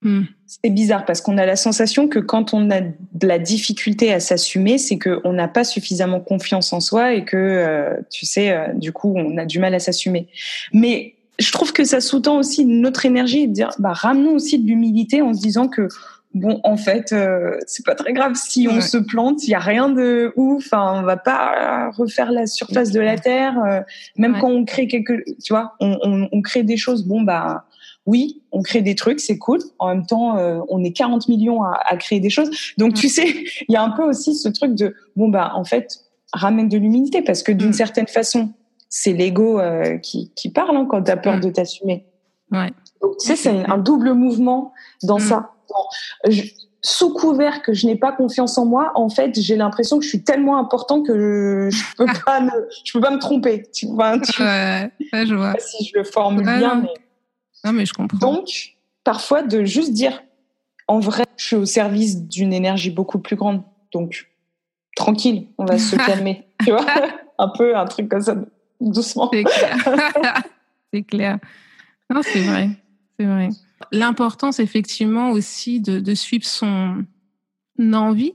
Mm. 0.00 0.22
C'est 0.46 0.70
bizarre 0.70 1.04
parce 1.04 1.20
qu'on 1.20 1.36
a 1.36 1.44
la 1.44 1.56
sensation 1.56 2.08
que 2.08 2.18
quand 2.18 2.54
on 2.54 2.70
a 2.70 2.80
de 2.80 3.26
la 3.26 3.38
difficulté 3.38 4.12
à 4.12 4.20
s'assumer, 4.20 4.78
c'est 4.78 4.98
qu'on 4.98 5.32
n'a 5.32 5.48
pas 5.48 5.64
suffisamment 5.64 6.20
confiance 6.20 6.72
en 6.72 6.80
soi 6.80 7.14
et 7.14 7.24
que, 7.24 7.36
euh, 7.36 7.96
tu 8.10 8.24
sais, 8.24 8.50
euh, 8.50 8.72
du 8.72 8.92
coup, 8.92 9.12
on 9.14 9.36
a 9.36 9.44
du 9.44 9.58
mal 9.58 9.74
à 9.74 9.78
s'assumer. 9.78 10.28
Mais 10.72 11.16
je 11.38 11.52
trouve 11.52 11.72
que 11.72 11.84
ça 11.84 12.00
sous-tend 12.00 12.38
aussi 12.38 12.64
notre 12.64 13.06
énergie 13.06 13.40
et 13.40 13.46
de 13.46 13.52
dire, 13.52 13.70
bah, 13.78 13.92
ramenons 13.92 14.34
aussi 14.34 14.58
de 14.58 14.66
l'humilité 14.66 15.22
en 15.22 15.34
se 15.34 15.40
disant 15.40 15.68
que 15.68 15.88
bon, 16.34 16.60
en 16.64 16.76
fait, 16.76 17.12
euh, 17.12 17.56
c'est 17.66 17.84
pas 17.84 17.94
très 17.94 18.12
grave 18.12 18.32
si 18.34 18.68
on 18.68 18.80
se 18.80 18.98
plante, 18.98 19.44
il 19.44 19.50
y 19.50 19.54
a 19.54 19.60
rien 19.60 19.88
de 19.88 20.32
ouf. 20.36 20.66
Enfin, 20.66 21.00
on 21.00 21.02
va 21.02 21.16
pas 21.16 21.90
refaire 21.96 22.32
la 22.32 22.46
surface 22.46 22.90
de 22.90 23.00
la 23.00 23.16
terre. 23.18 23.58
Euh, 23.64 23.80
même 24.16 24.38
quand 24.40 24.50
on 24.50 24.64
crée 24.64 24.86
quelque, 24.86 25.24
tu 25.42 25.52
vois, 25.52 25.74
on, 25.80 25.98
on, 26.02 26.28
on, 26.30 26.42
crée 26.42 26.62
des 26.62 26.76
choses. 26.76 27.04
Bon, 27.04 27.22
bah 27.22 27.64
oui, 28.06 28.42
on 28.52 28.62
crée 28.62 28.82
des 28.82 28.94
trucs, 28.94 29.20
c'est 29.20 29.38
cool. 29.38 29.60
En 29.78 29.88
même 29.88 30.06
temps, 30.06 30.36
euh, 30.36 30.60
on 30.68 30.84
est 30.84 30.92
40 30.92 31.28
millions 31.28 31.62
à, 31.62 31.80
à, 31.84 31.96
créer 31.96 32.20
des 32.20 32.30
choses. 32.30 32.50
Donc, 32.78 32.94
tu 32.94 33.08
sais, 33.08 33.28
il 33.68 33.72
y 33.72 33.76
a 33.76 33.82
un 33.82 33.90
peu 33.90 34.02
aussi 34.02 34.34
ce 34.34 34.48
truc 34.48 34.74
de 34.74 34.94
bon, 35.16 35.28
bah 35.28 35.52
en 35.54 35.64
fait, 35.64 36.00
ramène 36.32 36.68
de 36.68 36.76
l'humilité 36.76 37.22
parce 37.22 37.42
que 37.42 37.52
d'une 37.52 37.70
mm. 37.70 37.74
certaine 37.74 38.08
façon, 38.08 38.52
c'est 38.96 39.12
l'ego 39.12 39.58
euh, 39.58 39.98
qui, 39.98 40.30
qui 40.36 40.50
parle 40.50 40.76
hein, 40.76 40.86
quand 40.88 41.02
tu 41.02 41.10
as 41.10 41.16
peur 41.16 41.38
mm. 41.38 41.40
de 41.40 41.50
t'assumer. 41.50 42.06
Ouais. 42.52 42.70
Donc, 43.02 43.16
tu 43.18 43.26
sais, 43.26 43.34
c'est 43.34 43.68
un 43.68 43.76
double 43.76 44.12
mouvement 44.12 44.72
dans 45.02 45.16
mm. 45.16 45.20
ça 45.20 45.50
sous 46.80 47.12
couvert 47.12 47.62
que 47.62 47.72
je 47.72 47.86
n'ai 47.86 47.96
pas 47.96 48.12
confiance 48.12 48.56
en 48.56 48.66
moi, 48.66 48.92
en 48.94 49.08
fait, 49.08 49.40
j'ai 49.40 49.56
l'impression 49.56 49.98
que 49.98 50.04
je 50.04 50.10
suis 50.10 50.22
tellement 50.22 50.58
important 50.58 51.02
que 51.02 51.70
je, 51.72 51.82
peux 51.96 52.06
pas 52.24 52.40
me, 52.40 52.52
je 52.84 52.92
peux 52.92 53.00
pas 53.00 53.10
me 53.10 53.18
tromper. 53.18 53.64
Tu 53.74 53.86
vois, 53.86 54.16
je 54.22 55.34
vois. 55.34 55.54
si 55.58 55.86
je 55.86 55.98
le 55.98 56.04
forme 56.04 56.42
bien, 56.42 56.82
mais... 56.82 56.88
Non, 57.64 57.72
mais 57.72 57.86
je 57.86 57.94
comprends. 57.94 58.18
Donc, 58.18 58.76
parfois, 59.02 59.42
de 59.42 59.64
juste 59.64 59.92
dire, 59.92 60.22
en 60.86 61.00
vrai, 61.00 61.24
je 61.36 61.44
suis 61.44 61.56
au 61.56 61.64
service 61.64 62.28
d'une 62.28 62.52
énergie 62.52 62.90
beaucoup 62.90 63.18
plus 63.18 63.34
grande. 63.34 63.62
Donc, 63.92 64.30
tranquille, 64.94 65.48
on 65.58 65.64
va 65.64 65.78
se 65.78 65.96
calmer. 66.06 66.46
tu 66.62 66.70
vois, 66.70 66.86
un 67.38 67.48
peu 67.48 67.76
un 67.76 67.86
truc 67.86 68.08
comme 68.08 68.20
ça, 68.20 68.36
doucement. 68.80 69.30
C'est 69.32 69.44
clair. 69.44 69.76
c'est 70.92 71.02
clair. 71.02 71.38
Non, 72.12 72.20
c'est 72.22 72.42
vrai. 72.42 72.70
C'est 73.18 73.26
vrai. 73.26 73.48
L'importance, 73.92 74.60
effectivement, 74.60 75.30
aussi 75.30 75.80
de, 75.80 76.14
suivre 76.14 76.44
son 76.44 77.04
envie, 77.80 78.32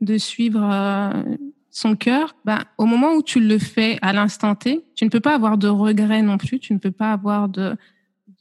de 0.00 0.18
suivre 0.18 0.62
euh, 0.62 1.22
son 1.70 1.96
cœur. 1.96 2.34
Ben, 2.44 2.62
au 2.78 2.86
moment 2.86 3.14
où 3.14 3.22
tu 3.22 3.40
le 3.40 3.58
fais 3.58 3.98
à 4.02 4.12
l'instant 4.12 4.54
T, 4.54 4.84
tu 4.94 5.04
ne 5.04 5.10
peux 5.10 5.20
pas 5.20 5.34
avoir 5.34 5.58
de 5.58 5.68
regret 5.68 6.22
non 6.22 6.38
plus. 6.38 6.58
Tu 6.58 6.72
ne 6.72 6.78
peux 6.78 6.90
pas 6.90 7.12
avoir 7.12 7.48
de 7.48 7.76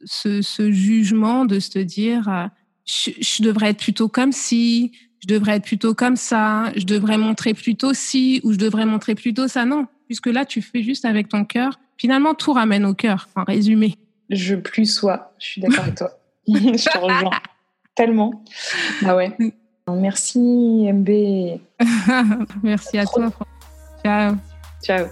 ce, 0.06 0.72
jugement 0.72 1.46
de 1.46 1.60
se 1.60 1.80
dire 1.80 2.30
euh, 2.30 2.48
je, 2.86 3.44
devrais 3.44 3.70
être 3.70 3.80
plutôt 3.80 4.10
comme 4.10 4.32
si, 4.32 4.92
je 5.22 5.28
devrais 5.28 5.58
être 5.58 5.66
plutôt 5.66 5.94
comme 5.94 6.16
ça, 6.16 6.72
je 6.76 6.86
devrais 6.86 7.18
montrer 7.18 7.54
plutôt 7.54 7.94
ci 7.94 8.42
ou 8.44 8.54
je 8.54 8.58
devrais 8.58 8.86
montrer 8.86 9.16
plutôt 9.16 9.48
ça. 9.48 9.66
Non, 9.66 9.88
puisque 10.10 10.26
là, 10.26 10.44
tu 10.44 10.64
fais 10.64 10.82
juste 10.82 11.06
avec 11.06 11.30
ton 11.30 11.46
cœur. 11.46 11.80
Finalement, 11.96 12.34
tout 12.34 12.52
ramène 12.52 12.84
au 12.84 12.96
cœur, 12.96 13.30
en 13.36 13.44
résumé. 13.44 13.96
Je 14.32 14.56
plus 14.56 14.88
sois, 14.88 15.36
je 15.38 15.46
suis 15.46 15.62
d'accord 15.62 15.84
avec 15.84 15.96
toi. 15.96 16.10
je 16.48 16.90
te 16.90 16.98
rejoins 16.98 17.30
tellement. 17.94 18.44
Ah 19.06 19.16
ouais. 19.16 19.38
Merci 19.88 20.40
MB. 20.40 21.10
Merci 22.64 22.98
à 22.98 23.06
toi. 23.06 23.30
Ciao. 24.04 24.36
Ciao. 24.84 25.06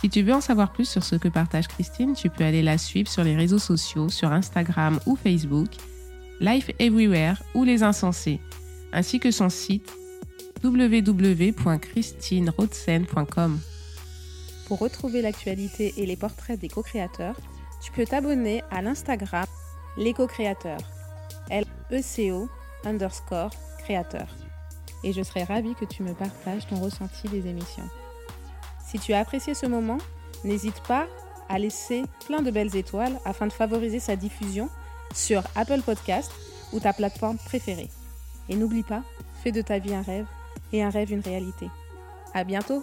Si 0.00 0.08
tu 0.08 0.22
veux 0.22 0.32
en 0.32 0.40
savoir 0.40 0.72
plus 0.72 0.88
sur 0.88 1.04
ce 1.04 1.16
que 1.16 1.28
partage 1.28 1.68
Christine, 1.68 2.14
tu 2.14 2.30
peux 2.30 2.44
aller 2.44 2.62
la 2.62 2.78
suivre 2.78 3.08
sur 3.10 3.22
les 3.22 3.36
réseaux 3.36 3.58
sociaux, 3.58 4.08
sur 4.08 4.32
Instagram 4.32 4.98
ou 5.04 5.14
Facebook, 5.14 5.68
Life 6.40 6.70
Everywhere 6.78 7.42
ou 7.54 7.64
Les 7.64 7.82
Insensés, 7.82 8.40
ainsi 8.94 9.20
que 9.20 9.30
son 9.30 9.50
site 9.50 9.92
www.christinerodsen.com. 10.62 13.60
Pour 14.66 14.78
retrouver 14.78 15.22
l'actualité 15.22 15.94
et 15.96 16.06
les 16.06 16.16
portraits 16.16 16.58
des 16.58 16.68
co-créateurs, 16.68 17.36
tu 17.82 17.92
peux 17.92 18.06
t'abonner 18.06 18.62
à 18.70 18.80
l'Instagram 18.80 19.44
l'éco-créateur, 19.96 20.78
L-E-C-O 21.50 22.48
underscore 22.84 23.50
créateur. 23.78 24.28
Et 25.04 25.12
je 25.12 25.22
serai 25.22 25.42
ravie 25.42 25.74
que 25.74 25.84
tu 25.84 26.02
me 26.02 26.14
partages 26.14 26.66
ton 26.68 26.76
ressenti 26.76 27.28
des 27.28 27.48
émissions. 27.48 27.88
Si 28.86 28.98
tu 28.98 29.12
as 29.12 29.18
apprécié 29.18 29.54
ce 29.54 29.66
moment, 29.66 29.98
n'hésite 30.44 30.80
pas 30.86 31.06
à 31.48 31.58
laisser 31.58 32.04
plein 32.26 32.40
de 32.40 32.50
belles 32.50 32.76
étoiles 32.76 33.18
afin 33.24 33.46
de 33.46 33.52
favoriser 33.52 34.00
sa 34.00 34.16
diffusion 34.16 34.68
sur 35.12 35.42
Apple 35.56 35.82
Podcast 35.82 36.30
ou 36.72 36.80
ta 36.80 36.92
plateforme 36.92 37.38
préférée. 37.38 37.90
Et 38.48 38.56
n'oublie 38.56 38.84
pas, 38.84 39.02
fais 39.42 39.52
de 39.52 39.60
ta 39.60 39.78
vie 39.78 39.94
un 39.94 40.02
rêve 40.02 40.26
et 40.72 40.82
un 40.82 40.90
rêve 40.90 41.12
une 41.12 41.20
réalité. 41.20 41.68
À 42.34 42.44
bientôt! 42.44 42.82